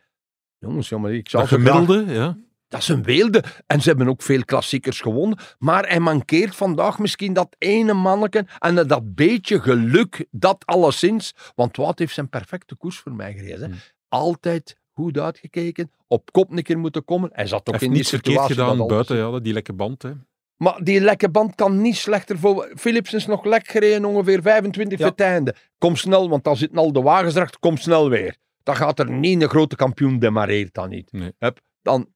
Jongens, 0.57 0.89
jongen, 0.89 1.13
ik 1.13 1.29
zou 1.29 1.47
gemiddelde, 1.47 2.05
ja. 2.07 2.37
Dat 2.71 2.81
is 2.81 2.87
een 2.87 3.03
weelde. 3.03 3.43
En 3.67 3.81
ze 3.81 3.89
hebben 3.89 4.07
ook 4.07 4.21
veel 4.21 4.45
klassiekers 4.45 5.01
gewonnen. 5.01 5.37
Maar 5.59 5.87
hij 5.87 5.99
mankeert 5.99 6.55
vandaag 6.55 6.99
misschien 6.99 7.33
dat 7.33 7.55
ene 7.57 7.93
manneke 7.93 8.45
en 8.59 8.75
dat 8.87 9.15
beetje 9.15 9.59
geluk, 9.61 10.25
dat 10.31 10.65
alleszins. 10.65 11.33
Want 11.55 11.77
Wout 11.77 11.99
heeft 11.99 12.13
zijn 12.13 12.29
perfecte 12.29 12.75
koers 12.75 12.97
voor 12.97 13.11
mij 13.11 13.33
gereden. 13.33 13.69
Hmm. 13.69 13.79
Altijd 14.09 14.77
goed 14.93 15.17
uitgekeken, 15.17 15.91
op 16.07 16.31
kop 16.31 16.51
een 16.51 16.63
keer 16.63 16.77
moeten 16.79 17.05
komen. 17.05 17.29
Hij 17.33 17.47
zat 17.47 17.67
ook 17.69 17.79
Hij 17.79 17.87
in 17.87 17.93
die 17.93 18.03
situatie. 18.03 18.55
gedaan 18.55 18.87
buiten 18.87 19.17
ja, 19.17 19.39
die 19.39 19.53
lekke 19.53 19.73
band. 19.73 20.01
Hè. 20.01 20.11
Maar 20.57 20.83
die 20.83 21.01
lekke 21.01 21.29
band 21.29 21.55
kan 21.55 21.81
niet 21.81 21.95
slechter 21.95 22.39
voor... 22.39 22.71
Philips 22.75 23.13
is 23.13 23.25
nog 23.25 23.45
lek 23.45 23.67
gereden, 23.67 24.05
ongeveer 24.05 24.41
25 24.41 24.99
Ja. 24.99 25.11
einde. 25.15 25.55
Kom 25.77 25.95
snel, 25.95 26.29
want 26.29 26.43
dan 26.43 26.57
zitten 26.57 26.77
al 26.77 26.91
de 26.91 27.01
wagens 27.01 27.35
erachter. 27.35 27.59
Kom 27.59 27.77
snel 27.77 28.09
weer. 28.09 28.35
Dan 28.63 28.75
gaat 28.75 28.99
er 28.99 29.11
niet 29.11 29.41
een 29.41 29.49
grote 29.49 29.75
kampioen 29.75 30.19
demareert 30.19 30.73
dan 30.73 30.89
niet. 30.89 31.11
Nee. 31.11 31.31
Hup, 31.37 31.59
dan, 31.81 32.07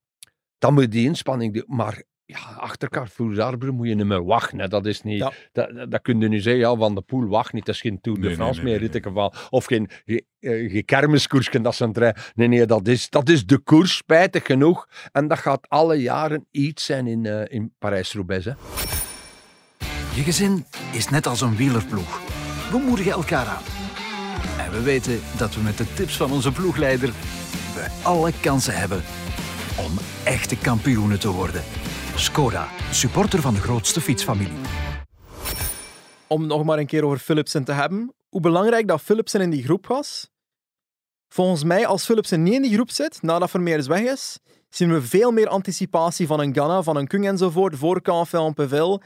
dan 0.58 0.74
moet 0.74 0.84
je 0.84 0.89
die 0.89 1.06
inspanning 1.06 1.54
doen. 1.54 1.63
Maar 1.68 2.04
ja, 2.26 2.39
achter 2.58 2.89
Carrefour 2.89 3.41
Arbor 3.41 3.74
moet 3.74 3.88
je 3.88 3.96
niet 3.96 4.06
meer 4.06 4.26
wachten. 4.26 4.60
Hè. 4.60 4.68
Dat 4.68 4.86
is 4.86 5.02
niet... 5.02 5.18
Ja. 5.18 5.32
Dat, 5.52 5.76
dat, 5.76 5.91
dat 5.91 6.02
kun 6.02 6.20
je 6.20 6.28
nu 6.28 6.39
zeggen, 6.39 6.62
ja, 6.62 6.76
Van 6.76 6.96
de 6.96 7.02
Poel 7.02 7.28
wacht 7.28 7.54
niet. 7.54 7.65
Dat 7.65 7.76
is 7.76 7.82
geen 7.82 8.02
Tour 8.02 8.20
de 8.20 8.26
Nee, 8.28 8.36
France 8.36 8.56
nee, 8.56 8.63
meer, 8.63 8.80
nee, 8.80 8.89
in 8.89 8.96
ieder 8.96 9.12
geval. 9.12 9.34
Of 9.50 9.65
geen, 9.65 9.89
geen, 10.06 10.26
eh, 10.39 10.72
geen 10.72 11.63
dat 11.63 11.94
trein. 11.94 12.15
Nee, 12.36 12.48
nee, 12.48 12.65
dat 12.65 12.88
is, 12.88 13.10
dat 13.10 13.30
is 13.30 13.46
de 13.46 13.58
koers, 13.58 13.96
spijtig 13.96 14.46
genoeg. 14.46 14.88
En 15.12 15.28
dat 15.28 15.38
gaat 15.38 15.70
alle 15.70 15.96
jaren 15.96 16.48
iets 16.52 16.86
zijn 16.86 17.08
in, 17.08 17.26
eh, 17.26 17.41
in 17.48 17.74
Parijs-Roubaix. 17.80 18.46
hè. 18.46 18.52
Je 20.15 20.22
gezin 20.22 20.65
is 20.91 21.10
net 21.10 21.28
als 21.28 21.41
een 21.41 21.56
wielerploeg. 21.56 22.22
We 22.72 22.78
moedigen 22.78 23.12
elkaar 23.12 23.46
aan. 23.46 23.63
En 24.65 24.72
we 24.72 24.82
weten 24.84 25.20
dat 25.38 25.56
we 25.56 25.62
met 25.62 25.78
de 25.78 25.94
tips 25.94 26.18
van 26.18 26.32
onze 26.32 26.52
ploegleider 26.52 27.10
we 27.76 27.88
alle 28.04 28.32
kansen 28.41 28.78
hebben 28.78 29.04
om 29.77 29.91
echte 30.23 30.57
kampioenen 30.57 31.19
te 31.19 31.31
worden. 31.31 31.63
Skoda, 32.15 32.67
supporter 32.91 33.41
van 33.41 33.53
de 33.53 33.59
grootste 33.59 34.01
fietsfamilie. 34.01 34.57
om 36.27 36.47
nog 36.47 36.63
maar 36.63 36.77
een 36.77 36.85
keer 36.85 37.05
over 37.05 37.17
Philipsen 37.17 37.63
te 37.63 37.71
hebben. 37.71 38.13
Hoe 38.29 38.41
belangrijk 38.41 38.88
dat 38.88 39.01
Philipsen 39.01 39.41
in 39.41 39.49
die 39.49 39.63
groep 39.63 39.88
was. 39.88 40.29
Volgens 41.27 41.63
mij, 41.63 41.88
als 41.88 42.05
Philipsen 42.05 42.43
niet 42.43 42.53
in 42.53 42.61
die 42.61 42.73
groep 42.73 42.91
zit, 42.91 43.21
nadat 43.21 43.49
Vermeers 43.49 43.88
weg 43.88 43.99
is, 43.99 44.39
zien 44.69 44.93
we 44.93 45.01
veel 45.01 45.31
meer 45.31 45.47
anticipatie 45.47 46.27
van 46.27 46.39
een 46.39 46.55
Ganna, 46.55 46.83
van 46.83 46.95
een 46.95 47.07
Kung 47.07 47.27
enzovoort, 47.27 47.75
voor 47.75 48.01
Canfin 48.01 48.39
en 48.39 48.53
Pevel. 48.53 49.01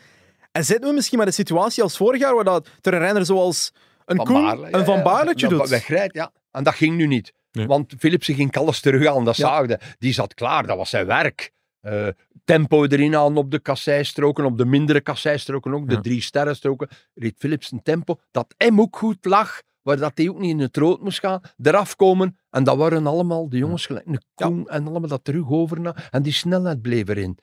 En 0.51 0.65
zitten 0.65 0.89
we 0.89 0.95
misschien 0.95 1.17
met 1.17 1.27
een 1.27 1.33
situatie 1.33 1.83
als 1.83 1.97
vorig 1.97 2.21
jaar, 2.21 2.35
waar 2.35 2.43
dat 2.43 2.67
er 2.81 2.93
een 2.93 2.99
renner 2.99 3.25
zoals 3.25 3.71
een 4.05 4.17
Koen, 4.17 4.43
Baarle, 4.43 4.69
ja, 4.69 4.77
een 4.77 4.85
Van 4.85 4.97
ja. 4.97 5.03
Baarletje 5.03 5.47
Dat 5.47 5.59
doet. 5.59 5.69
Wegrijdt, 5.69 6.13
ja. 6.13 6.31
En 6.51 6.63
dat 6.63 6.73
ging 6.73 6.95
nu 6.95 7.07
niet. 7.07 7.33
Nee. 7.51 7.67
Want 7.67 7.93
Philipsen 7.97 8.35
ging 8.35 8.57
alles 8.57 8.79
terug 8.79 9.07
aan, 9.07 9.25
dat 9.25 9.37
Ja. 9.37 9.47
zaagde. 9.47 9.79
Die 9.97 10.13
zat 10.13 10.33
klaar, 10.33 10.67
dat 10.67 10.77
was 10.77 10.89
zijn 10.89 11.05
werk. 11.05 11.51
Eh, 11.79 12.07
tempo 12.43 12.85
erin 12.85 13.15
aan 13.15 13.37
op 13.37 13.51
de 13.51 13.59
kasseistroken, 13.59 14.45
op 14.45 14.57
de 14.57 14.65
mindere 14.65 15.01
kasseistroken 15.01 15.73
ook, 15.73 15.89
de 15.89 15.99
drie 16.01 16.21
sterrenstroken. 16.21 16.87
Reed 17.13 17.35
Philipsen 17.37 17.83
tempo, 17.83 18.19
dat 18.31 18.53
hem 18.57 18.81
ook 18.81 18.97
goed 18.97 19.25
lag, 19.25 19.61
waar 19.81 19.97
dat 19.97 20.11
hij 20.17 20.29
ook 20.29 20.39
niet 20.39 20.49
in 20.49 20.59
het 20.59 20.77
rood 20.77 21.01
moest 21.01 21.19
gaan, 21.19 21.41
eraf 21.61 21.95
komen. 21.95 22.37
En 22.49 22.63
dat 22.63 22.77
waren 22.77 23.07
allemaal 23.07 23.49
de 23.49 23.57
jongens 23.57 23.85
gelijk 23.85 24.05
een 24.05 24.21
Koen 24.35 24.67
en 24.67 24.87
allemaal 24.87 25.09
dat 25.09 25.23
terug 25.23 25.49
overna. 25.49 25.95
En 26.09 26.21
die 26.23 26.33
snelheid 26.33 26.81
bleef 26.81 27.07
erin. 27.07 27.37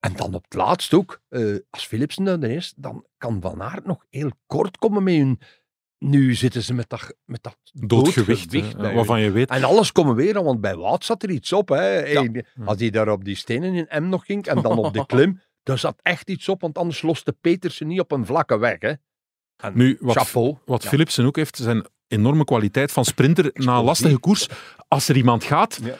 En 0.00 0.12
dan 0.16 0.34
op 0.34 0.44
het 0.44 0.54
laatst 0.54 0.94
ook, 0.94 1.20
eh, 1.28 1.56
als 1.70 1.86
Philipsen 1.86 2.26
er 2.26 2.50
is, 2.50 2.72
dan 2.76 3.06
kan 3.18 3.40
Van 3.40 3.62
Aert 3.62 3.86
nog 3.86 4.06
heel 4.10 4.30
kort 4.46 4.78
komen 4.78 5.02
met 5.02 5.14
hun... 5.14 5.40
Nu 6.10 6.34
zitten 6.34 6.62
ze 6.62 6.74
met 6.74 6.88
dat, 6.88 7.14
met 7.24 7.42
dat 7.42 7.56
Doodgewicht, 7.72 8.26
doodgewicht 8.26 8.72
hè, 8.72 8.78
bij 8.78 8.86
hun. 8.86 8.94
waarvan 8.96 9.20
je 9.20 9.30
weet... 9.30 9.50
En 9.50 9.64
alles 9.64 9.92
komen 9.92 10.14
weer 10.14 10.36
aan, 10.36 10.44
want 10.44 10.60
bij 10.60 10.76
Wout 10.76 11.04
zat 11.04 11.22
er 11.22 11.30
iets 11.30 11.52
op. 11.52 11.68
Hè. 11.68 11.98
Ja. 12.06 12.28
Als 12.64 12.78
hij 12.80 12.90
daar 12.90 13.08
op 13.08 13.24
die 13.24 13.36
stenen 13.36 13.74
in 13.74 14.02
M 14.04 14.08
nog 14.08 14.24
ging 14.26 14.46
en 14.46 14.62
dan 14.62 14.78
op 14.78 14.92
de 14.92 15.06
klim, 15.12 15.40
daar 15.62 15.78
zat 15.78 15.98
echt 16.02 16.30
iets 16.30 16.48
op, 16.48 16.60
want 16.60 16.78
anders 16.78 17.02
loste 17.02 17.32
Petersen 17.40 17.86
niet 17.86 18.00
op 18.00 18.12
een 18.12 18.26
vlakke 18.26 18.58
weg. 18.58 18.76
Hè. 18.78 18.92
En 19.56 19.72
Nu, 19.74 19.96
wat, 20.00 20.16
chapeau. 20.16 20.56
wat. 20.64 20.86
Philipsen 20.86 21.24
ook 21.26 21.36
heeft, 21.36 21.56
zijn 21.56 21.86
enorme 22.08 22.44
kwaliteit 22.44 22.92
van 22.92 23.04
sprinter 23.04 23.50
na 23.54 23.78
een 23.78 23.84
lastige 23.84 24.18
koers. 24.18 24.48
Als 24.88 25.08
er 25.08 25.16
iemand 25.16 25.44
gaat, 25.44 25.80
Ja. 25.84 25.94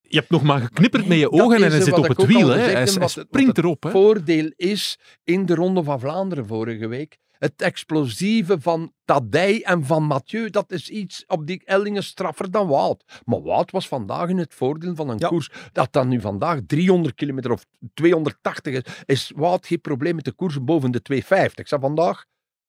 je 0.00 0.16
hebt 0.16 0.30
nog 0.30 0.42
maar 0.42 0.60
geknipperd 0.60 1.06
met 1.06 1.18
je 1.18 1.30
ogen 1.30 1.56
en 1.56 1.62
hij 1.70 1.78
eh, 1.78 1.84
zit 1.84 1.98
op 1.98 2.08
het 2.08 2.26
wiel. 2.26 2.48
Hij, 2.48 2.74
het- 2.74 3.10
springt 3.10 3.58
erop. 3.58 3.82
Hè. 3.82 3.90
voordeel 3.90 4.52
is 4.56 4.98
in 5.24 5.46
de 5.46 5.54
Ronde 5.54 5.82
van 5.82 6.00
Vlaanderen 6.00 6.46
vorige 6.46 6.86
week. 6.86 7.18
Het 7.38 7.62
explosieve 7.62 8.60
van 8.60 8.92
Tadij 9.04 9.62
en 9.64 9.84
van 9.84 10.02
Mathieu, 10.02 10.50
dat 10.50 10.70
is 10.72 10.88
iets 10.88 11.24
op 11.26 11.46
die 11.46 11.62
Ellingen 11.64 12.04
straffer 12.04 12.50
dan 12.50 12.68
Wout. 12.68 13.04
Maar 13.24 13.42
Wout 13.42 13.70
was 13.70 13.88
vandaag 13.88 14.28
in 14.28 14.38
het 14.38 14.54
voordeel 14.54 14.94
van 14.94 15.08
een 15.08 15.18
Ja. 15.18 15.28
koers. 15.28 15.50
Dat 15.72 15.92
dan 15.92 16.08
nu 16.08 16.20
vandaag 16.20 16.60
300 16.66 17.14
kilometer 17.14 17.52
of 17.52 17.66
280 17.94 18.74
is, 18.74 18.82
is 19.04 19.32
Wout 19.36 19.66
geen 19.66 19.80
probleem 19.80 20.14
met 20.14 20.24
de 20.24 20.32
koersen 20.32 20.64
boven 20.64 20.90
de 20.90 21.02
250. 21.02 21.58
Ik 21.58 21.68
zei 21.68 21.80
vandaag. 21.80 22.24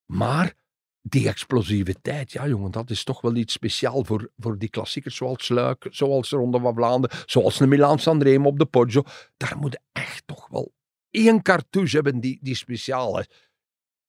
Maar 0.05 0.53
die 1.01 1.27
explosiviteit, 1.27 2.31
ja 2.31 2.47
jongen, 2.47 2.71
dat 2.71 2.89
is 2.89 3.03
toch 3.03 3.21
wel 3.21 3.35
iets 3.35 3.53
speciaal 3.53 4.03
voor, 4.05 4.31
voor 4.37 4.57
die 4.57 4.69
klassiekers 4.69 5.15
zoals 5.15 5.49
Luik, 5.49 5.87
zoals 5.89 6.29
de 6.29 6.35
Ronde 6.35 6.59
van 6.59 6.75
Vlaanderen, 6.75 7.17
zoals 7.25 7.57
de 7.57 7.67
Milaan 7.67 7.99
Sanremo 7.99 8.47
op 8.47 8.59
de 8.59 8.65
Poggio. 8.65 9.03
Daar 9.37 9.57
moet 9.57 9.79
echt 9.91 10.23
toch 10.27 10.47
wel 10.47 10.73
één 11.09 11.41
cartouche 11.41 11.95
hebben 11.95 12.19
die, 12.19 12.39
die 12.41 12.55
speciaal 12.55 13.19
is. 13.19 13.27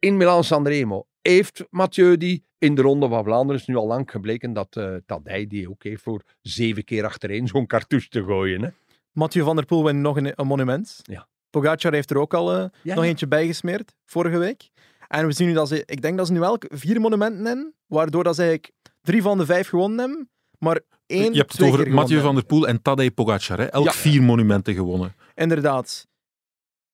In 0.01 0.17
Milaan 0.17 0.45
Sanremo 0.45 1.07
heeft 1.23 1.65
Mathieu 1.71 2.17
die. 2.17 2.49
In 2.59 2.75
de 2.75 2.83
Ronde 2.83 3.09
van 3.09 3.25
Vlaanderen 3.25 3.61
is 3.61 3.67
nu 3.67 3.77
al 3.77 3.87
lang 3.87 4.11
gebleken 4.11 4.53
dat, 4.53 4.77
eh 4.77 4.95
dat 5.07 5.21
hij 5.25 5.47
die 5.47 5.71
ook 5.71 5.83
heeft 5.83 6.03
voor 6.03 6.23
zeven 6.43 6.85
keer 6.85 7.05
achtereen 7.05 7.47
zo'n 7.49 7.67
cartouche 7.67 8.09
te 8.09 8.25
gooien. 8.25 8.63
Hè? 8.63 8.69
Mathieu 9.13 9.45
van 9.45 9.57
der 9.57 9.65
Poel 9.65 9.85
wint 9.85 9.99
nog 10.01 10.17
een, 10.17 10.33
een 10.35 10.47
monument. 10.47 11.01
Ja. 11.03 11.29
Pogacar 11.51 11.93
heeft 11.93 12.11
er 12.11 12.19
ook 12.19 12.35
al 12.35 12.51
eh, 12.53 12.57
Ja, 12.83 12.95
nog 12.95 13.05
ja. 13.05 13.11
eentje 13.11 13.27
bijgesmeerd, 13.29 13.95
vorige 14.05 14.39
week. 14.39 14.71
En 15.09 15.27
we 15.27 15.33
zien 15.33 15.47
nu 15.47 15.53
dat 15.55 15.69
ze, 15.69 15.83
ik 15.87 16.03
denk 16.03 16.17
dat 16.17 16.27
ze 16.27 16.33
nu 16.33 16.43
elk 16.43 16.65
vier 16.69 17.01
monumenten 17.01 17.45
hebben, 17.45 17.75
waardoor 17.87 18.25
dat 18.25 18.35
ze 18.35 18.43
eigenlijk 18.43 18.73
drie 19.03 19.23
van 19.23 19.39
de 19.39 19.45
vijf 19.47 19.69
gewonnen 19.69 19.99
hebben, 19.99 20.31
maar 20.59 20.81
één, 21.07 21.33
Je 21.33 21.39
hebt 21.39 21.53
het 21.53 21.61
twee 21.61 21.71
over 21.73 21.91
Mathieu 21.91 22.21
van 22.21 22.35
der 22.35 22.45
Poel 22.45 22.69
en 22.69 22.83
Tadej 22.83 23.11
Pogacar. 23.11 23.59
Hè. 23.59 23.65
Elk 23.65 23.85
Ja. 23.85 23.93
vier 23.93 24.23
monumenten 24.23 24.75
gewonnen. 24.75 25.15
Inderdaad. 25.35 26.07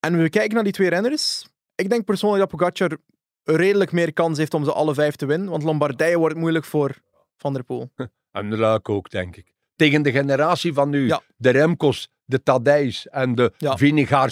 En 0.01 0.19
we 0.23 0.29
kijken 0.29 0.55
naar 0.55 0.65
die 0.65 0.73
twee 0.73 0.89
renners. 0.89 1.47
Ik 1.77 1.91
denk 1.91 2.05
persoonlijk 2.05 2.51
dat 2.51 2.59
Pogacar 2.59 2.97
redelijk 3.45 3.93
meer 3.93 4.13
kans 4.13 4.39
heeft 4.39 4.55
om 4.55 4.65
ze 4.65 4.73
alle 4.73 4.95
vijf 4.95 5.17
te 5.17 5.27
winnen, 5.27 5.49
want 5.51 5.63
Lombardije 5.63 6.19
wordt 6.19 6.37
moeilijk 6.37 6.65
voor 6.65 6.97
Van 7.37 7.53
der 7.53 7.65
Poel. 7.65 7.91
En 8.31 8.51
de 8.51 8.57
Luik 8.57 8.89
ook, 8.89 9.11
denk 9.11 9.37
ik. 9.37 9.53
Tegen 9.77 10.03
de 10.03 10.11
generatie 10.11 10.73
van 10.73 10.91
nu, 10.91 11.07
Ja. 11.07 11.21
de 11.37 11.51
Remkos, 11.51 12.09
de 12.25 12.43
Tadijs 12.43 13.09
en 13.09 13.35
de 13.35 13.53
Ja. 13.59 13.77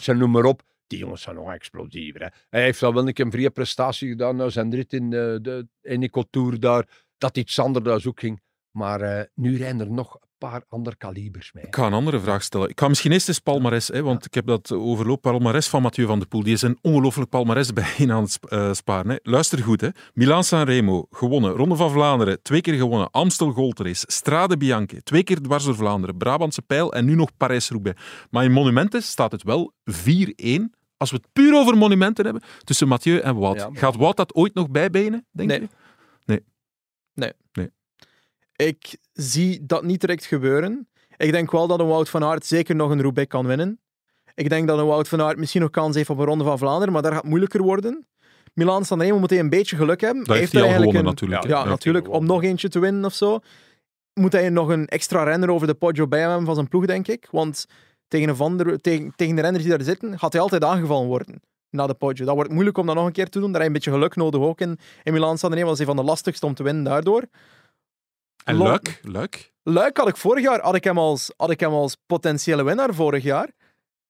En 0.04 0.18
noem 0.18 0.30
maar 0.30 0.44
op. 0.44 0.62
Die 0.86 0.98
jongens 0.98 1.22
zijn 1.22 1.36
nog 1.36 1.52
explosiever. 1.52 2.20
Hè. 2.20 2.28
Hij 2.50 2.62
heeft 2.62 2.82
al 2.82 2.94
wel 2.94 3.06
een 3.06 3.12
keer 3.12 3.24
een 3.24 3.30
vrije 3.30 3.50
prestatie 3.50 4.08
gedaan 4.08 4.36
na 4.36 4.48
zijn 4.48 4.74
rit 4.74 4.92
in 4.92 5.10
de, 5.10 5.38
de 5.42 5.68
Eneco 5.82 6.22
Tour 6.30 6.60
daar. 6.60 6.88
Dat 7.18 7.36
iets 7.36 7.58
anders 7.58 7.84
daar 7.84 8.02
ook 8.06 8.20
ging. 8.20 8.40
Maar 8.74 9.00
eh, 9.00 9.24
nu 9.34 9.56
rijden 9.56 9.80
er 9.80 9.90
nog 9.92 10.14
een 10.14 10.28
paar 10.38 10.62
andere 10.68 10.96
kalibers 10.96 11.52
mee. 11.52 11.64
Ik 11.64 11.74
ga 11.74 11.86
een 11.86 11.92
andere 11.92 12.20
vraag 12.20 12.42
stellen. 12.42 12.68
Ik 12.68 12.80
ga 12.80 12.88
misschien 12.88 13.12
eerst 13.12 13.28
eens 13.28 13.38
palmares, 13.38 13.88
hè, 13.88 14.02
want 14.02 14.24
ik 14.24 14.34
heb 14.34 14.46
dat 14.46 14.72
overloop 14.72 15.20
palmares 15.20 15.68
van 15.68 15.82
Mathieu 15.82 16.06
van 16.06 16.18
der 16.18 16.28
Poel. 16.28 16.42
Die 16.42 16.52
is 16.52 16.62
een 16.62 16.78
ongelooflijk 16.82 17.30
palmares 17.30 17.72
bijeen 17.82 18.12
aan 18.12 18.22
het 18.22 18.38
eh, 18.48 18.72
sparen. 18.72 19.10
Hè. 19.10 19.16
Luister 19.22 19.58
goed. 19.62 19.80
Hè. 19.80 19.88
Milaan 20.14 20.44
Sanremo, 20.44 21.06
gewonnen. 21.10 21.50
Ronde 21.52 21.76
van 21.76 21.90
Vlaanderen, 21.90 22.42
twee 22.42 22.60
keer 22.60 22.74
gewonnen. 22.74 23.10
Amstel 23.10 23.50
Gold 23.50 23.78
Race, 23.80 24.04
Strade 24.08 24.56
Bianche, 24.56 25.02
twee 25.02 25.22
keer 25.24 25.40
dwars 25.40 25.64
door 25.64 25.74
Vlaanderen. 25.76 26.16
Brabantse 26.16 26.62
Pijl 26.62 26.92
en 26.92 27.04
nu 27.04 27.14
nog 27.14 27.36
Parijs-Roubaix. 27.36 28.00
Maar 28.30 28.44
in 28.44 28.52
monumenten 28.52 29.02
staat 29.02 29.32
het 29.32 29.42
wel 29.42 29.72
4-1. 29.90 29.94
Als 30.96 31.10
we 31.10 31.16
het 31.16 31.28
puur 31.32 31.54
over 31.54 31.76
monumenten 31.76 32.24
hebben, 32.24 32.42
tussen 32.64 32.88
Mathieu 32.88 33.18
en 33.18 33.36
Wout. 33.36 33.56
Ja, 33.56 33.68
maar- 33.68 33.78
Gaat 33.78 33.96
Wout 33.96 34.16
dat 34.16 34.34
ooit 34.34 34.54
nog 34.54 34.70
bijbenen, 34.70 35.26
denk 35.30 35.48
Nee. 35.48 35.60
je? 35.60 35.68
Ik 38.56 38.96
zie 39.12 39.66
dat 39.66 39.82
niet 39.82 40.00
direct 40.00 40.24
gebeuren. 40.24 40.88
Ik 41.16 41.32
denk 41.32 41.50
wel 41.50 41.66
dat 41.66 41.78
een 41.80 41.86
Wout 41.86 42.08
van 42.08 42.24
Aert 42.24 42.46
zeker 42.46 42.74
nog 42.74 42.90
een 42.90 43.02
Roubaix 43.02 43.28
kan 43.30 43.46
winnen. 43.46 43.78
Ik 44.34 44.48
denk 44.48 44.68
dat 44.68 44.78
een 44.78 44.86
Wout 44.86 45.08
van 45.08 45.20
Aert 45.22 45.38
misschien 45.38 45.60
nog 45.60 45.70
kans 45.70 45.96
heeft 45.96 46.10
op 46.10 46.18
een 46.18 46.24
Ronde 46.24 46.44
van 46.44 46.58
Vlaanderen, 46.58 46.92
maar 46.92 47.02
daar 47.02 47.10
gaat 47.12 47.20
het 47.20 47.28
moeilijker 47.30 47.62
worden. 47.62 48.06
Milaan 48.54 48.84
Sanremo 48.84 49.18
moet 49.18 49.30
hij 49.30 49.38
een 49.38 49.48
beetje 49.50 49.76
geluk 49.76 50.00
hebben. 50.00 50.24
Dat 50.24 50.36
heeft 50.36 50.52
hij 50.52 50.60
al 50.62 50.66
eigenlijk 50.68 50.96
gewonnen 50.96 51.22
een- 51.22 51.28
natuurlijk. 51.30 51.62
Ja, 51.64 51.70
natuurlijk. 51.70 52.08
Om 52.10 52.26
nog 52.26 52.42
eentje 52.42 52.68
te 52.68 52.78
winnen 52.78 53.04
of 53.04 53.14
zo. 53.14 53.38
Moet 54.20 54.32
hij 54.32 54.48
nog 54.50 54.68
een 54.68 54.86
extra 54.86 55.22
renner 55.22 55.50
over 55.50 55.66
de 55.66 55.74
Poggio 55.74 56.06
bij 56.08 56.18
hem 56.18 56.28
hebben 56.28 56.46
van 56.46 56.54
zijn 56.54 56.68
ploeg, 56.68 56.86
denk 56.86 57.08
ik. 57.08 57.28
Want 57.30 57.66
tegen, 58.08 58.28
een 58.28 58.36
van 58.36 58.56
de, 58.56 58.78
tegen, 58.80 59.12
tegen 59.16 59.34
de 59.36 59.40
renners 59.42 59.64
die 59.64 59.72
daar 59.76 59.84
zitten, 59.84 60.18
gaat 60.18 60.32
hij 60.32 60.42
altijd 60.42 60.64
aangevallen 60.64 61.06
worden. 61.06 61.40
Na 61.70 61.86
de 61.86 61.94
Poggio. 61.94 62.24
Dat 62.24 62.34
wordt 62.34 62.50
moeilijk 62.52 62.78
om 62.78 62.86
dat 62.86 62.94
nog 62.94 63.06
een 63.06 63.12
keer 63.12 63.28
te 63.28 63.40
doen. 63.40 63.52
Daar 63.52 63.60
heb 63.62 63.70
je 63.70 63.76
een 63.76 63.82
beetje 63.82 63.90
geluk 63.90 64.16
nodig 64.16 64.40
ook 64.40 64.60
in, 64.60 64.78
in 65.02 65.12
Milaan 65.12 65.38
Sanremo. 65.38 65.64
Dat 65.64 65.74
is 65.74 65.80
een 65.80 65.86
van 65.86 65.96
de 65.96 66.02
lastigste 66.02 66.46
om 66.46 66.54
te 66.54 66.62
winnen 66.62 66.84
daardoor. 66.84 67.22
En 68.44 68.56
Lo- 68.56 68.64
Luik? 68.64 69.00
Luik? 69.02 69.52
Luik 69.62 69.96
had 69.96 70.08
ik 70.08 70.16
vorig 70.16 70.44
jaar 70.44 70.60
had 70.60 70.74
ik 70.74 70.84
hem 70.84 70.98
als, 70.98 71.32
had 71.36 71.50
ik 71.50 71.60
hem 71.60 71.72
als 71.72 71.96
potentiële 72.06 72.62
winnaar 72.62 72.94
vorig 72.94 73.22
jaar. 73.22 73.50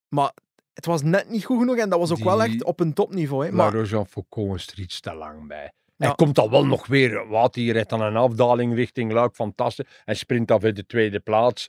Maar 0.09 0.33
het 0.73 0.87
was 0.87 1.03
net 1.03 1.31
niet 1.31 1.45
goed 1.45 1.59
genoeg 1.59 1.77
en 1.77 1.89
dat 1.89 1.99
was 1.99 2.11
ook 2.11 2.25
wel 2.25 2.43
echt 2.43 2.65
op 2.65 2.81
een 2.81 2.93
topniveau. 2.93 3.45
Hè. 3.47 3.53
Maar 3.53 3.73
Maar 3.73 3.81
Rojan 3.81 4.07
Foucault 4.07 4.57
is 4.59 4.67
er 4.67 4.81
iets 4.81 5.01
te 5.01 5.15
lang 5.15 5.49
bij. 5.49 5.73
Ja. 5.97 6.07
Hij 6.07 6.15
komt 6.15 6.39
al 6.39 6.51
wel 6.51 6.67
nog 6.67 6.87
weer. 6.87 7.29
Wat 7.29 7.55
hij 7.55 7.65
rijdt 7.65 7.93
aan 7.93 8.01
een 8.01 8.17
afdaling 8.17 8.75
richting 8.75 9.13
Luik. 9.13 9.35
Fantastisch. 9.35 9.87
Hij 10.05 10.15
sprint 10.15 10.51
af 10.51 10.63
in 10.65 10.75
de 10.75 10.87
tweede 10.87 11.21
plaats. 11.21 11.69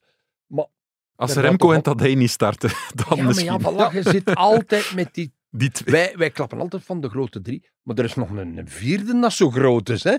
Als 1.17 1.33
Dat 1.33 1.43
Remco 1.43 1.71
en 1.71 1.81
Tadej 1.81 2.15
niet 2.15 2.29
starten, 2.29 2.69
dan 2.95 3.05
ja, 3.09 3.15
maar 3.15 3.25
misschien. 3.25 3.59
ja, 3.59 3.89
voilà, 3.91 3.93
je 3.93 4.01
zit 4.11 4.35
altijd 4.35 4.93
met 4.95 5.13
die 5.13 5.33
Die 5.49 5.71
twee. 5.71 5.93
Wij, 5.93 6.17
wij 6.17 6.29
klappen 6.29 6.59
altijd 6.59 6.83
van 6.83 7.01
de 7.01 7.09
grote 7.09 7.41
drie, 7.41 7.69
maar 7.81 7.97
er 7.97 8.03
is 8.03 8.15
nog 8.15 8.29
een, 8.29 8.61
vierde 8.69 9.19
dat 9.19 9.33
zo 9.33 9.49
groot 9.51 9.89
is. 9.89 10.03
Hè? 10.03 10.15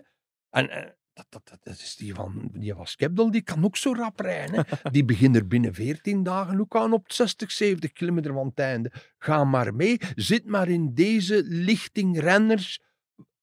En 0.51 0.96
dat, 1.17 1.27
dat, 1.29 1.49
dat, 1.49 1.59
dat 1.63 1.75
is 1.75 1.97
die 1.97 2.15
van, 2.15 2.49
die 2.53 2.75
van 2.75 2.87
Skepdel, 2.87 3.31
die 3.31 3.43
kan 3.43 3.65
ook 3.65 3.77
zo 3.77 3.93
rap 3.93 4.21
rijden. 4.21 4.55
Hè? 4.55 4.91
Die 4.97 5.05
begint 5.05 5.37
er 5.37 5.47
binnen 5.47 5.75
14 5.75 6.23
dagen 6.23 6.61
ook 6.61 6.77
aan 6.77 6.93
op 6.93 7.13
60, 7.13 7.53
70 7.53 7.93
kilometer 7.93 8.33
van 8.33 8.47
het 8.47 8.59
einde. 8.59 8.93
Ga 9.19 9.45
maar 9.45 9.75
mee, 9.75 9.99
zit 10.15 10.47
maar 10.47 10.69
in 10.69 10.95
deze 10.95 11.43
lichting 11.45 12.21
renners, 12.21 12.81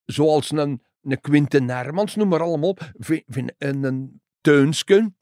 zoals 0.05 0.51
een, 0.51 0.83
een 1.01 1.21
Quinten 1.21 1.69
Hermans, 1.69 2.15
noem 2.15 2.27
maar 2.27 2.41
allemaal 2.41 2.69
op. 2.69 2.91
Een, 3.27 3.53
een 3.57 4.21
Teunsken, 4.41 5.17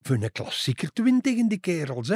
voor 0.00 0.16
een 0.16 0.32
klassieker 0.32 0.92
te 0.92 1.02
winnen 1.02 1.22
tegen 1.22 1.48
die 1.48 1.60
kerels. 1.60 2.08
Hè? 2.08 2.14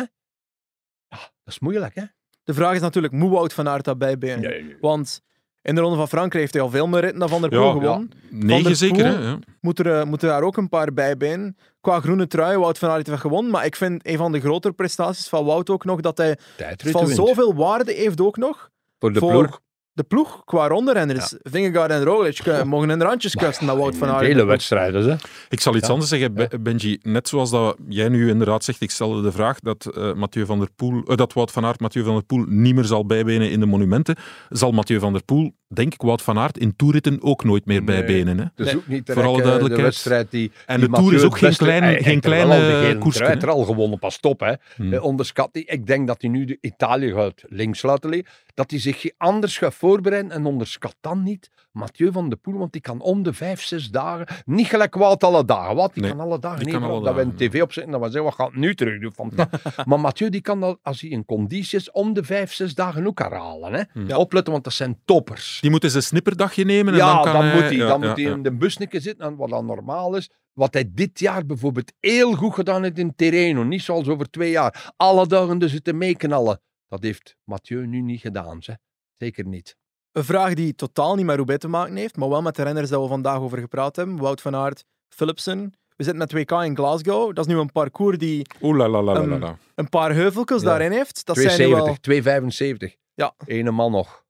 Ja, 1.08 1.18
dat 1.18 1.54
is 1.54 1.58
moeilijk, 1.58 1.94
hè? 1.94 2.04
de 2.44 2.54
vraag 2.54 2.74
is 2.74 2.80
natuurlijk, 2.80 3.12
moet 3.12 3.30
Wout 3.30 3.52
van 3.52 3.68
Aert 3.68 3.84
dat 3.84 3.98
bijbenen? 3.98 4.76
Want 4.80 5.22
in 5.62 5.74
de 5.74 5.80
Ronde 5.80 5.96
van 5.96 6.08
Frankrijk 6.08 6.40
heeft 6.40 6.54
hij 6.54 6.62
al 6.62 6.70
veel 6.70 6.86
meer 6.86 7.00
ritten 7.00 7.18
dan 7.18 7.28
Van 7.28 7.40
der 7.40 7.50
Poel 7.50 7.64
Ja, 7.64 7.72
gewonnen. 7.72 8.10
Negen 8.30 8.76
zeker, 8.76 9.04
hè? 9.06 9.12
Poel? 9.14 9.22
Ja. 9.24 9.38
Moet 9.60 9.78
er, 9.78 9.98
eh, 9.98 10.04
moeten 10.04 10.28
daar 10.28 10.42
ook 10.42 10.56
een 10.56 10.68
paar 10.68 10.92
bij 10.92 11.16
benen. 11.16 11.56
Qua 11.80 12.00
groene 12.00 12.26
trui, 12.26 12.58
Wout 12.58 12.78
van 12.78 12.90
Aert 12.90 13.06
heeft 13.06 13.20
gewonnen. 13.20 13.50
Maar 13.52 13.64
ik 13.64 13.76
vind 13.76 14.06
een 14.06 14.16
van 14.16 14.32
de 14.32 14.40
grotere 14.40 14.74
prestaties 14.74 15.28
van 15.28 15.44
Wout 15.44 15.70
ook 15.70 15.84
nog 15.84 16.00
dat 16.00 16.18
hij 16.18 16.38
Tijdrit 16.56 16.92
van 16.92 17.04
wint. 17.04 17.16
zoveel 17.16 17.54
waarde 17.54 17.92
heeft 17.92 18.20
ook 18.20 18.36
nog. 18.36 18.70
Voor 18.98 19.12
de 19.12 19.18
voor 19.18 19.30
ploeg. 19.30 19.60
De 19.98 20.04
ploeg 20.04 20.42
qua 20.44 20.66
rondrenners. 20.68 21.34
Vingegaard 21.42 21.90
en 21.90 22.04
Roglic 22.04 22.38
eh, 22.38 22.62
mogen 22.62 22.90
in 22.90 22.98
de 22.98 23.04
randjes 23.04 23.34
kussen 23.34 23.66
naar 23.66 23.76
Wout 23.76 23.96
van 23.96 24.08
Aert. 24.08 24.24
Vele 24.24 24.44
wedstrijden, 24.44 25.08
hè? 25.08 25.16
Ik 25.48 25.60
zal 25.60 25.74
iets 25.76 25.86
Ja. 25.86 25.92
anders 25.92 26.10
zeggen, 26.10 26.34
Be- 26.34 26.58
Benji. 26.60 26.98
Net 27.02 27.28
zoals 27.28 27.50
dat 27.50 27.76
jij 27.88 28.08
nu 28.08 28.28
inderdaad 28.28 28.64
zegt, 28.64 28.80
ik 28.80 28.90
stelde 28.90 29.22
de 29.22 29.32
vraag 29.32 29.60
dat, 29.60 29.86
eh, 29.96 30.12
Mathieu 30.14 30.46
van 30.46 30.58
der 30.58 30.68
Poel, 30.76 31.02
eh, 31.06 31.16
dat 31.16 31.32
Wout 31.32 31.50
van 31.50 31.64
Aert 31.64 31.80
Mathieu 31.80 32.04
van 32.04 32.14
der 32.14 32.24
Poel 32.24 32.44
niet 32.48 32.74
meer 32.74 32.84
zal 32.84 33.06
bijbenen 33.06 33.50
in 33.50 33.60
de 33.60 33.66
monumenten, 33.66 34.16
zal 34.48 34.70
Mathieu 34.70 34.98
van 35.00 35.12
der 35.12 35.24
Poel, 35.24 35.52
denk 35.68 35.94
ik, 35.94 36.02
Wout 36.02 36.22
van 36.22 36.38
Aert 36.38 36.58
in 36.58 36.76
toeritten 36.76 37.22
ook 37.22 37.44
nooit 37.44 37.66
meer 37.66 37.82
Nee. 37.82 38.04
bijbenen. 38.04 38.38
Hè? 38.38 38.64
Nee. 38.64 38.76
ook 38.76 38.86
niet 38.86 39.02
Voor 39.12 39.16
alle 39.16 39.26
direct, 39.26 39.44
duidelijkheid. 39.44 39.76
De 39.76 39.82
wedstrijd 39.82 40.30
die, 40.30 40.52
En 40.66 40.80
de 40.80 40.88
Tour 40.88 41.14
is 41.14 41.22
ook 41.22 41.38
geen 41.38 41.52
hij- 41.58 41.58
geen 41.58 41.82
hij 41.82 41.92
heeft 41.92 42.06
er 42.14 42.20
kleine 42.20 42.98
koers. 42.98 43.16
trui 43.16 43.30
heeft 43.30 43.42
er 43.42 43.50
al 43.50 43.64
gewonnen, 43.64 43.98
pas 43.98 44.20
op. 44.20 44.40
Hè. 44.40 44.52
Hmm. 44.76 44.92
Eh, 44.92 45.04
onderschat 45.04 45.48
die. 45.52 45.64
Ik 45.64 45.86
denk 45.86 46.06
dat 46.06 46.20
hij 46.20 46.30
nu 46.30 46.44
de 46.44 46.58
Italië 46.60 47.12
gaat 47.12 47.42
links 47.48 47.82
laten 47.82 48.10
liggen. 48.10 48.28
Dat 48.54 48.70
hij 48.70 48.80
zich 48.80 49.04
anders 49.16 49.58
gaat 49.58 49.74
voorbereiden. 49.74 50.30
En 50.32 50.46
onderschat 50.46 50.96
dan 51.00 51.22
niet 51.22 51.50
Mathieu 51.72 52.12
van 52.12 52.28
der 52.28 52.38
Poel. 52.38 52.58
Want 52.58 52.72
die 52.72 52.80
kan 52.80 53.00
om 53.00 53.22
de 53.22 53.32
vijf, 53.32 53.62
zes 53.62 53.90
dagen. 53.90 54.26
Niet 54.44 54.66
gelijk 54.66 54.94
Wout 54.94 55.24
alle 55.24 55.44
dagen. 55.44 55.76
Wat? 55.76 55.94
Die 55.94 56.02
Nee, 56.02 56.10
kan 56.12 56.20
alle 56.20 56.38
dagen. 56.38 56.64
niet 56.64 56.74
kan 56.74 56.82
alle 56.82 57.04
dat 57.04 57.14
we 57.14 57.20
een 57.20 57.34
tv 57.36 57.62
opzetten. 57.62 57.92
Dat 57.92 58.00
we 58.00 58.06
zeggen, 58.06 58.24
wat 58.24 58.34
gaat 58.34 58.46
het 58.50 58.56
nu 58.56 58.74
terug 58.74 59.00
doen? 59.00 59.12
Van, 59.14 59.32
maar 59.88 60.00
Mathieu 60.00 60.30
die 60.30 60.40
kan 60.40 60.60
dat, 60.60 60.78
als 60.82 61.00
hij 61.00 61.10
in 61.10 61.24
conditie 61.24 61.78
is, 61.78 61.90
om 61.90 62.12
de 62.12 62.24
vijf, 62.24 62.52
zes 62.52 62.74
dagen 62.74 63.06
ook 63.06 63.18
herhalen. 63.18 63.72
Hè. 63.72 63.82
Hmm. 63.92 64.08
Ja. 64.08 64.16
Opletten, 64.16 64.52
want 64.52 64.64
dat 64.64 64.72
zijn 64.72 64.98
toppers. 65.04 65.57
Die 65.60 65.70
moet 65.70 65.84
eens 65.84 65.94
een 65.94 66.02
snipperdagje 66.02 66.64
nemen 66.64 66.92
en 66.92 66.98
Ja, 66.98 67.14
dan 67.14 67.22
kan 67.22 67.32
dan 67.32 67.44
hij... 67.44 67.54
moet 67.54 67.62
hij, 67.62 67.72
ja, 67.76 67.86
dan 67.86 68.00
ja, 68.00 68.06
moet 68.06 68.16
hij 68.16 68.24
ja. 68.26 68.32
in 68.32 68.42
de 68.42 68.52
busnikken 68.52 69.00
zitten, 69.00 69.26
en 69.26 69.36
wat 69.36 69.48
dan 69.50 69.66
normaal 69.66 70.16
is. 70.16 70.30
Wat 70.52 70.74
hij 70.74 70.90
dit 70.94 71.18
jaar 71.18 71.46
bijvoorbeeld 71.46 71.92
heel 72.00 72.32
goed 72.34 72.54
gedaan 72.54 72.82
heeft 72.82 72.98
in 72.98 73.14
Terreno, 73.14 73.62
niet 73.62 73.82
zoals 73.82 74.08
over 74.08 74.30
twee 74.30 74.50
jaar. 74.50 74.92
Alle 74.96 75.26
dagen 75.26 75.58
dus 75.58 75.70
zitten 75.70 75.98
meeknallen. 75.98 76.60
Dat 76.88 77.02
heeft 77.02 77.36
Mathieu 77.44 77.86
nu 77.86 78.00
niet 78.00 78.20
gedaan, 78.20 78.62
zeg. 78.62 78.76
Zeker 79.16 79.46
niet. 79.46 79.76
Een 80.12 80.24
vraag 80.24 80.54
die 80.54 80.74
totaal 80.74 81.14
niet 81.14 81.24
met 81.26 81.36
Roubaix 81.36 81.60
te 81.60 81.68
maken 81.68 81.96
heeft, 81.96 82.16
maar 82.16 82.28
wel 82.28 82.42
met 82.42 82.56
de 82.56 82.62
renners 82.62 82.90
dat 82.90 83.02
we 83.02 83.08
vandaag 83.08 83.38
over 83.38 83.58
gepraat 83.58 83.96
hebben. 83.96 84.16
Wout 84.16 84.40
van 84.40 84.54
Aert, 84.56 84.84
Philipsen. 85.08 85.72
We 85.96 86.04
zitten 86.04 86.16
met 86.16 86.46
2K 86.46 86.64
in 86.64 86.76
Glasgow. 86.76 87.34
Dat 87.34 87.46
is 87.46 87.52
nu 87.54 87.60
een 87.60 87.72
parcours 87.72 88.18
die 88.18 88.46
Oeh, 88.62 88.76
la, 88.76 88.88
la, 88.88 89.02
la, 89.02 89.26
la. 89.38 89.56
een 89.74 89.88
paar 89.88 90.14
heuveltjes 90.14 90.60
Ja. 90.62 90.68
daarin 90.68 90.92
heeft. 90.92 91.26
Dat 91.26 91.36
zijn 91.36 91.58
nu 91.60 91.74
wel... 91.74 91.96
270, 91.96 91.98
275. 92.00 92.96
Ja. 93.14 93.34
Ene 93.46 93.70
man 93.70 93.92
nog. 93.92 94.24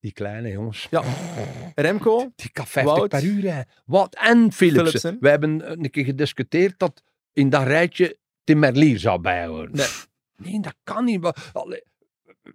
Die 0.00 0.12
kleine 0.12 0.48
jongens. 0.50 0.86
Ja. 0.90 1.02
Remco, 1.74 2.32
Die 2.36 2.50
kan 2.52 2.66
50 2.66 2.94
Wout. 2.96 3.08
per 3.08 3.24
uur 3.24 3.40
rijden. 3.40 3.66
Wat? 3.84 4.14
En 4.14 4.52
Philipsen. 4.52 4.84
Philipsen. 4.86 5.16
We 5.20 5.28
hebben 5.28 5.70
een 5.82 5.90
keer 5.90 6.04
gediscuteerd 6.04 6.78
dat 6.78 7.02
in 7.32 7.48
dat 7.50 7.62
rijtje 7.62 8.18
Tim 8.44 8.58
Merlier 8.58 8.98
zou 8.98 9.20
bijhoren. 9.20 9.70
Nee. 9.72 9.86
Nee, 10.36 10.60
dat 10.60 10.74
kan 10.84 11.04
niet. 11.04 11.24
Allee, 11.52 11.82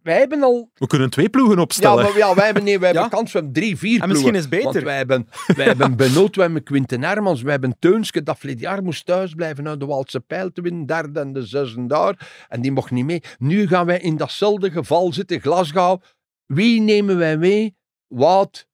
Wij 0.04 0.18
hebben 0.18 0.44
al... 0.44 0.70
We 0.74 0.88
kunnen 0.88 1.10
twee 1.10 1.30
ploegen 1.30 1.56
Ja, 1.56 1.62
opstellen. 1.62 2.04
maar, 2.04 2.18
ja 2.18 2.34
wij 2.36 2.46
hebben, 2.46 2.64
nee, 2.64 2.80
wij 2.80 2.90
Ja. 2.94 3.00
hebben 3.02 3.18
kans 3.18 3.32
van 3.32 3.52
drie, 3.52 3.78
vier 3.78 4.02
en 4.02 4.10
misschien 4.10 4.32
ploegen. 4.32 4.52
is 4.52 4.56
het 4.58 4.64
Want 4.64 4.74
beter. 4.74 4.88
wij 4.88 4.98
hebben, 4.98 5.28
wij 5.56 5.66
hebben 5.66 5.96
Benoot, 6.08 6.36
wij 6.36 6.46
hebben 6.46 6.64
Quinten 6.64 7.04
Hermans, 7.04 7.42
wij 7.42 7.52
hebben 7.52 7.76
Teunske, 7.80 8.24
dat 8.24 8.38
verleden 8.38 8.62
jaar 8.62 8.84
moest 8.84 9.06
thuis 9.06 9.34
blijven 9.34 9.68
uit 9.68 9.80
de 9.80 9.86
Waalse 9.86 10.20
pijl 10.20 10.52
te 10.52 10.62
winnen, 10.62 10.86
derde 10.86 11.20
en 11.20 11.34
de 11.34 11.46
zesde 11.46 11.86
daar, 11.88 12.46
en 12.50 12.62
die 12.62 12.72
mocht 12.72 12.92
niet 12.92 13.06
mee. 13.06 13.22
Nu 13.38 13.68
gaan 13.68 13.86
wij 13.86 14.00
in 14.00 14.18
datzelfde 14.18 14.72
geval 14.72 15.14
zitten, 15.14 15.40
Glasgow. 15.42 16.02
Wie 16.46 16.82
nemen 16.82 17.18
wij 17.18 17.38
mee? 17.38 17.78
Wout, 18.08 18.68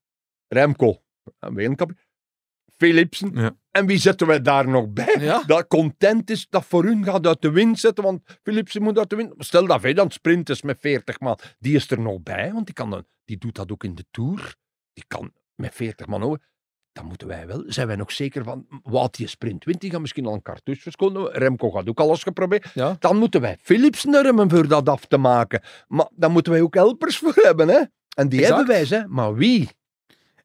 Remco, 0.47 1.03
wereldkampioen, 1.39 1.99
Philipsen, 2.78 3.32
Ja. 3.34 3.57
en 3.72 3.86
wie 3.86 3.97
zetten 3.97 4.28
wij 4.28 4.41
daar 4.41 4.67
nog 4.67 4.89
bij? 4.89 5.15
Ja. 5.19 5.43
Dat 5.43 5.67
content 5.67 6.30
is, 6.30 6.47
dat 6.49 6.65
voor 6.65 6.84
hun 6.84 7.03
gaat 7.03 7.28
uit 7.28 7.41
de 7.41 7.51
wind 7.51 7.80
zetten, 7.80 8.03
want 8.03 8.39
Philipsen 8.43 8.82
moet 8.82 8.97
uit 8.97 9.09
de 9.09 9.15
wind. 9.15 9.34
Stel 9.38 9.67
dat 9.67 9.82
wij 9.82 9.93
dan 9.93 10.11
sprinten 10.11 10.57
met 10.63 10.80
40 10.80 11.19
man, 11.19 11.39
die 11.59 11.76
is 11.76 11.91
er 11.91 11.99
nog 11.99 12.22
bij, 12.22 12.53
want 12.53 12.65
die, 12.65 12.76
kan 12.76 12.89
dan, 12.89 13.05
die 13.26 13.38
doet 13.38 13.55
dat 13.55 13.72
ook 13.72 13.84
in 13.84 13.95
de 13.95 14.05
Tour. 14.11 14.55
Die 14.93 15.03
kan 15.07 15.34
met 15.55 15.74
40 15.76 16.07
man 16.07 16.24
over. 16.24 16.39
Dan 16.94 17.06
moeten 17.06 17.28
wij 17.28 17.48
wel, 17.48 17.64
zijn 17.68 17.88
wij 17.88 17.96
nog 17.96 18.12
zeker 18.12 18.44
van, 18.44 18.66
wat 18.84 19.16
die 19.16 19.28
sprint 19.28 19.64
wint, 19.66 19.82
die 19.82 19.92
gaat 19.92 20.00
misschien 20.02 20.26
al 20.26 20.34
een 20.34 20.42
cartouche 20.42 20.82
verschonen. 20.82 21.32
Remco 21.32 21.70
gaat 21.72 21.89
ook 21.89 22.00
alles 22.00 22.24
geprobeerd. 22.24 22.72
Ja. 22.74 22.96
Dan 23.00 23.18
moeten 23.18 23.42
wij 23.42 23.58
Philipsen 23.62 24.14
hebben 24.14 24.50
voor 24.50 24.68
dat 24.68 24.89
af 24.89 25.06
te 25.06 25.18
maken. 25.18 25.62
Maar 25.88 26.08
dan 26.16 26.32
moeten 26.32 26.52
wij 26.52 26.62
ook 26.62 26.74
helpers 26.74 27.18
voor 27.18 27.34
hebben, 27.36 27.68
hè. 27.68 27.82
En 28.16 28.30
die 28.30 28.39
Exact. 28.39 28.58
hebben 28.58 28.89
wij, 28.89 29.00
hè. 29.00 29.08
Maar 29.08 29.36
wie? 29.36 29.70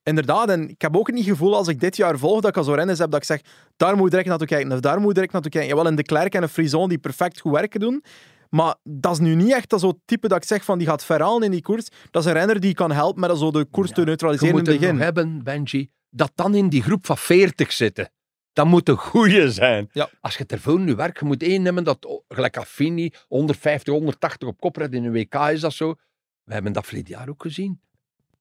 Inderdaad, 0.03 0.49
en 0.49 0.69
ik 0.69 0.83
heb 0.83 0.97
ook 0.97 1.11
niet 1.11 1.19
het 1.25 1.29
gevoel 1.29 1.57
als 1.57 1.69
ik 1.69 1.81
dit 1.81 1.97
jaar 1.97 2.19
volg 2.19 2.41
dat 2.41 2.51
ik 2.51 2.57
als 2.57 2.67
zo 2.67 2.73
renners 2.73 2.99
heb 2.99 3.11
dat 3.11 3.21
ik 3.21 3.27
zeg, 3.27 3.41
daar 3.77 3.97
moet 3.97 4.05
ik 4.05 4.11
direct 4.11 4.29
naartoe 4.29 4.47
kijken 4.47 4.73
of 4.73 4.81
daar 4.81 4.99
moet 5.01 5.09
ik 5.09 5.15
direct 5.15 5.33
naartoe 5.33 5.51
kijken. 5.51 5.71
Jawel, 5.71 5.87
in 5.91 5.97
de 5.97 6.03
Klerk 6.03 6.35
en 6.35 6.43
een 6.43 6.49
Frison 6.49 6.89
die 6.89 6.99
perfect 6.99 7.41
goed 7.41 7.53
werken 7.53 7.81
doen. 7.81 8.05
Maar 8.51 8.75
dat 8.83 9.13
is 9.13 9.19
nu 9.19 9.35
niet 9.35 9.53
echt 9.53 9.71
dat 9.71 9.81
zo'n 9.81 10.01
type 10.05 10.29
dat 10.29 10.37
ik 10.37 10.45
zeg 10.45 10.65
van 10.65 10.79
die 10.79 10.87
gaat 10.87 11.05
verhalen 11.05 11.43
in 11.43 11.51
die 11.51 11.63
koers. 11.63 11.89
Dat 12.11 12.23
is 12.23 12.29
een 12.29 12.35
renner 12.37 12.61
die 12.61 12.75
kan 12.75 12.93
helpen 12.93 13.21
met 13.21 13.39
zo 13.39 13.51
de 13.51 13.65
koers 13.65 13.91
te 13.91 14.01
Je 14.01 14.07
neutraliseren 14.07 14.59
in 14.59 14.67
het 14.71 14.81
begin. 14.81 15.01
hebben, 15.01 15.43
Benji, 15.45 15.91
dat 16.11 16.33
dan 16.35 16.55
in 16.55 16.69
die 16.69 16.83
groep 16.83 17.07
van 17.07 17.19
40 17.19 17.73
zitten. 17.73 18.11
Dat 18.53 18.67
moet 18.67 18.89
een 18.89 18.97
goeie 18.97 19.51
zijn. 19.51 19.89
Ja. 19.93 20.09
Als 20.21 20.37
je 20.37 20.45
er 20.47 20.61
voor 20.61 20.81
nu 20.81 20.95
werkt, 20.95 21.19
je 21.19 21.25
moet 21.25 21.43
één 21.43 21.63
nemen 21.63 21.85
dat, 21.85 22.23
gelijk 22.29 22.57
Affini, 22.57 23.13
150, 23.29 23.93
180 23.95 24.49
op 24.49 24.61
kop 24.61 24.77
rijdt 24.77 24.95
in 24.95 25.05
een 25.05 25.13
WK, 25.13 25.35
is 25.35 25.61
dat 25.61 25.73
zo. 25.73 25.95
We 26.45 26.53
hebben 26.53 26.73
dat 26.73 26.87
verleden 26.87 27.11
jaar 27.11 27.29
ook 27.29 27.43
gezien. 27.43 27.81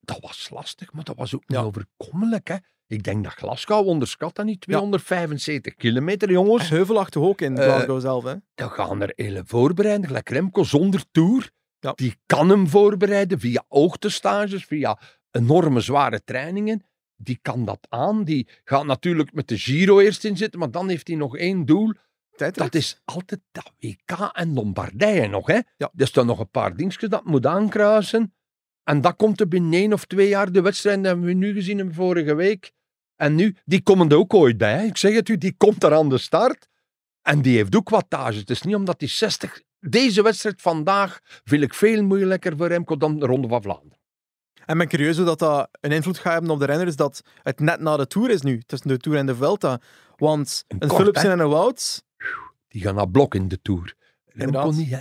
Dat 0.02 0.18
was 0.22 0.50
lastig, 0.52 0.94
maar 0.94 1.04
dat 1.04 1.16
was 1.16 1.36
ook 1.36 1.44
Ja. 1.48 1.58
niet 1.58 1.66
overkomelijk. 1.68 2.48
Hè? 2.48 2.56
Ik 2.88 3.04
denk 3.04 3.24
dat 3.24 3.34
Glasgow 3.34 3.88
onderschat 3.88 4.36
dat 4.36 4.46
niet. 4.46 4.62
275 4.62 5.76
kilometer, 5.76 6.32
jongens. 6.32 6.70
Heuvelachtig 6.70 7.22
ook 7.22 7.42
in 7.42 7.58
Eh, 7.58 7.64
Glasgow 7.64 8.02
zelf. 8.02 8.24
Hè. 8.24 8.34
Dan 8.56 8.70
gaan 8.70 9.02
er 9.02 9.12
hele 9.16 9.44
voorbereiden. 9.46 10.08
Gelijk 10.08 10.30
Remco 10.30 10.64
zonder 10.64 11.04
tour. 11.12 11.52
Ja. 11.80 11.92
Die 11.96 12.16
kan 12.26 12.50
hem 12.50 12.68
voorbereiden 12.68 13.40
via 13.40 13.64
oogtestages, 13.68 14.66
via 14.66 15.00
enorme 15.32 15.80
zware 15.80 16.24
trainingen. 16.24 16.84
Die 17.26 17.40
kan 17.42 17.66
dat 17.66 17.88
aan. 17.90 18.24
Die 18.24 18.48
gaat 18.64 18.86
natuurlijk 18.86 19.34
met 19.34 19.48
de 19.48 19.58
Giro 19.58 20.00
eerst 20.00 20.24
in 20.24 20.38
zitten, 20.38 20.60
maar 20.60 20.72
dan 20.72 20.90
heeft 20.90 21.08
hij 21.08 21.18
nog 21.18 21.38
één 21.38 21.66
doel. 21.66 21.94
Tijdrit. 22.36 22.64
Dat 22.64 22.76
is 22.76 23.02
altijd 23.06 23.42
dat 23.52 23.72
WK 23.80 24.30
en 24.34 24.54
Lombardije 24.54 25.28
nog. 25.28 25.48
Hè? 25.48 25.60
Ja. 25.78 25.92
Er 25.96 26.08
staan 26.08 26.26
nog 26.26 26.40
een 26.40 26.50
paar 26.50 26.76
dingetjes 26.76 27.10
dat 27.10 27.26
moet 27.26 27.46
aankruisen. 27.46 28.34
En 28.84 29.02
dat 29.02 29.16
komt 29.16 29.40
er 29.40 29.48
binnen 29.48 29.74
één 29.74 29.94
of 29.94 30.06
twee 30.06 30.28
jaar. 30.28 30.52
De 30.52 30.62
wedstrijden 30.62 31.04
hebben 31.04 31.26
we 31.26 31.34
nu 31.34 31.54
gezien 31.54 31.80
in 31.80 31.94
vorige 31.94 32.36
week. 32.36 32.72
En 33.16 33.36
nu, 33.36 33.56
die 33.66 33.82
komen 33.82 34.10
er 34.10 34.18
ook 34.18 34.34
ooit 34.34 34.58
bij. 34.58 34.78
hè. 34.78 34.84
Ik 34.84 34.98
zeg 34.98 35.14
het 35.14 35.30
u, 35.30 35.38
die 35.38 35.54
komt 35.58 35.84
er 35.84 35.94
aan 35.94 36.10
de 36.10 36.18
start. 36.18 36.68
En 37.22 37.42
die 37.42 37.56
heeft 37.56 37.76
ook 37.76 37.90
wattage. 37.90 38.40
Het 38.40 38.50
is 38.50 38.62
niet 38.62 38.76
omdat 38.76 39.00
hij 39.00 39.10
60... 39.10 39.64
Deze 39.80 40.22
wedstrijd 40.22 40.62
vandaag 40.62 41.20
vind 41.44 41.64
ik 41.64 41.74
veel 41.74 42.04
moeilijker 42.04 42.58
voor 42.58 42.68
Remco 42.68 42.98
dan 42.98 43.20
de 43.20 43.26
Ronde 43.26 43.48
van 43.48 43.62
Vlaanderen. 43.62 43.98
En 44.66 44.78
ben 44.78 44.88
curieus 44.88 45.16
hoe 45.18 45.26
dat, 45.26 45.40
dat 45.40 45.70
een 45.82 45.92
invloed 45.92 46.18
gaat 46.18 46.34
hebben 46.34 46.52
op 46.52 46.60
de 46.60 46.66
renners 46.66 46.96
dat 46.96 47.22
het 47.44 47.60
net 47.60 47.80
na 47.80 47.98
de 47.98 48.08
Tour 48.08 48.30
is 48.30 48.42
nu, 48.42 48.62
tussen 48.66 48.88
de 48.90 48.98
Tour 48.98 49.18
en 49.18 49.26
de 49.26 49.36
Vuelta. 49.36 49.80
Want 50.16 50.64
En 50.68 50.76
een 50.80 50.88
kort, 50.88 51.00
Philipsen 51.02 51.28
hè? 51.28 51.32
en 51.34 51.40
een 51.40 51.50
Wouts, 51.50 52.04
Die 52.68 52.82
gaan 52.82 52.96
naar 52.96 53.10
blok 53.10 53.36
in 53.36 53.48
de 53.48 53.62
Tour. 53.62 53.94
Remco 54.26 54.72
niet, 54.72 54.90
hè. 54.90 55.00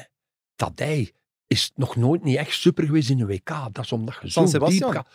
Tadij 0.57 1.13
is 1.47 1.73
nog 1.75 1.97
nooit 1.97 2.25
niet 2.25 2.37
echt 2.37 2.53
super 2.53 2.85
geweest 2.85 3.11
in 3.11 3.21
een 3.21 3.27
WK. 3.27 3.49
Dat 3.73 3.85
is 3.85 3.93
omdat 3.93 4.17
je 4.23 4.31
zo 4.31 4.41
diep 4.69 4.83
gaat. 4.85 5.09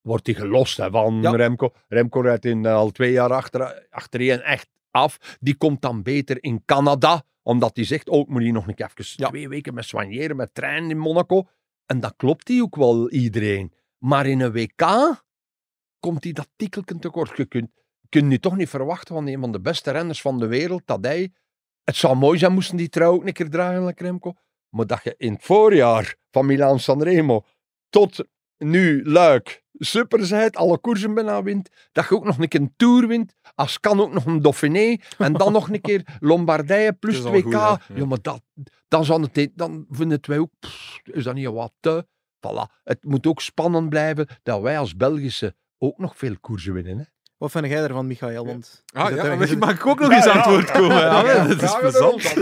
Wordt 0.00 0.26
hij 0.26 0.34
gelost 0.34 0.76
hè, 0.76 0.90
van 0.90 1.22
Ja. 1.22 1.30
Remco. 1.30 1.72
Remco 1.88 2.20
rijdt 2.20 2.44
in, 2.44 2.66
eh, 2.66 2.74
al 2.74 2.90
twee 2.90 3.12
jaar 3.12 3.32
achter, 3.32 3.86
achtereen 3.90 4.42
echt 4.42 4.68
af. 4.90 5.36
Die 5.40 5.54
komt 5.56 5.82
dan 5.82 6.02
beter 6.02 6.42
in 6.42 6.62
Canada. 6.64 7.22
Omdat 7.42 7.76
hij 7.76 7.84
zegt, 7.84 8.08
oh, 8.08 8.20
ik 8.20 8.28
moet 8.28 8.42
hier 8.42 8.52
nog 8.52 8.66
een 8.68 8.74
keer 8.74 8.90
even 8.96 9.12
Ja. 9.16 9.28
twee 9.28 9.48
weken 9.48 9.74
met 9.74 9.84
soigneren, 9.84 10.36
met 10.36 10.54
treinen 10.54 10.90
in 10.90 10.98
Monaco. 10.98 11.48
En 11.86 12.00
dat 12.00 12.14
klopt 12.16 12.46
die 12.46 12.62
ook 12.62 12.76
wel, 12.76 13.10
iedereen. 13.10 13.72
Maar 13.98 14.26
in 14.26 14.40
een 14.40 14.52
WK 14.52 14.82
komt 16.00 16.24
hij 16.24 16.32
dat 16.32 16.48
tikkelken 16.56 16.98
tekort. 16.98 17.36
Je 17.36 17.44
kunt, 17.44 17.70
je 18.00 18.08
kunt 18.08 18.26
nu 18.26 18.38
toch 18.38 18.56
niet 18.56 18.68
verwachten 18.68 19.14
van 19.14 19.26
een 19.26 19.40
van 19.40 19.52
de 19.52 19.60
beste 19.60 19.90
renners 19.90 20.20
van 20.20 20.38
de 20.38 20.46
wereld, 20.46 20.82
dat 20.84 21.04
hij... 21.04 21.32
Het 21.82 21.96
zou 21.96 22.16
mooi 22.16 22.38
zijn, 22.38 22.52
moesten 22.52 22.76
die 22.76 22.88
trouw 22.88 23.12
ook 23.12 23.26
een 23.26 23.32
keer 23.32 23.50
dragen, 23.50 23.84
like 23.84 24.02
Remco. 24.02 24.32
Maar 24.68 24.86
dat 24.86 25.00
je 25.02 25.14
in 25.16 25.32
het 25.32 25.42
voorjaar 25.42 26.16
van 26.30 26.46
Milaan 26.46 26.80
Sanremo 26.80 27.44
tot 27.88 28.24
nu 28.58 29.04
Luik 29.04 29.64
super 29.78 30.26
zijt, 30.26 30.56
alle 30.56 30.78
koersen 30.78 31.14
bijna 31.14 31.42
wint, 31.42 31.70
dat 31.92 32.08
je 32.08 32.14
ook 32.14 32.24
nog 32.24 32.38
een 32.38 32.48
keer 32.48 32.60
een 32.60 32.74
Tour 32.76 33.06
wint, 33.06 33.34
als 33.54 33.80
kan 33.80 34.00
ook 34.00 34.12
nog 34.12 34.26
een 34.26 34.42
Dauphiné, 34.42 34.96
en 35.18 35.32
dan 35.32 35.52
nog 35.52 35.68
een 35.68 35.80
keer 35.80 36.04
Lombardije 36.20 36.92
plus 36.92 37.16
Het 37.16 37.34
is 37.34 37.42
2K. 37.42 37.54
al 37.54 37.76
goed. 37.76 37.96
Ja. 37.96 38.04
maar 38.04 38.18
dat, 38.22 38.42
dan, 39.06 39.28
het, 39.32 39.50
dan 39.54 39.86
vinden 39.90 40.18
wij 40.22 40.38
ook, 40.38 40.50
pff, 40.60 41.00
is 41.04 41.24
dat 41.24 41.34
niet 41.34 41.46
wat 41.46 41.72
te... 41.80 42.06
Voilà. 42.36 42.82
Het 42.82 43.04
moet 43.04 43.26
ook 43.26 43.40
spannend 43.40 43.88
blijven 43.88 44.26
dat 44.42 44.60
wij 44.60 44.78
als 44.78 44.96
Belgische 44.96 45.54
ook 45.78 45.98
nog 45.98 46.16
veel 46.16 46.38
koersen 46.40 46.72
winnen. 46.72 46.98
Hè? 46.98 47.04
wat 47.44 47.50
vind 47.50 47.66
jij 47.66 47.82
ervan, 47.82 48.06
Michael? 48.06 48.46
Want 48.46 48.84
Ah, 48.92 49.14
ja, 49.14 49.56
mag 49.58 49.70
ik 49.70 49.86
ook 49.86 50.00
nog 50.00 50.10
eens 50.12 50.26
aan 50.26 50.36
het 50.36 50.46
woord 50.46 50.70
komen? 50.70 50.96
Ja, 50.96 51.24
Ja, 51.24 51.46
dat 51.46 51.62
is 51.62 51.78
plezant. 51.78 52.34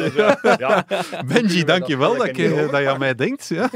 Benji, 1.26 1.64
dankjewel 1.64 2.16
dat, 2.16 2.36
je, 2.36 2.48
niet 2.48 2.70
dat 2.70 2.80
je 2.80 2.88
aan 2.88 2.98
mij 2.98 3.14
denkt. 3.14 3.46
Ja. 3.46 3.70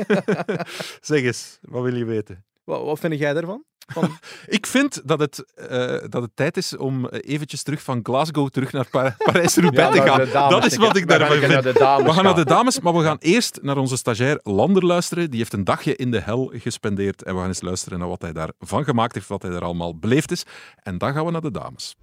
zeg 1.01 1.23
eens, 1.23 1.59
wat 1.61 1.83
wil 1.83 1.95
je 1.95 2.05
weten? 2.05 2.45
wat, 2.65 2.83
wat 2.83 2.99
vind 2.99 3.19
jij 3.19 3.33
daarvan? 3.33 3.65
Van, 3.87 4.19
Ik 4.47 4.67
vind 4.67 5.01
dat 5.05 5.21
het, 5.21 5.45
eh, 5.55 5.95
dat 6.09 6.23
het 6.23 6.31
tijd 6.35 6.57
is 6.57 6.77
om 6.77 7.07
eh, 7.09 7.35
eventjes 7.35 7.63
terug 7.63 7.83
van 7.83 8.01
Glasgow 8.03 8.49
terug 8.49 8.73
naar 8.73 8.87
Pa- 8.91 9.17
Parijs-Roubaix 9.25 9.97
te 9.97 10.03
gaan. 10.03 10.19
dames 10.33 10.51
Dat 10.51 10.65
is 10.65 10.77
wat 10.77 10.97
ik 10.97 11.09
daarvan 11.09 11.37
vind. 11.37 11.53
naar 11.53 11.63
de 11.63 11.73
dames 11.73 12.05
We 12.07 12.13
gaan 12.13 12.25
naar 12.25 12.35
de 12.35 12.45
dames, 12.45 12.81
maar 12.81 12.95
we 12.95 13.03
gaan 13.05 13.17
eerst 13.21 13.59
naar 13.63 13.77
onze 13.77 13.97
stagiair 13.97 14.41
Lander 14.43 14.85
luisteren. 14.85 15.31
Die 15.31 15.39
heeft 15.39 15.53
een 15.53 15.65
dagje 15.65 15.97
in 15.97 16.11
de 16.11 16.21
hel 16.21 16.53
gespendeerd. 16.55 17.23
En 17.23 17.33
we 17.35 17.39
gaan 17.41 17.49
eens 17.49 17.63
luisteren 17.63 17.99
naar 17.99 18.09
wat 18.09 18.23
hij 18.23 18.33
daarvan 18.33 18.85
gemaakt 18.85 19.15
heeft, 19.15 19.29
wat 19.29 19.43
hij 19.43 19.51
er 19.53 19.65
allemaal 19.65 19.99
beleefd 19.99 20.31
is. 20.31 20.45
En 20.83 20.99
dan 20.99 21.13
gaan 21.13 21.25
we 21.25 21.31
naar 21.31 21.41
de 21.41 21.51
dames. 21.51 21.95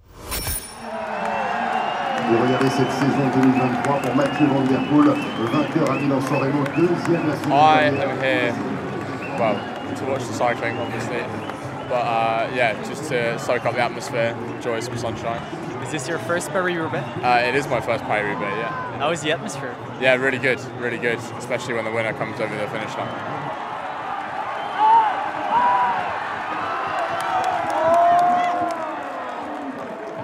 Et 2.30 2.40
regardez 2.40 2.72
cette 2.76 2.90
saison 3.00 3.30
2023 3.30 3.82
pour 4.02 4.14
Mathieu 4.16 4.46
Van 4.48 4.64
Der 4.66 4.82
Poel, 4.88 5.14
vainqueur 5.52 5.88
à 5.90 5.94
Milan-San 6.00 6.38
Remo, 6.42 6.62
deuxième. 6.76 7.26
I 7.50 7.86
am 7.86 8.18
here, 8.20 8.52
well, 9.38 9.56
to 9.98 10.04
watch 10.06 10.24
the 10.26 10.32
cycling, 10.32 10.74
obviously, 10.84 11.20
but 11.88 12.02
uh, 12.02 12.50
yeah, 12.54 12.82
just 12.84 13.08
to 13.10 13.38
soak 13.38 13.64
up 13.64 13.74
the 13.74 13.80
atmosphere, 13.80 14.36
enjoy 14.56 14.80
some 14.80 14.96
sunshine. 14.96 15.42
Is 15.82 15.92
this 15.92 16.08
your 16.08 16.18
first 16.20 16.50
Paris-Roubaix? 16.50 17.06
Uh, 17.22 17.42
it 17.46 17.54
is 17.54 17.66
my 17.68 17.80
first 17.80 18.02
Paris-Roubaix, 18.04 18.56
yeah. 18.56 18.98
How 18.98 19.10
is 19.10 19.20
the 19.20 19.32
atmosphere? 19.32 19.76
Yeah, 20.00 20.14
really 20.14 20.38
good, 20.38 20.60
really 20.80 20.98
good, 20.98 21.18
especially 21.38 21.74
when 21.74 21.84
the 21.84 21.92
winner 21.92 22.12
comes 22.14 22.40
over 22.40 22.56
the 22.56 22.66
finish 22.68 22.94
line. 22.96 23.08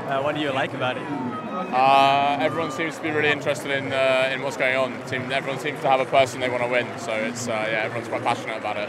Uh, 0.08 0.20
what 0.22 0.34
do 0.34 0.40
you 0.40 0.50
like 0.52 0.74
about 0.74 0.96
it? 0.96 1.04
Uh, 1.72 2.36
everyone 2.40 2.70
seems 2.72 2.96
to 2.96 3.02
be 3.02 3.11
really 3.11 3.30
interested 3.30 3.70
in 3.70 3.92
uh, 3.92 4.30
in 4.32 4.42
what's 4.42 4.56
going 4.56 4.74
on. 4.76 4.92
Team, 5.06 5.30
everyone 5.30 5.61
seems 5.61 5.80
to 5.82 5.88
have 5.88 6.00
a 6.00 6.04
person 6.06 6.40
they 6.40 6.48
want 6.48 6.62
to 6.62 6.68
win, 6.68 6.86
so 6.98 7.12
it's 7.12 7.46
uh, 7.46 7.52
yeah, 7.70 7.84
everyone's 7.84 8.08
quite 8.08 8.24
passionate 8.24 8.56
about 8.56 8.76
it. 8.76 8.88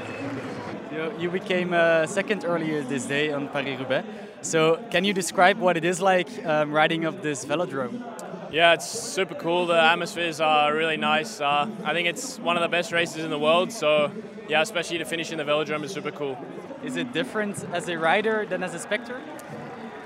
You, 1.01 1.13
you 1.19 1.29
became 1.31 1.73
uh, 1.73 2.05
second 2.05 2.45
earlier 2.45 2.83
this 2.83 3.05
day 3.05 3.31
on 3.31 3.49
Paris-Roubaix. 3.49 4.07
So 4.41 4.77
can 4.91 5.03
you 5.03 5.13
describe 5.13 5.57
what 5.57 5.75
it 5.75 5.83
is 5.83 5.99
like 5.99 6.29
um, 6.45 6.71
riding 6.71 7.05
up 7.05 7.23
this 7.23 7.43
velodrome? 7.43 8.03
Yeah, 8.51 8.73
it's 8.73 8.87
super 8.87 9.33
cool. 9.33 9.65
The 9.65 9.81
atmospheres 9.81 10.39
are 10.39 10.75
really 10.75 10.97
nice. 10.97 11.41
Uh, 11.41 11.67
I 11.83 11.93
think 11.93 12.07
it's 12.07 12.37
one 12.37 12.55
of 12.55 12.61
the 12.61 12.67
best 12.67 12.91
races 12.91 13.23
in 13.23 13.31
the 13.31 13.39
world. 13.39 13.71
So, 13.71 14.11
yeah, 14.47 14.61
especially 14.61 14.99
to 14.99 15.05
finish 15.05 15.31
in 15.31 15.37
the 15.37 15.43
velodrome 15.43 15.83
is 15.83 15.91
super 15.91 16.11
cool. 16.11 16.37
Is 16.83 16.97
it 16.97 17.13
different 17.13 17.65
as 17.73 17.89
a 17.89 17.97
rider 17.97 18.45
than 18.45 18.61
as 18.61 18.75
a 18.75 18.79
spectator? 18.79 19.21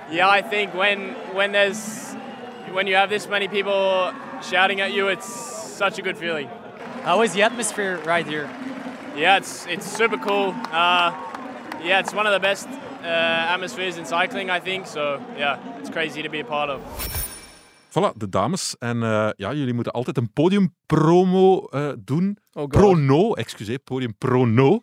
Yeah, 0.09 0.29
I 0.29 0.41
think 0.41 0.73
when 0.73 1.13
when 1.33 1.51
there's 1.51 2.13
when 2.71 2.87
you 2.87 2.95
have 2.95 3.09
this 3.09 3.27
many 3.27 3.47
people 3.47 4.13
shouting 4.41 4.79
at 4.79 4.93
you, 4.93 5.07
it's 5.09 5.25
such 5.25 5.99
a 5.99 6.01
good 6.01 6.17
feeling. 6.17 6.47
How 7.03 7.21
is 7.21 7.33
the 7.33 7.41
atmosphere 7.41 7.97
right 8.05 8.25
here? 8.25 8.49
Yeah, 9.15 9.37
it's 9.37 9.65
it's 9.67 9.95
super 9.95 10.19
cool. 10.19 10.53
Uh, 10.71 11.11
yeah, 11.83 11.99
it's 11.99 12.13
one 12.13 12.27
of 12.27 12.33
the 12.33 12.39
best 12.39 12.67
uh, 13.03 13.53
atmospheres 13.53 13.97
in 13.97 14.05
cycling, 14.05 14.49
I 14.49 14.59
think. 14.59 14.87
So 14.87 15.19
yeah, 15.37 15.57
it's 15.79 15.89
crazy 15.89 16.21
to 16.21 16.29
be 16.29 16.39
a 16.39 16.45
part 16.45 16.69
of. 16.69 16.79
Voilà, 17.89 18.11
de 18.17 18.29
dames. 18.29 18.75
En 18.79 19.03
eh, 19.03 19.29
ja, 19.35 19.53
jullie 19.53 19.73
moeten 19.73 19.93
altijd 19.93 20.17
een 20.17 20.33
podiumpromo 20.33 21.65
eh 21.65 21.89
doen. 21.99 22.37
Oh 22.53 22.61
God. 22.61 22.69
Prono, 22.71 23.33
excuseer, 23.33 23.79
podium 23.79 24.17
prono. 24.17 24.79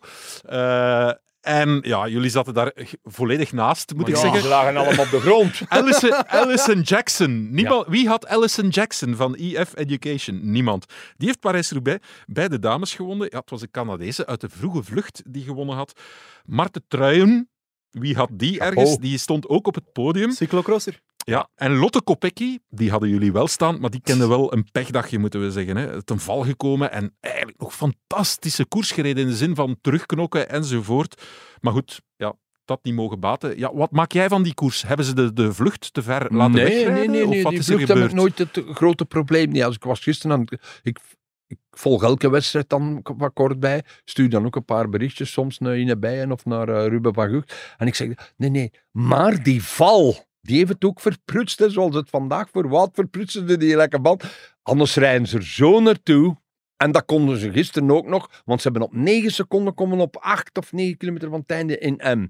En 1.43 1.79
ja, 1.81 2.07
jullie 2.07 2.29
zaten 2.29 2.53
daar 2.53 2.73
volledig 3.03 3.51
naast, 3.51 3.93
moet 3.95 4.07
ik 4.07 4.15
Ja, 4.15 4.21
zeggen. 4.21 4.41
ze 4.41 4.47
lagen 4.47 4.77
allemaal 4.77 5.05
op 5.05 5.11
de 5.11 5.19
grond. 5.19 5.61
Allison, 5.67 6.27
Allison 6.27 6.81
Jackson. 6.81 7.51
Niemand, 7.53 7.87
Wie 7.87 8.07
had 8.07 8.25
Allison 8.27 8.69
Jackson 8.69 9.15
van 9.15 9.35
EF 9.35 9.75
Education? 9.75 10.39
Niemand. 10.51 10.85
Die 11.17 11.27
heeft 11.27 11.39
Parijs-Roubaix 11.39 12.07
bij 12.25 12.47
de 12.47 12.59
dames 12.59 12.95
gewonnen. 12.95 13.27
Ja, 13.31 13.37
het 13.39 13.49
was 13.49 13.61
een 13.61 13.71
Canadese 13.71 14.25
uit 14.25 14.41
de 14.41 14.49
vroege 14.49 14.83
vlucht 14.83 15.21
die 15.27 15.43
gewonnen 15.43 15.75
had. 15.75 15.99
Marten 16.45 16.83
Truijen. 16.87 17.49
Wie 17.89 18.15
had 18.15 18.29
die 18.33 18.59
ergens? 18.59 18.97
Die 18.97 19.17
stond 19.17 19.47
ook 19.47 19.67
op 19.67 19.75
het 19.75 19.91
podium. 19.93 20.31
Cyclocrosser. 20.31 20.99
Ja, 21.23 21.49
en 21.55 21.75
Lotte 21.75 22.01
Kopecky, 22.01 22.59
die 22.69 22.89
hadden 22.89 23.09
jullie 23.09 23.31
wel 23.31 23.47
staan, 23.47 23.79
maar 23.79 23.89
die 23.89 24.01
kende 24.01 24.27
wel 24.27 24.53
een 24.53 24.67
pechdagje, 24.71 25.19
moeten 25.19 25.41
we 25.41 25.51
zeggen. 25.51 25.77
Hè. 25.77 26.03
Ten 26.03 26.19
val 26.19 26.43
gekomen 26.43 26.91
en 26.91 27.15
eigenlijk 27.19 27.59
nog 27.59 27.75
fantastische 27.75 28.65
koers 28.65 28.91
gereden 28.91 29.23
in 29.23 29.29
de 29.29 29.35
zin 29.35 29.55
van 29.55 29.77
terugknokken 29.81 30.49
enzovoort. 30.49 31.21
Maar 31.59 31.73
goed, 31.73 32.01
ja, 32.15 32.35
dat 32.65 32.83
niet 32.83 32.93
mogen 32.93 33.19
baten. 33.19 33.57
Ja, 33.57 33.73
wat 33.73 33.91
maak 33.91 34.11
jij 34.11 34.27
van 34.27 34.43
die 34.43 34.53
koers? 34.53 34.81
Hebben 34.81 35.05
ze 35.05 35.13
de, 35.13 35.33
de 35.33 35.53
vlucht 35.53 35.93
te 35.93 36.03
ver 36.03 36.33
laten 36.33 36.53
nee, 36.53 36.63
wegrijden? 36.63 36.93
nee, 36.93 37.07
nee, 37.07 37.23
Of 37.23 37.29
nee. 37.29 37.43
wat 37.43 37.51
Die 37.51 37.59
is 37.59 37.67
vlucht 37.67 37.87
heb 37.87 37.97
ik 37.97 38.13
nooit 38.13 38.37
het 38.37 38.63
grote 38.73 39.05
probleem. 39.05 39.51
Nee, 39.51 39.65
als 39.65 39.75
ik 39.75 39.83
was 39.83 39.99
gisteren 39.99 40.37
aan 40.37 40.45
ik, 40.81 40.99
ik 41.47 41.57
volg 41.71 42.03
elke 42.03 42.29
wedstrijd 42.29 42.69
dan 42.69 42.99
wat 43.17 43.33
kort 43.33 43.59
bij. 43.59 43.83
Stuur 44.05 44.29
dan 44.29 44.45
ook 44.45 44.55
een 44.55 44.65
paar 44.65 44.89
berichtjes 44.89 45.31
soms 45.31 45.57
naar 45.57 45.77
Ine 45.77 45.97
Bijen 45.97 46.31
of 46.31 46.45
naar 46.45 46.69
eh, 46.69 46.87
Ruben 46.87 47.13
van 47.13 47.29
Gucht. 47.29 47.73
En 47.77 47.87
ik 47.87 47.95
zeg, 47.95 48.33
nee, 48.37 48.49
nee, 48.49 48.71
maar 48.91 49.43
die 49.43 49.63
val, 49.63 50.25
die 50.43 50.57
heeft 50.57 50.69
het 50.69 50.85
ook 50.85 50.99
verprutst, 50.99 51.59
hè, 51.59 51.69
zoals 51.69 51.95
het 51.95 52.09
vandaag 52.09 52.49
voor 52.49 52.69
Wout 52.69 52.89
verprutste 52.93 53.57
die 53.57 53.75
lekker 53.75 54.01
band. 54.01 54.23
Anders 54.61 54.95
rijden 54.95 55.27
ze 55.27 55.37
er 55.37 55.45
zo 55.45 55.79
naartoe. 55.79 56.37
En 56.77 56.91
dat 56.91 57.05
konden 57.05 57.37
ze 57.37 57.51
gisteren 57.51 57.91
ook 57.91 58.07
nog, 58.07 58.41
want 58.45 58.61
ze 58.61 58.69
hebben 58.69 58.87
op 58.87 58.93
9 58.95 59.31
seconden 59.31 59.73
komen 59.73 59.99
op 59.99 60.17
8 60.17 60.57
of 60.57 60.71
9 60.71 60.97
kilometer 60.97 61.29
van 61.29 61.39
het 61.39 61.49
einde 61.51 61.77
in 61.77 62.19
M. 62.19 62.27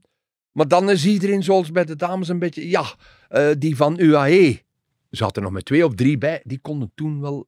Maar 0.52 0.68
dan 0.68 0.90
is 0.90 1.06
iedereen 1.06 1.44
zoals 1.44 1.72
bij 1.72 1.86
de 1.86 1.96
dames 1.96 2.28
een 2.28 2.40
beetje, 2.40 2.70
ja, 2.70 2.86
eh, 3.30 3.50
die 3.58 3.76
van 3.76 4.00
UAE. 4.00 4.62
Er 5.10 5.18
zaten 5.18 5.44
nog 5.44 5.52
met 5.52 5.66
twee 5.66 5.86
of 5.86 5.96
drie 5.96 6.18
bij, 6.18 6.42
die 6.44 6.60
konden 6.60 6.92
toen 6.96 7.22
wel. 7.22 7.48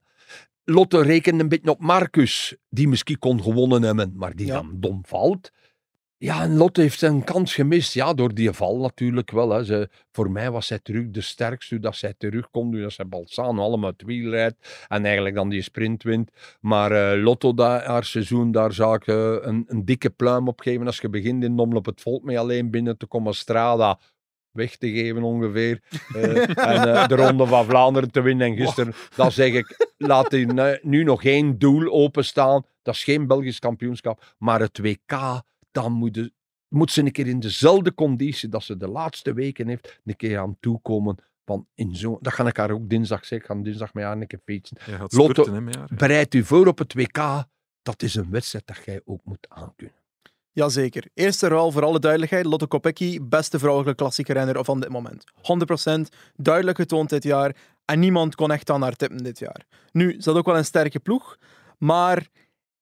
Lotte 0.63 1.01
rekende 1.01 1.43
een 1.43 1.49
beetje 1.49 1.70
op 1.70 1.80
Marcus, 1.80 2.55
die 2.70 2.88
misschien 2.88 3.20
kon 3.20 3.43
gewonnen 3.43 3.82
hebben, 3.82 4.13
maar 4.16 4.36
die 4.36 4.45
Ja. 4.45 4.53
dan 4.53 4.72
dom 4.74 5.01
valt. 5.05 5.51
Ja, 6.26 6.42
en 6.42 6.58
Lotte 6.58 6.82
heeft 6.82 7.00
zijn 7.00 7.24
kans 7.24 7.54
gemist. 7.54 7.94
Ja, 7.94 8.14
door 8.14 8.34
die 8.34 8.52
val 8.52 8.78
natuurlijk 8.78 9.32
wel. 9.32 9.50
Hè. 9.50 9.64
Ze, 9.64 9.90
voor 10.12 10.32
mij 10.32 10.52
was 10.52 10.68
zij 10.68 10.80
terug 10.80 11.10
de 11.10 11.22
sterkste, 11.22 11.80
dat 11.80 11.96
zij 11.96 12.14
terugkomt, 12.18 12.72
nu 12.72 12.82
dat 12.82 12.94
zij 12.94 13.08
Balsano 13.08 13.62
allemaal 13.62 13.90
het 13.90 14.04
wiel 14.04 14.30
rijdt 14.30 14.86
en 14.88 15.06
eigenlijk 15.06 15.36
dan 15.36 15.50
die 15.50 15.62
sprint 15.62 16.04
wint. 16.04 16.32
Maar 16.60 16.92
eh, 16.92 17.24
Lotto, 17.24 17.54
dat, 17.54 17.84
haar 17.84 18.04
seizoen, 18.04 18.52
daar 18.52 18.74
zou 18.74 18.96
ik 18.96 19.08
eh, 19.08 19.36
een, 19.42 19.64
een 19.68 19.86
dikke 19.86 20.10
pluim 20.10 20.48
op 20.48 20.60
geven. 20.60 20.86
Als 20.86 21.00
je 21.00 21.10
begint 21.10 21.44
in 21.44 21.56
Nommel 21.56 21.78
op 21.78 21.86
het 21.86 22.02
volk 22.02 22.24
mee 22.24 22.40
alleen 22.40 22.72
binnen 22.72 22.98
te 22.98 23.06
komen, 23.06 23.34
Strada 23.36 24.00
weg 24.52 24.76
te 24.76 24.92
geven 24.92 25.24
ongeveer. 25.24 25.82
Eh, 26.16 26.50
en 27.02 27.08
de 27.08 27.16
Ronde 27.16 27.46
van 27.46 27.66
Vlaanderen 27.66 28.12
te 28.12 28.22
winnen. 28.22 28.48
En 28.48 28.56
gisteren, 28.56 28.94
dan 29.16 29.32
zeg 29.32 29.54
ik, 29.54 29.94
laat 29.98 30.32
nu- 30.32 30.80
nu 30.82 31.04
nog 31.04 31.24
één 31.24 31.58
doel 31.60 31.92
openstaan. 31.92 32.66
Dat 32.82 32.96
is 32.96 33.04
geen 33.04 33.28
Belgisch 33.28 33.60
kampioenschap, 33.60 34.36
maar 34.38 34.60
het 34.60 34.78
WK, 34.78 35.44
dan 35.76 35.92
moet, 35.92 36.14
de, 36.14 36.32
moet 36.68 36.92
ze 36.92 37.02
een 37.02 37.12
keer 37.12 37.28
in 37.28 37.40
dezelfde 37.40 37.94
conditie 37.94 38.50
dat 38.50 38.64
ze 38.64 38.78
de 38.78 38.88
laatste 38.88 39.34
weken 39.34 39.68
heeft, 39.68 40.00
een 40.06 40.16
keer 40.16 40.40
aan 40.40 40.58
toekomen. 40.60 41.16
Want 41.44 41.66
in 41.76 41.96
zo, 41.96 42.18
dat 42.22 42.34
ga 42.34 42.48
ik 42.48 42.58
haar 42.58 42.72
ook 42.72 42.90
dinsdag 42.90 43.26
zeggen. 43.26 43.50
Ik 43.50 43.56
ga 43.56 43.64
dinsdag 43.64 43.94
met 43.94 44.04
haar 44.04 44.18
een 44.18 44.28
keer 44.28 44.42
fietsen. 44.46 44.78
Lotto- 45.00 45.24
spurten, 45.24 45.54
hè, 45.54 45.62
met 45.62 45.76
haar. 45.76 45.90
Bereid 45.98 46.34
u 46.34 46.44
voor 46.44 46.68
op 46.68 46.78
het 46.78 46.94
WK. 46.94 47.46
Dat 47.82 48.04
is 48.04 48.16
een 48.16 48.30
wedstrijd 48.30 48.68
dat 48.68 48.78
jij 48.86 49.02
ook 49.06 49.22
moet 49.24 49.46
aankunnen. 49.50 49.96
Jazeker. 50.52 51.08
Eerste 51.14 51.48
ruil 51.48 51.72
voor 51.72 51.84
alle 51.84 52.00
duidelijkheid. 52.00 52.46
Lotte 52.46 52.68
Kopecky, 52.68 53.20
beste 53.22 53.60
vrouwelijke 53.60 53.96
klassieke 53.96 54.34
renner 54.34 54.66
van 54.66 54.80
dit 54.80 54.90
moment. 54.90 55.24
100% 55.36 56.10
duidelijk 56.36 56.78
getoond 56.78 57.10
dit 57.10 57.24
jaar. 57.24 57.56
En 57.86 58.00
niemand 58.00 58.36
kon 58.36 58.52
echt 58.52 58.70
aan 58.70 58.82
haar 58.82 58.96
tippen 58.96 59.24
dit 59.24 59.40
jaar. 59.40 59.66
Nu, 59.92 60.22
ze 60.22 60.30
had 60.30 60.38
ook 60.40 60.46
wel 60.46 60.58
een 60.58 60.66
sterke 60.66 61.00
ploeg. 61.00 61.38
Maar 61.78 62.28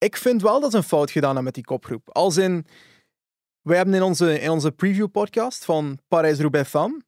ik 0.04 0.18
vind 0.18 0.41
wel 0.41 0.60
dat 0.60 0.72
ze 0.72 0.78
een 0.78 0.84
fout 0.84 1.12
gedaan 1.12 1.28
hebben 1.28 1.43
met 1.43 1.54
die 1.54 1.64
kopgroep. 1.64 2.10
Als 2.10 2.38
in... 2.38 2.66
Wij 3.62 3.78
hebben 3.78 3.93
in 3.93 4.01
onze, 4.01 4.39
in 4.39 4.49
onze 4.49 4.72
preview-podcast 4.72 5.66
van 5.66 5.99
Parijs-Roubaix 6.08 6.70
Femme 6.70 7.01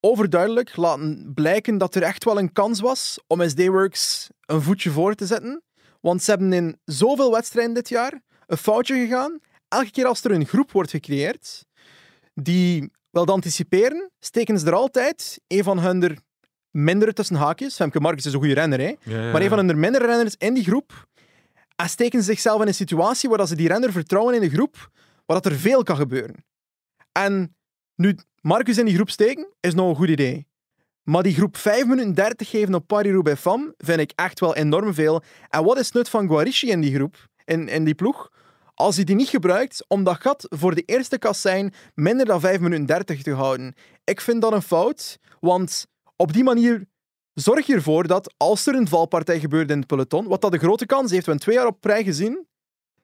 overduidelijk 0.00 0.76
laten 0.76 1.32
blijken 1.34 1.78
dat 1.78 1.94
er 1.94 2.02
echt 2.02 2.24
wel 2.24 2.38
een 2.38 2.52
kans 2.52 2.80
was 2.80 3.18
om 3.26 3.48
SD-Works 3.48 4.28
een 4.40 4.62
voetje 4.62 4.90
voor 4.90 5.14
te 5.14 5.26
zetten. 5.26 5.62
Want 6.00 6.22
ze 6.22 6.30
hebben 6.30 6.52
in 6.52 6.80
zoveel 6.84 7.30
wedstrijden 7.30 7.74
dit 7.74 7.88
jaar 7.88 8.20
een 8.46 8.56
foutje 8.56 8.94
gegaan. 8.94 9.38
Elke 9.68 9.90
keer 9.90 10.06
als 10.06 10.24
er 10.24 10.30
een 10.30 10.46
groep 10.46 10.72
wordt 10.72 10.90
gecreëerd 10.90 11.64
die 12.34 12.90
wilde 13.10 13.32
anticiperen, 13.32 14.10
steken 14.18 14.58
ze 14.58 14.66
er 14.66 14.74
altijd 14.74 15.40
een 15.46 15.64
van 15.64 15.78
hun 15.78 16.02
er 16.02 16.18
mindere 16.70 17.12
tussen 17.12 17.36
haakjes. 17.36 17.74
Femke 17.74 18.00
Marcus 18.00 18.26
is 18.26 18.32
een 18.32 18.38
goede 18.38 18.54
renner, 18.54 18.80
hè? 18.80 18.94
Ja, 19.02 19.22
ja, 19.22 19.32
maar 19.32 19.42
een 19.42 19.48
van 19.48 19.66
hun 19.66 19.80
mindere 19.80 20.06
renners 20.06 20.34
in 20.38 20.54
die 20.54 20.64
groep. 20.64 21.06
En 21.76 21.88
steken 21.88 22.18
ze 22.18 22.24
zichzelf 22.24 22.60
in 22.60 22.66
een 22.66 22.74
situatie 22.74 23.28
waar 23.28 23.46
ze 23.46 23.56
die 23.56 23.68
renner 23.68 23.92
vertrouwen 23.92 24.34
in 24.34 24.40
de 24.40 24.50
groep, 24.50 24.90
waar 25.26 25.40
dat 25.42 25.52
er 25.52 25.58
veel 25.58 25.82
kan 25.82 25.96
gebeuren. 25.96 26.44
En 27.12 27.56
nu 27.94 28.16
Marcus 28.40 28.78
in 28.78 28.84
die 28.84 28.94
groep 28.94 29.10
steken, 29.10 29.48
is 29.60 29.74
nog 29.74 29.88
een 29.88 29.96
goed 29.96 30.08
idee. 30.08 30.46
Maar 31.02 31.22
die 31.22 31.34
groep 31.34 31.56
5 31.56 31.86
minuten 31.86 32.14
30 32.14 32.50
geven 32.50 32.74
op 32.74 32.86
Paris-Roubaix 32.86 33.40
Femme 33.40 33.74
vind 33.78 34.00
ik 34.00 34.12
echt 34.14 34.40
wel 34.40 34.54
enorm 34.54 34.94
veel. 34.94 35.22
En 35.48 35.64
wat 35.64 35.78
is 35.78 35.86
het 35.86 35.94
nut 35.94 36.08
van 36.08 36.28
Guarici 36.28 36.70
in 36.70 36.80
die 36.80 36.94
groep, 36.94 37.28
in, 37.44 37.68
in 37.68 37.84
die 37.84 37.94
ploeg? 37.94 38.30
Als 38.74 38.96
hij 38.96 39.04
die 39.04 39.16
niet 39.16 39.28
gebruikt 39.28 39.84
om 39.88 40.04
dat 40.04 40.20
gat 40.20 40.46
voor 40.48 40.74
de 40.74 40.82
eerste 40.82 41.18
kassijn 41.18 41.74
minder 41.94 42.26
dan 42.26 42.40
5 42.40 42.60
minuten 42.60 42.86
30 42.86 43.22
te 43.22 43.32
houden. 43.32 43.74
Ik 44.04 44.20
vind 44.20 44.42
dat 44.42 44.52
een 44.52 44.62
fout, 44.62 45.18
want 45.40 45.86
op 46.16 46.32
die 46.32 46.44
manier 46.44 46.86
zorg 47.42 47.68
ervoor 47.68 48.06
dat 48.06 48.34
als 48.36 48.66
er 48.66 48.74
een 48.74 48.88
valpartij 48.88 49.40
gebeurt 49.40 49.70
in 49.70 49.78
het 49.78 49.86
peloton, 49.86 50.26
wat 50.28 50.40
dat 50.40 50.52
de 50.52 50.58
grote 50.58 50.86
kans 50.86 51.10
heeft, 51.10 51.24
we 51.24 51.30
hebben 51.30 51.44
twee 51.44 51.56
jaar 51.56 51.66
op 51.66 51.84
rij 51.84 52.04
gezien, 52.04 52.32
Dat 52.32 52.46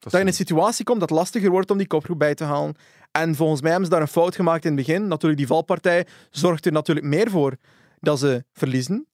dat 0.03 0.13
je 0.13 0.19
in 0.19 0.27
een 0.27 0.33
situatie 0.35 0.85
komt 0.85 1.01
dat 1.01 1.09
het 1.09 1.19
lastiger 1.19 1.51
wordt 1.51 1.71
om 1.71 1.79
die 1.79 1.87
kopgroep 1.87 2.19
bij 2.19 2.35
te 2.35 2.45
halen. 2.45 2.75
En 3.11 3.35
volgens 3.35 3.61
mij 3.61 3.71
hebben 3.71 3.89
ze 3.89 3.95
daar 3.95 4.05
een 4.05 4.13
fout 4.13 4.35
gemaakt 4.35 4.65
in 4.65 4.77
het 4.77 4.87
begin. 4.87 5.07
Natuurlijk, 5.09 5.37
die 5.41 5.47
valpartij 5.47 6.07
zorgt 6.31 6.67
er 6.67 6.73
natuurlijk 6.73 7.07
meer 7.07 7.31
voor 7.31 7.57
dat 8.01 8.19
ze 8.19 8.45
verliezen. 8.53 9.07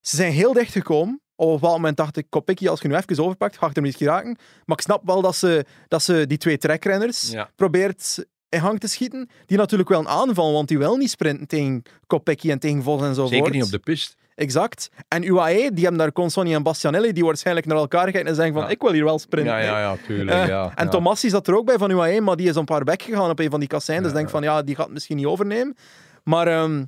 Ze 0.00 0.16
zijn 0.16 0.32
heel 0.32 0.52
dicht 0.52 0.72
gekomen. 0.72 1.20
Op 1.34 1.46
een 1.48 1.54
bepaald 1.54 1.72
moment 1.76 1.96
dacht 1.96 2.16
ik, 2.16 2.26
Kopecky, 2.28 2.68
als 2.68 2.80
je 2.80 2.88
nu 2.88 2.94
even 2.94 3.24
overpakt, 3.24 3.58
ga 3.58 3.66
ik 3.68 3.74
hem 3.74 3.84
niet 3.84 3.96
geraken. 3.96 4.36
Maar 4.64 4.76
ik 4.76 4.82
snap 4.82 5.06
wel 5.06 5.22
dat 5.22 5.36
ze, 5.36 5.64
dat 5.88 6.02
ze 6.02 6.26
die 6.26 6.38
twee 6.38 6.58
trekrenners 6.58 7.30
Ja. 7.30 7.50
probeert 7.56 8.26
in 8.48 8.60
gang 8.60 8.80
te 8.80 8.88
schieten. 8.88 9.28
Die 9.46 9.56
natuurlijk 9.58 9.88
wel 9.88 9.98
een 10.00 10.08
aanval, 10.08 10.52
want 10.52 10.68
die 10.68 10.78
wil 10.78 10.96
niet 10.96 11.10
sprinten 11.10 11.46
tegen 11.46 11.82
Kopecky 12.06 12.50
en 12.50 12.58
tegen 12.58 12.82
Vos 12.82 13.02
enzovoort. 13.02 13.34
Zeker 13.34 13.50
niet 13.52 13.64
op 13.64 13.70
de 13.70 13.78
piste. 13.78 14.16
Exact. 14.38 14.90
En 15.08 15.22
UAE, 15.22 15.70
die 15.72 15.82
hebben 15.82 15.98
daar 15.98 16.12
Consoni 16.12 16.54
en 16.54 16.62
Bastianelli, 16.62 17.12
die 17.12 17.24
waarschijnlijk 17.24 17.66
naar 17.66 17.76
elkaar 17.76 18.02
kijken 18.04 18.26
en 18.26 18.34
zeggen 18.34 18.54
van, 18.54 18.62
Ja. 18.62 18.68
ik 18.68 18.80
wil 18.82 18.92
hier 18.92 19.04
wel 19.04 19.18
sprinten. 19.18 19.52
Ja, 19.54 19.60
ja, 19.60 19.80
ja, 19.80 19.96
tuurlijk. 20.06 20.30
Eh, 20.30 20.46
ja, 20.46 20.72
en 20.74 20.84
ja. 20.84 20.90
Tomassi 20.90 21.28
zat 21.28 21.48
er 21.48 21.56
ook 21.56 21.66
bij 21.66 21.78
van 21.78 21.90
UAE, 21.90 22.20
maar 22.20 22.36
die 22.36 22.48
is 22.48 22.56
een 22.56 22.64
paar 22.64 22.84
weggegaan 22.84 23.30
op 23.30 23.38
een 23.38 23.50
van 23.50 23.60
die 23.60 23.68
kasseien. 23.68 24.02
Dus 24.02 24.10
Ja, 24.10 24.16
denk 24.16 24.30
van, 24.30 24.42
ja, 24.42 24.62
die 24.62 24.74
gaat 24.74 24.84
het 24.84 24.94
misschien 24.94 25.16
niet 25.16 25.26
overnemen. 25.26 25.76
Maar 26.24 26.46
ehm, 26.46 26.84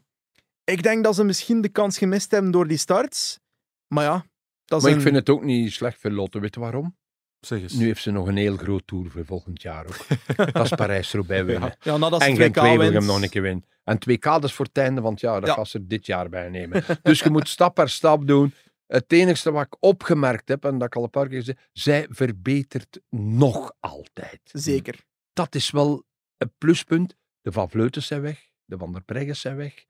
ik 0.65 0.83
denk 0.83 1.05
dat 1.05 1.15
ze 1.15 1.25
misschien 1.25 1.61
de 1.61 1.69
kans 1.69 1.99
gemist 1.99 2.31
hebben 2.31 2.51
door 2.51 2.67
die 2.67 2.79
starts. 2.79 3.39
Maar 3.87 4.05
ja, 4.05 4.25
dat 4.65 4.79
is 4.79 4.85
Maar 4.85 4.95
ik 4.95 5.01
vind 5.01 5.15
het 5.17 5.29
ook 5.29 5.43
niet 5.45 5.73
slecht 5.73 6.01
voor 6.01 6.11
Lotte. 6.11 6.41
Weet 6.41 6.55
je 6.55 6.61
waarom? 6.61 6.97
Zeg 7.41 7.61
eens. 7.63 7.73
Nu 7.73 7.87
heeft 7.87 8.03
ze 8.03 8.11
nog 8.11 8.27
een 8.27 8.37
heel 8.37 8.57
groot 8.57 8.83
tour 8.87 9.11
voor 9.11 9.25
volgend 9.25 9.63
jaar 9.63 9.87
ook. 9.87 10.07
dat 10.53 10.65
is 10.65 10.71
Parijs-Roubaix 10.75 11.45
winnen. 11.45 11.77
Ja, 11.81 11.97
nadat 11.97 12.23
ze 12.23 12.29
En 12.29 12.35
2K 12.35 12.39
Gent 12.39 12.55
wil 12.61 12.79
wint. 12.79 12.93
hem 12.93 13.05
nog 13.07 13.23
een 13.23 13.29
keer 13.29 13.43
winnen. 13.43 13.65
En 13.91 13.99
2K 13.99 14.19
dat 14.21 14.45
is 14.45 14.53
voor 14.53 14.65
het 14.67 14.79
einde 14.79 15.01
van 15.01 15.11
het 15.11 15.21
jaar. 15.21 15.41
Dat 15.41 15.49
Ja. 15.49 15.55
gaat 15.55 15.69
ze 15.69 15.79
er 15.79 15.89
dit 15.89 16.07
jaar 16.07 16.29
bij 16.29 16.49
nemen. 16.49 16.85
dus 17.03 17.21
je 17.21 17.31
moet 17.31 17.49
stap 17.49 17.75
per 17.75 17.89
stap 17.89 18.27
doen. 18.27 18.55
Het 18.87 19.13
enige 19.13 19.53
wat 19.53 19.65
ik 19.67 19.77
opgemerkt 19.81 20.49
heb, 20.49 20.65
en 20.65 20.79
dat 20.79 20.87
ik 20.87 20.97
al 20.97 21.03
een 21.03 21.11
paar 21.11 21.29
keer 21.29 21.43
zei, 21.43 21.57
zij 21.73 22.07
verbetert 22.11 23.01
nog 23.11 23.73
altijd. 23.81 24.41
Zeker. 24.43 25.05
Dat 25.33 25.55
is 25.55 25.71
wel 25.71 26.05
een 26.37 26.53
pluspunt. 26.59 27.17
De 27.41 27.53
Van 27.53 27.71
Vleuten 27.71 28.03
zijn 28.03 28.21
weg, 28.21 28.51
de 28.65 28.79
Van 28.79 28.93
der 28.93 29.03
Breggen 29.03 29.37
zijn 29.37 29.57
weg. 29.57 29.85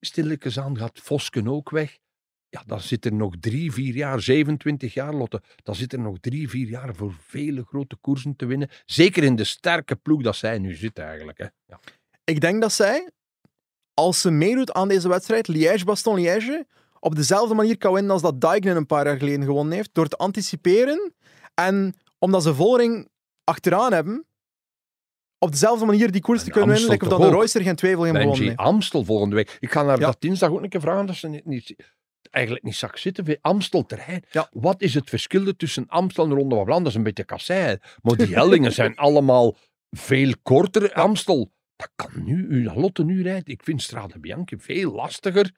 Stilletjes 0.00 0.58
aan 0.58 0.78
gaat 0.78 1.00
Vosken 1.02 1.48
ook 1.48 1.70
weg. 1.70 1.98
Ja, 2.48 2.62
dan 2.66 2.80
zit 2.80 3.04
er 3.04 3.14
nog 3.14 3.34
drie, 3.40 3.72
vier 3.72 3.94
jaar, 3.94 4.20
27 4.20 4.94
jaar, 4.94 5.14
Lotte. 5.14 5.42
Dan 5.62 5.74
zit 5.74 5.92
er 5.92 6.00
nog 6.00 6.16
drie, 6.20 6.48
vier 6.48 6.68
jaar 6.68 6.94
voor 6.94 7.14
vele 7.20 7.64
grote 7.64 7.96
koersen 7.96 8.36
te 8.36 8.46
winnen. 8.46 8.68
Zeker 8.84 9.22
in 9.22 9.36
de 9.36 9.44
sterke 9.44 9.96
ploeg 9.96 10.22
dat 10.22 10.36
zij 10.36 10.58
nu 10.58 10.74
zit 10.74 10.98
eigenlijk. 10.98 11.38
Hè. 11.38 11.46
Ja. 11.66 11.80
Ik 12.24 12.40
denk 12.40 12.60
dat 12.60 12.72
zij, 12.72 13.10
als 14.00 14.20
ze 14.20 14.30
meedoet 14.30 14.72
aan 14.72 14.88
deze 14.88 15.08
wedstrijd, 15.08 15.48
Liège-Baston-Liège, 15.48 16.66
op 17.00 17.14
dezelfde 17.16 17.54
manier 17.54 17.78
kan 17.78 17.92
winnen 17.92 18.12
als 18.12 18.22
dat 18.22 18.40
Dijken 18.40 18.76
een 18.76 18.86
paar 18.86 19.06
jaar 19.06 19.18
geleden 19.18 19.44
gewonnen 19.44 19.72
heeft, 19.74 19.90
door 19.92 20.08
te 20.08 20.16
anticiperen 20.16 21.12
en 21.54 21.94
omdat 22.18 22.42
ze 22.42 22.54
Volring 22.54 23.08
achteraan 23.44 23.92
hebben, 23.92 24.26
op 25.38 25.50
dezelfde 25.50 25.84
manier 25.84 26.10
die 26.10 26.20
koers 26.20 26.40
te 26.40 26.46
En 26.46 26.52
kunnen 26.52 26.70
winnen, 26.74 26.90
like 26.90 27.04
of 27.04 27.10
dat 27.10 27.20
de? 27.20 27.28
Royster 27.28 27.62
geen 27.62 27.76
twijfel 27.76 28.06
in 28.06 28.16
gewonnen 28.16 28.44
heeft. 28.44 28.56
Amstel 28.56 29.04
volgende 29.04 29.34
week. 29.34 29.56
Ik 29.60 29.70
ga 29.70 29.82
naar 29.82 30.00
Ja. 30.00 30.06
dat 30.06 30.20
dinsdag 30.20 30.50
ook 30.50 30.62
een 30.62 30.68
keer 30.68 30.80
vragen 30.80 31.06
dat 31.06 31.16
ze 31.16 31.28
niet, 31.28 31.44
niet, 31.44 31.74
eigenlijk 32.30 32.64
niet 32.64 32.74
zag 32.76 32.98
zitten 32.98 33.38
Amstel 33.40 33.86
terrein. 33.86 34.24
Ja. 34.30 34.48
Wat 34.52 34.82
is 34.82 34.94
het 34.94 35.08
verschil 35.08 35.56
tussen 35.56 35.84
Amstel 35.88 36.24
en 36.24 36.30
Ronde 36.30 36.54
van 36.54 36.64
Vlaanderen? 36.64 36.82
Dat 36.82 36.92
is 36.92 36.94
een 36.94 37.02
beetje 37.02 37.24
kassei. 37.24 37.78
Maar 38.02 38.16
die 38.16 38.34
hellingen 38.38 38.72
zijn 38.72 38.96
allemaal 38.96 39.56
veel 39.90 40.32
korter. 40.42 40.92
Amstel, 40.92 41.50
dat 41.76 41.90
kan 41.94 42.10
nu, 42.24 42.46
u- 42.48 42.62
dat 42.64 42.76
Lotte 42.76 43.04
nu 43.04 43.22
rijdt. 43.22 43.48
Ik 43.48 43.60
vind 43.64 43.82
Strade 43.82 44.18
Bianchi 44.18 44.56
veel 44.58 44.92
lastiger 44.92 45.50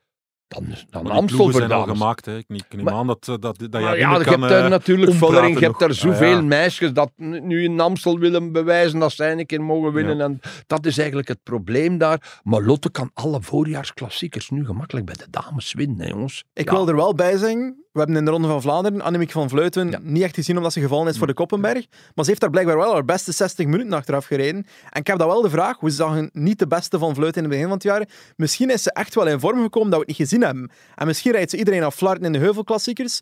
dan, 0.49 0.67
dan 0.91 1.03
Maar 1.03 1.13
Amstel 1.13 1.53
zijn 1.53 1.73
al 1.73 1.87
gemaakt. 1.87 2.25
Hè. 2.27 2.37
Ik, 2.39 2.45
neem 2.49 2.85
Maar- 2.85 2.95
aan 2.95 3.07
dat, 3.07 3.29
eh, 3.29 3.35
dat, 3.41 3.59
dat, 3.59 3.71
Maar 3.71 3.81
jij 3.81 3.99
ja, 3.99 4.17
je 4.19 4.25
kan, 4.25 4.41
hebt 4.41 4.53
daar 4.53 4.65
eh, 4.65 4.71
natuurlijk 4.71 5.11
ompraten 5.11 5.35
Vollering, 5.35 5.59
je 5.59 5.65
hebt 5.65 5.79
daar 5.79 5.89
Ah, 5.89 5.95
zoveel 5.95 6.29
ja. 6.31 6.41
meisjes 6.41 6.93
dat 6.93 7.11
nu 7.17 7.63
in 7.65 7.81
Amstel 7.81 8.19
willen 8.19 8.53
bewijzen 8.53 8.99
dat 8.99 9.13
zij 9.13 9.33
een 9.33 9.47
keer 9.47 9.63
mogen 9.63 9.93
winnen. 9.93 10.21
En 10.21 10.41
dat 10.67 10.87
is 10.87 10.99
eigenlijk 10.99 11.29
het 11.29 11.43
probleem 11.43 11.99
daar. 11.99 12.41
Maar 12.43 12.63
Lotte 12.63 12.91
kan 12.91 13.11
alle 13.15 13.43
voorjaarsklassiekers 13.43 14.51
nu 14.51 14.67
gemakkelijk 14.67 15.07
bij 15.07 15.15
de 15.15 15.27
dames 15.31 15.73
winnen, 15.73 15.99
hè, 16.01 16.07
jongens. 16.09 16.45
Ik 16.53 16.65
Ja. 16.71 16.73
wil 16.77 16.89
er 16.89 16.97
wel 16.97 17.15
bij 17.15 17.37
zeggen, 17.37 17.85
we 17.99 18.05
hebben 18.05 18.17
in 18.17 18.25
de 18.25 18.31
Ronde 18.31 18.49
van 18.49 18.63
Vlaanderen 18.63 19.01
Annemiek 19.01 19.31
van 19.31 19.49
Vleuten 19.49 19.91
Ja. 19.91 19.99
niet 20.03 20.23
echt 20.23 20.35
gezien 20.35 20.57
omdat 20.57 20.73
ze 20.73 20.81
gevallen 20.81 21.09
is 21.09 21.19
voor 21.19 21.27
de 21.27 21.35
Koppenberg. 21.35 21.87
Maar 22.15 22.25
ze 22.25 22.31
heeft 22.31 22.41
daar 22.41 22.51
blijkbaar 22.51 22.77
wel 22.77 22.93
haar 22.93 23.05
beste 23.05 23.33
60 23.33 23.67
minuten 23.67 23.93
achteraf 23.93 24.25
gereden. 24.27 24.67
En 24.91 25.01
ik 25.01 25.07
heb 25.07 25.19
dat 25.19 25.27
wel 25.27 25.43
de 25.43 25.51
vraag, 25.51 25.81
we 25.81 25.91
zagen 25.91 26.31
niet 26.33 26.59
de 26.59 26.67
beste 26.67 26.99
van 26.99 27.15
Vleuten 27.15 27.37
in 27.37 27.43
het 27.43 27.51
begin 27.51 27.65
van 27.67 27.75
het 27.75 27.83
jaar. 27.83 28.09
Misschien 28.37 28.71
is 28.71 28.83
ze 28.83 28.93
echt 28.93 29.15
wel 29.15 29.27
in 29.27 29.41
vorm 29.41 29.63
gekomen 29.63 29.91
dat 29.91 29.99
we 30.01 30.05
het 30.09 30.19
niet 30.19 30.29
gezien 30.29 30.43
hebben. 30.43 30.71
En 30.95 31.07
misschien 31.07 31.33
rijdt 31.33 31.51
ze 31.51 31.57
iedereen 31.57 31.83
af 31.83 31.95
flarten 31.95 32.25
in 32.25 32.33
de 32.33 32.39
heuvelklassiekers. 32.39 33.21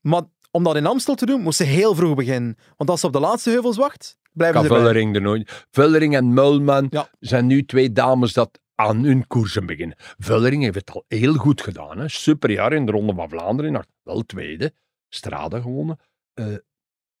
Maar 0.00 0.22
om 0.50 0.64
dat 0.64 0.76
in 0.76 0.86
Amstel 0.86 1.14
te 1.14 1.26
doen, 1.26 1.40
moest 1.40 1.56
ze 1.56 1.64
heel 1.64 1.94
vroeg 1.94 2.14
beginnen. 2.14 2.56
Want 2.76 2.90
als 2.90 3.00
ze 3.00 3.06
op 3.06 3.12
de 3.12 3.20
laatste 3.20 3.50
heuvels 3.50 3.76
wacht, 3.76 4.16
blijven 4.32 4.60
ze. 4.62 4.66
Vullering 4.66 5.14
er 5.14 5.20
nooit. 5.22 5.66
Vullering 5.70 6.16
en 6.16 6.34
Mulman 6.34 6.86
Ja. 6.90 7.08
zijn 7.20 7.46
nu 7.46 7.64
twee 7.64 7.92
dames 7.92 8.32
dat 8.32 8.58
aan 8.74 9.04
hun 9.04 9.26
koersen 9.26 9.66
beginnen. 9.66 9.96
Vullering 10.18 10.62
heeft 10.62 10.74
het 10.74 10.90
al 10.90 11.04
heel 11.08 11.34
goed 11.34 11.60
gedaan. 11.62 11.98
Hè. 11.98 12.08
Superjaar 12.08 12.72
in 12.72 12.86
de 12.86 12.92
Ronde 12.92 13.14
van 13.14 13.28
Vlaanderen. 13.28 13.86
Wel 14.02 14.22
tweede. 14.22 14.74
Strade 15.08 15.60
gewonnen. 15.62 15.98
Eh 16.34 16.54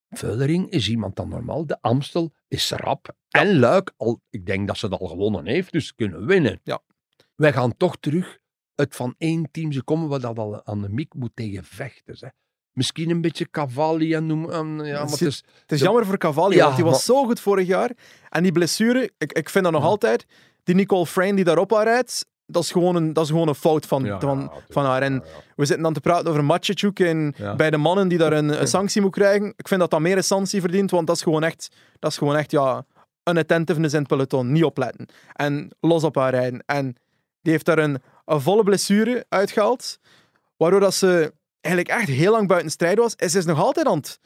Vullering 0.08 0.70
is 0.70 0.88
iemand 0.88 1.16
dan 1.16 1.28
normaal. 1.28 1.66
De 1.66 1.78
Amstel 1.80 2.32
is 2.48 2.70
rap. 2.70 3.16
En 3.28 3.58
Luik, 3.58 3.92
al, 3.96 4.20
ik 4.30 4.46
denk 4.46 4.66
dat 4.66 4.76
ze 4.78 4.86
het 4.86 5.00
al 5.00 5.06
gewonnen 5.06 5.46
heeft, 5.46 5.72
dus 5.72 5.94
kunnen 5.94 6.26
winnen. 6.26 6.60
Ja. 6.62 6.82
Wij 7.34 7.52
gaan 7.52 7.76
toch 7.76 7.96
terug 8.00 8.38
uit 8.74 8.96
van 8.96 9.14
één 9.18 9.50
team 9.50 9.72
ze 9.72 9.82
komen 9.82 10.08
waar 10.08 10.20
dat 10.20 10.38
al 10.38 10.66
aan 10.66 10.82
de 10.82 10.88
mik 10.88 11.14
moet 11.14 11.30
tegen 11.34 11.64
vechten. 11.64 12.16
Hè. 12.18 12.28
Misschien 12.72 13.10
een 13.10 13.20
beetje 13.20 13.50
Cavalli 13.50 14.14
en 14.14 14.26
noem. 14.26 14.50
en 14.50 14.66
ja, 14.84 15.02
maar 15.02 15.10
het 15.10 15.20
is, 15.20 15.44
Het 15.60 15.72
is 15.72 15.80
jammer 15.80 16.06
voor 16.06 16.18
Cavalli, 16.18 16.56
Ja, 16.56 16.64
want 16.64 16.76
die 16.76 16.84
was 16.84 16.92
maar- 16.92 17.16
zo 17.16 17.24
goed 17.24 17.40
vorig 17.40 17.66
jaar. 17.66 17.90
En 18.28 18.42
die 18.42 18.52
blessure, 18.52 19.12
ik, 19.18 19.32
ik 19.32 19.48
vind 19.50 19.64
dat 19.64 19.72
nog 19.72 19.84
altijd. 19.84 20.26
Die 20.64 20.74
Nicole 20.74 21.06
Frame 21.06 21.34
die 21.34 21.44
daarop 21.44 21.70
rijdt, 21.70 22.26
dat 22.46 22.62
is 22.62 22.70
gewoon 22.70 22.96
een, 22.96 23.12
dat 23.12 23.24
is 23.24 23.30
gewoon 23.30 23.48
een 23.48 23.54
fout 23.54 23.86
van, 23.86 24.04
Ja, 24.04 24.20
van, 24.20 24.50
ja, 24.54 24.60
van 24.68 24.84
haar. 24.84 25.02
En 25.02 25.12
Ja, 25.12 25.20
we 25.56 25.64
zitten 25.64 25.82
dan 25.84 25.92
te 25.92 26.00
praten 26.00 26.28
over 26.28 26.44
Matchechuk 26.44 27.00
en 27.00 27.34
bij 27.56 27.70
de 27.70 27.76
mannen 27.76 28.08
die 28.08 28.18
daar 28.18 28.32
een, 28.32 28.60
een 28.60 28.66
sanctie 28.68 29.00
moet 29.00 29.12
krijgen. 29.12 29.52
Ik 29.56 29.68
vind 29.68 29.80
dat 29.80 29.90
dat 29.90 30.00
meer 30.00 30.16
een 30.16 30.24
sanctie 30.24 30.60
verdient, 30.60 30.90
want 30.90 31.06
dat 31.06 31.16
is 31.16 31.22
gewoon 31.22 31.42
echt, 31.44 31.68
dat 31.98 32.10
is 32.10 32.18
gewoon 32.18 32.36
echt 32.36 32.50
ja, 32.50 32.84
unattentiveness 33.30 33.94
in 33.94 33.98
het 33.98 34.08
peloton. 34.08 34.52
Niet 34.52 34.64
opletten. 34.64 35.06
En 35.32 35.70
los 35.80 36.04
op 36.04 36.14
haar 36.14 36.30
rijden. 36.30 36.62
En 36.66 36.96
die 37.42 37.52
heeft 37.52 37.64
daar 37.64 37.78
een, 37.78 38.02
een 38.24 38.40
volle 38.40 38.62
blessure 38.62 39.24
uitgehaald, 39.28 39.98
waardoor 40.56 40.80
dat 40.80 40.94
ze 40.94 41.32
eigenlijk 41.60 42.00
echt 42.00 42.08
heel 42.08 42.32
lang 42.32 42.48
buiten 42.48 42.70
strijd 42.70 42.98
was. 42.98 43.14
En 43.16 43.30
ze 43.30 43.38
is 43.38 43.44
nog 43.44 43.58
altijd 43.60 43.86
aan 43.86 43.96
het, 43.96 44.18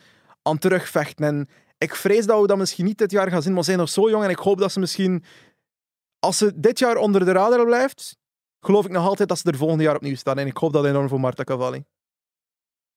aan 0.43 0.53
het 0.53 0.61
terugvechten. 0.61 1.27
En 1.27 1.49
ik 1.79 1.95
vrees 1.95 2.27
dat 2.27 2.41
we 2.41 2.47
dat 2.47 2.59
misschien 2.59 2.85
niet 2.85 2.99
dit 2.99 3.11
jaar 3.11 3.31
gaan 3.31 3.43
zien, 3.43 3.53
maar 3.53 3.63
ze 3.63 3.69
zijn 3.69 3.79
nog 3.79 3.89
zo 3.89 4.11
jong 4.11 4.25
en 4.25 4.31
ik 4.31 4.39
hoop 4.39 4.59
dat 4.59 4.73
ze 4.73 4.81
misschien, 4.81 5.25
als 6.19 6.39
ze 6.39 6.61
dit 6.61 6.79
jaar 6.79 6.97
onder 6.97 7.25
de 7.25 7.33
radar 7.33 7.65
blijft, 7.65 8.17
geloof 8.61 8.85
ik 8.85 8.91
nog 8.91 9.07
altijd 9.07 9.29
dat 9.29 9.39
ze 9.39 9.51
er 9.51 9.57
volgende 9.57 9.83
jaar 9.83 9.97
opnieuw 9.97 10.17
staan. 10.17 10.39
En 10.39 10.47
ik 10.47 10.57
hoop 10.57 10.73
dat 10.73 10.85
enorm 10.85 11.09
voor 11.09 11.21
Marta 11.21 11.45
Cavalli. 11.45 11.85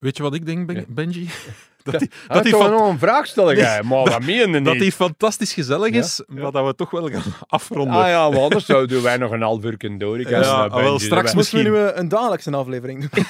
Weet 0.01 0.17
je 0.17 0.23
wat 0.23 0.33
ik 0.33 0.45
denk, 0.45 0.67
Ben- 0.67 0.75
Ja. 0.75 0.83
Benji? 0.87 1.29
Dat 1.83 1.93
Ja, 1.93 1.99
die, 1.99 2.09
dat 2.27 2.33
dat 2.35 2.43
die, 2.43 2.51
toch 2.51 2.69
nog 2.69 2.89
een 2.89 2.99
vraag 2.99 3.25
stellen, 3.27 3.53
Nee, 3.53 3.63
jij. 3.63 3.83
Maar 3.83 4.05
dat 4.05 4.19
meen 4.25 4.35
je 4.51 4.61
dat 4.61 4.73
niet. 4.73 4.81
die 4.81 4.91
fantastisch 4.91 5.53
gezellig 5.53 5.93
Ja. 5.93 5.99
is, 5.99 6.21
maar 6.27 6.51
dat 6.51 6.65
we 6.65 6.75
toch 6.75 6.89
wel 6.91 7.09
gaan 7.09 7.21
afronden. 7.47 7.95
Ah 7.95 8.07
ja, 8.07 8.29
maar 8.29 8.39
anders 8.39 8.65
zouden 8.65 9.03
wij 9.03 9.17
nog 9.17 9.31
een 9.31 9.41
half 9.41 9.63
uur 9.63 9.77
kunnen 9.77 9.99
door. 9.99 10.19
Ik 10.19 10.29
Ja, 10.29 10.41
eh, 10.41 10.49
ah, 10.49 10.73
wel, 10.73 10.99
straks 10.99 11.17
erbij. 11.19 11.33
Moesten 11.33 11.57
we 11.57 11.63
nu 11.63 11.69
Misschien. 11.71 11.93
eh, 11.93 11.99
een 12.01 12.07
dagelijkse 12.09 12.51
aflevering 12.51 13.09
doen? 13.09 13.23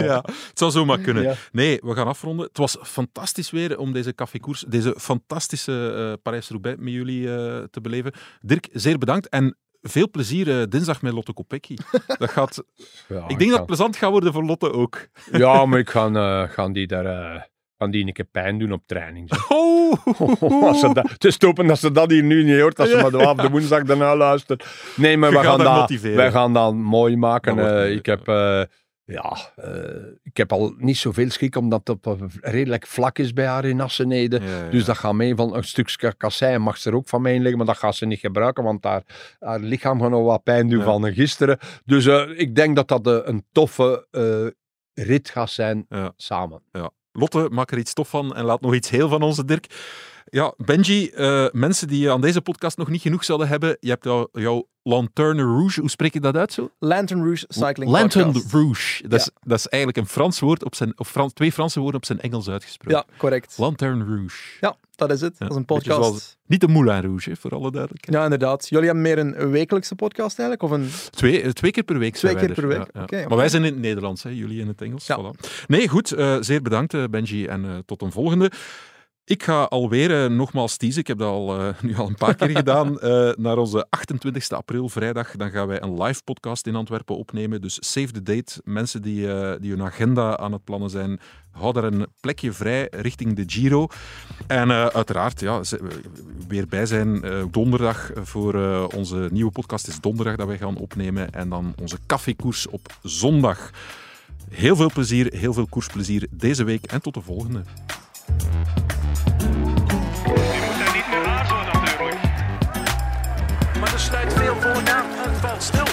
Ja, 0.06 0.16
het 0.26 0.50
zou 0.58 0.70
zomaar 0.70 0.98
kunnen. 0.98 1.22
Ja. 1.22 1.34
Nee, 1.52 1.78
we 1.82 1.94
gaan 1.94 2.06
afronden. 2.06 2.46
Het 2.46 2.58
was 2.58 2.76
fantastisch 2.82 3.50
weer 3.50 3.78
om 3.78 3.92
deze 3.92 4.14
cafékoers, 4.14 4.64
deze 4.68 4.94
fantastische 4.98 5.94
eh 5.96 6.22
Parijs-Roubaix 6.22 6.76
met 6.80 6.92
jullie 6.92 7.34
eh, 7.36 7.62
te 7.70 7.80
beleven. 7.80 8.12
Dirk, 8.40 8.68
zeer 8.72 8.98
bedankt 8.98 9.28
en 9.28 9.56
veel 9.88 10.10
plezier 10.10 10.60
eh, 10.60 10.66
dinsdag 10.68 11.02
met 11.02 11.12
Lotte 11.12 11.32
Kopecky. 11.32 11.76
Dat 12.18 12.30
gaat, 12.30 12.62
Ja, 13.08 13.24
ik 13.28 13.38
denk 13.38 13.50
dat 13.50 13.58
het 13.58 13.66
plezant 13.66 13.96
gaat 13.96 14.10
worden 14.10 14.32
voor 14.32 14.44
Lotte 14.44 14.72
ook. 14.72 15.06
Ja, 15.32 15.66
maar 15.66 15.78
ik 15.78 15.90
ga, 15.90 16.06
eh, 16.10 16.50
gaan 16.50 16.72
die 16.72 16.86
daar... 16.86 17.04
eh, 17.04 17.42
die 17.90 18.06
een 18.06 18.12
keer 18.12 18.24
pijn 18.24 18.58
doen 18.58 18.72
op 18.72 18.82
training. 18.86 19.30
Oh, 19.48 19.92
Als 20.68 20.80
ze 20.80 20.90
dat, 20.92 21.08
het 21.10 21.24
is 21.24 21.38
dat 21.38 21.78
ze 21.78 21.92
dat 21.92 22.10
hier 22.10 22.22
nu 22.22 22.44
niet 22.44 22.60
hoort, 22.60 22.80
als 22.80 22.90
ze 22.90 22.96
maar 22.96 23.10
de, 23.10 23.28
op 23.28 23.38
de 23.38 23.50
woensdag 23.50 23.82
daarna 23.82 24.16
luistert. 24.16 24.66
Nee, 24.96 25.16
maar 25.16 25.30
we 25.30 25.38
gaan, 25.38 25.58
dat, 25.58 25.90
wij 26.00 26.30
gaan 26.30 26.52
dat 26.52 26.74
mooi 26.74 27.16
maken. 27.16 27.56
Dat 27.56 27.86
ik, 27.86 28.06
heb, 28.06 28.26
ja, 29.06 29.36
eh, 29.56 30.04
ik 30.22 30.36
heb 30.36 30.52
al 30.52 30.74
niet 30.76 30.96
zoveel 30.96 31.30
schik, 31.30 31.56
omdat 31.56 31.88
het 31.88 32.06
op, 32.06 32.26
redelijk 32.40 32.86
vlak 32.86 33.18
is 33.18 33.32
bij 33.32 33.46
haar 33.46 33.64
in 33.64 33.80
Assenede. 33.80 34.40
Ja, 34.40 34.64
ja. 34.64 34.70
Dus 34.70 34.84
dat 34.84 34.96
gaat 34.96 35.12
mee 35.14 35.34
van 35.34 35.56
een 35.56 35.64
stukje 35.64 36.14
kassei 36.16 36.58
mag 36.58 36.76
ze 36.76 36.88
er 36.90 36.96
ook 36.96 37.08
van 37.08 37.22
mee 37.22 37.38
liggen, 37.38 37.56
maar 37.56 37.66
dat 37.66 37.76
gaat 37.76 37.96
ze 37.96 38.06
niet 38.06 38.18
gebruiken, 38.18 38.64
want 38.64 38.84
haar, 38.84 39.02
haar 39.40 39.58
lichaam 39.60 40.00
gaat 40.00 40.10
nog 40.10 40.24
wat 40.24 40.42
pijn 40.42 40.68
doen 40.68 40.78
Ja. 40.78 40.84
van 40.84 41.12
gisteren. 41.12 41.58
Dus 41.84 42.06
eh, 42.06 42.38
ik 42.38 42.54
denk 42.54 42.76
dat 42.76 42.88
dat 42.88 43.06
eh, 43.06 43.18
een 43.22 43.44
toffe 43.52 44.06
rit 44.94 45.28
gaat 45.30 45.50
zijn 45.50 45.86
Ja. 45.88 46.12
samen. 46.16 46.62
Lotte, 47.12 47.48
maak 47.52 47.70
er 47.70 47.78
iets 47.78 47.92
tof 47.92 48.08
van 48.08 48.34
en 48.36 48.44
laat 48.44 48.60
nog 48.60 48.74
iets 48.74 48.90
heel 48.90 49.08
van 49.08 49.22
onze 49.22 49.44
Dirk. 49.44 49.66
Ja, 50.30 50.54
Benji, 50.56 51.08
eh, 51.10 51.46
mensen 51.52 51.88
die 51.88 52.10
aan 52.10 52.20
deze 52.20 52.40
podcast 52.40 52.76
nog 52.76 52.88
niet 52.88 53.00
genoeg 53.00 53.24
zouden 53.24 53.48
hebben, 53.48 53.76
je 53.80 53.88
hebt 53.88 54.04
jouw, 54.04 54.28
jouw 54.32 54.66
Lanterne 54.82 55.42
Rouge, 55.42 55.80
hoe 55.80 55.90
spreek 55.90 56.12
je 56.12 56.20
dat 56.20 56.36
uit 56.36 56.52
zo? 56.52 56.70
Lantern 56.78 57.22
Rouge 57.24 57.44
Cycling 57.48 57.90
Podcast. 57.90 58.52
Rouge. 58.52 59.08
Dat, 59.08 59.20
is, 59.20 59.30
dat 59.42 59.58
is 59.58 59.66
eigenlijk 59.68 60.02
een 60.02 60.12
Frans 60.12 60.40
woord, 60.40 60.64
op 60.64 60.74
zijn, 60.74 60.98
of 60.98 61.08
Frans, 61.08 61.32
twee 61.32 61.52
Franse 61.52 61.80
woorden 61.80 62.00
op 62.00 62.06
zijn 62.06 62.20
Engels 62.20 62.48
uitgesproken. 62.48 62.96
Ja, 63.08 63.16
correct. 63.16 63.54
Lanterne 63.58 64.04
Rouge. 64.04 64.36
Ja, 64.60 64.76
dat 64.94 65.10
is 65.10 65.20
het. 65.20 65.32
Ja, 65.32 65.38
dat 65.38 65.50
is 65.50 65.56
een 65.56 65.64
podcast. 65.64 66.02
zoals- 66.04 66.36
Niet 66.46 66.60
de 66.60 66.68
Moulin 66.68 67.00
Rouge, 67.02 67.30
hè, 67.30 67.36
voor 67.36 67.50
alle 67.50 67.70
duidelijkheid. 67.70 68.16
Ja, 68.18 68.24
inderdaad. 68.24 68.68
Jullie 68.68 68.84
hebben 68.86 69.02
meer 69.02 69.18
een 69.18 69.50
wekelijkse 69.50 69.94
podcast 69.94 70.38
eigenlijk? 70.38 70.62
Of 70.72 70.78
een... 70.78 70.88
Twee, 71.10 71.42
eh, 71.42 71.50
twee 71.50 71.70
keer 71.70 71.82
per 71.82 71.98
week 71.98 72.14
Twee 72.14 72.34
keer 72.34 72.48
er. 72.48 72.54
per 72.54 72.66
week, 72.68 72.86
Ja. 73.10 73.28
Maar 73.28 73.36
wij 73.38 73.48
zijn 73.48 73.64
in 73.64 73.72
het 73.72 73.80
Nederlands, 73.82 74.22
hè, 74.22 74.30
jullie 74.30 74.60
in 74.60 74.68
het 74.68 74.82
Engels. 74.82 75.08
Voilà. 75.12 75.64
Nee, 75.66 75.88
goed. 75.88 76.12
eh, 76.12 76.36
zeer 76.40 76.62
bedankt, 76.62 77.10
Benji. 77.10 77.46
En 77.46 77.82
tot 77.86 78.02
een 78.02 78.12
volgende. 78.12 78.50
Ik 79.28 79.42
ga 79.42 79.62
alweer 79.62 80.24
eh, 80.24 80.30
nogmaals 80.30 80.76
teasen. 80.76 81.00
Ik 81.00 81.06
heb 81.06 81.18
dat 81.18 81.28
al, 81.28 81.60
eh, 81.60 81.68
nu 81.82 81.96
al 81.96 82.08
een 82.08 82.14
paar 82.14 82.34
keer 82.34 82.50
gedaan. 82.50 83.00
eh, 83.00 83.30
naar 83.36 83.58
onze 83.58 83.86
28 83.90 84.50
april, 84.50 84.88
vrijdag. 84.88 85.30
Dan 85.36 85.50
gaan 85.50 85.66
wij 85.66 85.82
een 85.82 86.02
live 86.02 86.22
podcast 86.24 86.66
in 86.66 86.74
Antwerpen 86.74 87.16
opnemen. 87.16 87.60
Dus 87.60 87.78
save 87.92 88.12
the 88.12 88.22
date. 88.22 88.60
Mensen 88.64 89.02
die, 89.02 89.32
eh, 89.32 89.60
die 89.60 89.70
hun 89.70 89.82
agenda 89.82 90.36
aan 90.38 90.52
het 90.52 90.64
plannen 90.64 90.90
zijn, 90.90 91.20
hou 91.50 91.72
daar 91.72 91.84
een 91.84 92.06
plekje 92.20 92.52
vrij 92.52 92.88
richting 92.90 93.36
de 93.36 93.44
Giro. 93.46 93.86
En 94.46 94.70
eh, 94.70 94.86
uiteraard, 94.86 95.40
ja, 95.40 95.62
ze- 95.64 95.80
weer 96.48 96.66
bij 96.66 96.86
zijn 96.86 97.22
eh, 97.22 97.42
donderdag 97.50 98.10
voor 98.14 98.54
eh, 98.54 98.84
onze 98.94 99.28
nieuwe 99.32 99.50
podcast. 99.52 99.86
is 99.88 100.00
donderdag 100.00 100.36
dat 100.36 100.46
wij 100.46 100.58
gaan 100.58 100.76
opnemen. 100.76 101.30
En 101.32 101.48
dan 101.48 101.74
onze 101.80 101.98
koffiekoers 102.06 102.66
op 102.68 102.98
zondag. 103.02 103.70
Heel 104.50 104.76
veel 104.76 104.90
plezier, 104.92 105.32
heel 105.34 105.52
veel 105.52 105.66
koersplezier 105.66 106.26
deze 106.30 106.64
week 106.64 106.84
en 106.86 107.02
tot 107.02 107.14
de 107.14 107.20
volgende. 107.20 107.62
Je 110.26 110.62
moet 110.66 110.78
daar 110.78 110.94
niet 110.94 111.08
meer 111.08 111.26
aarzelen 111.26 111.66
natuurlijk. 111.66 112.20
Maar 113.80 113.92
er 113.92 114.00
sluit 114.00 114.32
veel 114.32 114.54
voor 114.60 114.82
na 114.82 115.04
en 115.24 115.34
valt 115.40 115.62
stil. 115.62 115.84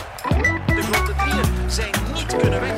De 0.66 0.82
grote 0.82 1.14
drieën 1.18 1.72
zijn 1.72 1.92
niet 2.14 2.26
kunnen 2.26 2.50
wegrijden 2.50 2.73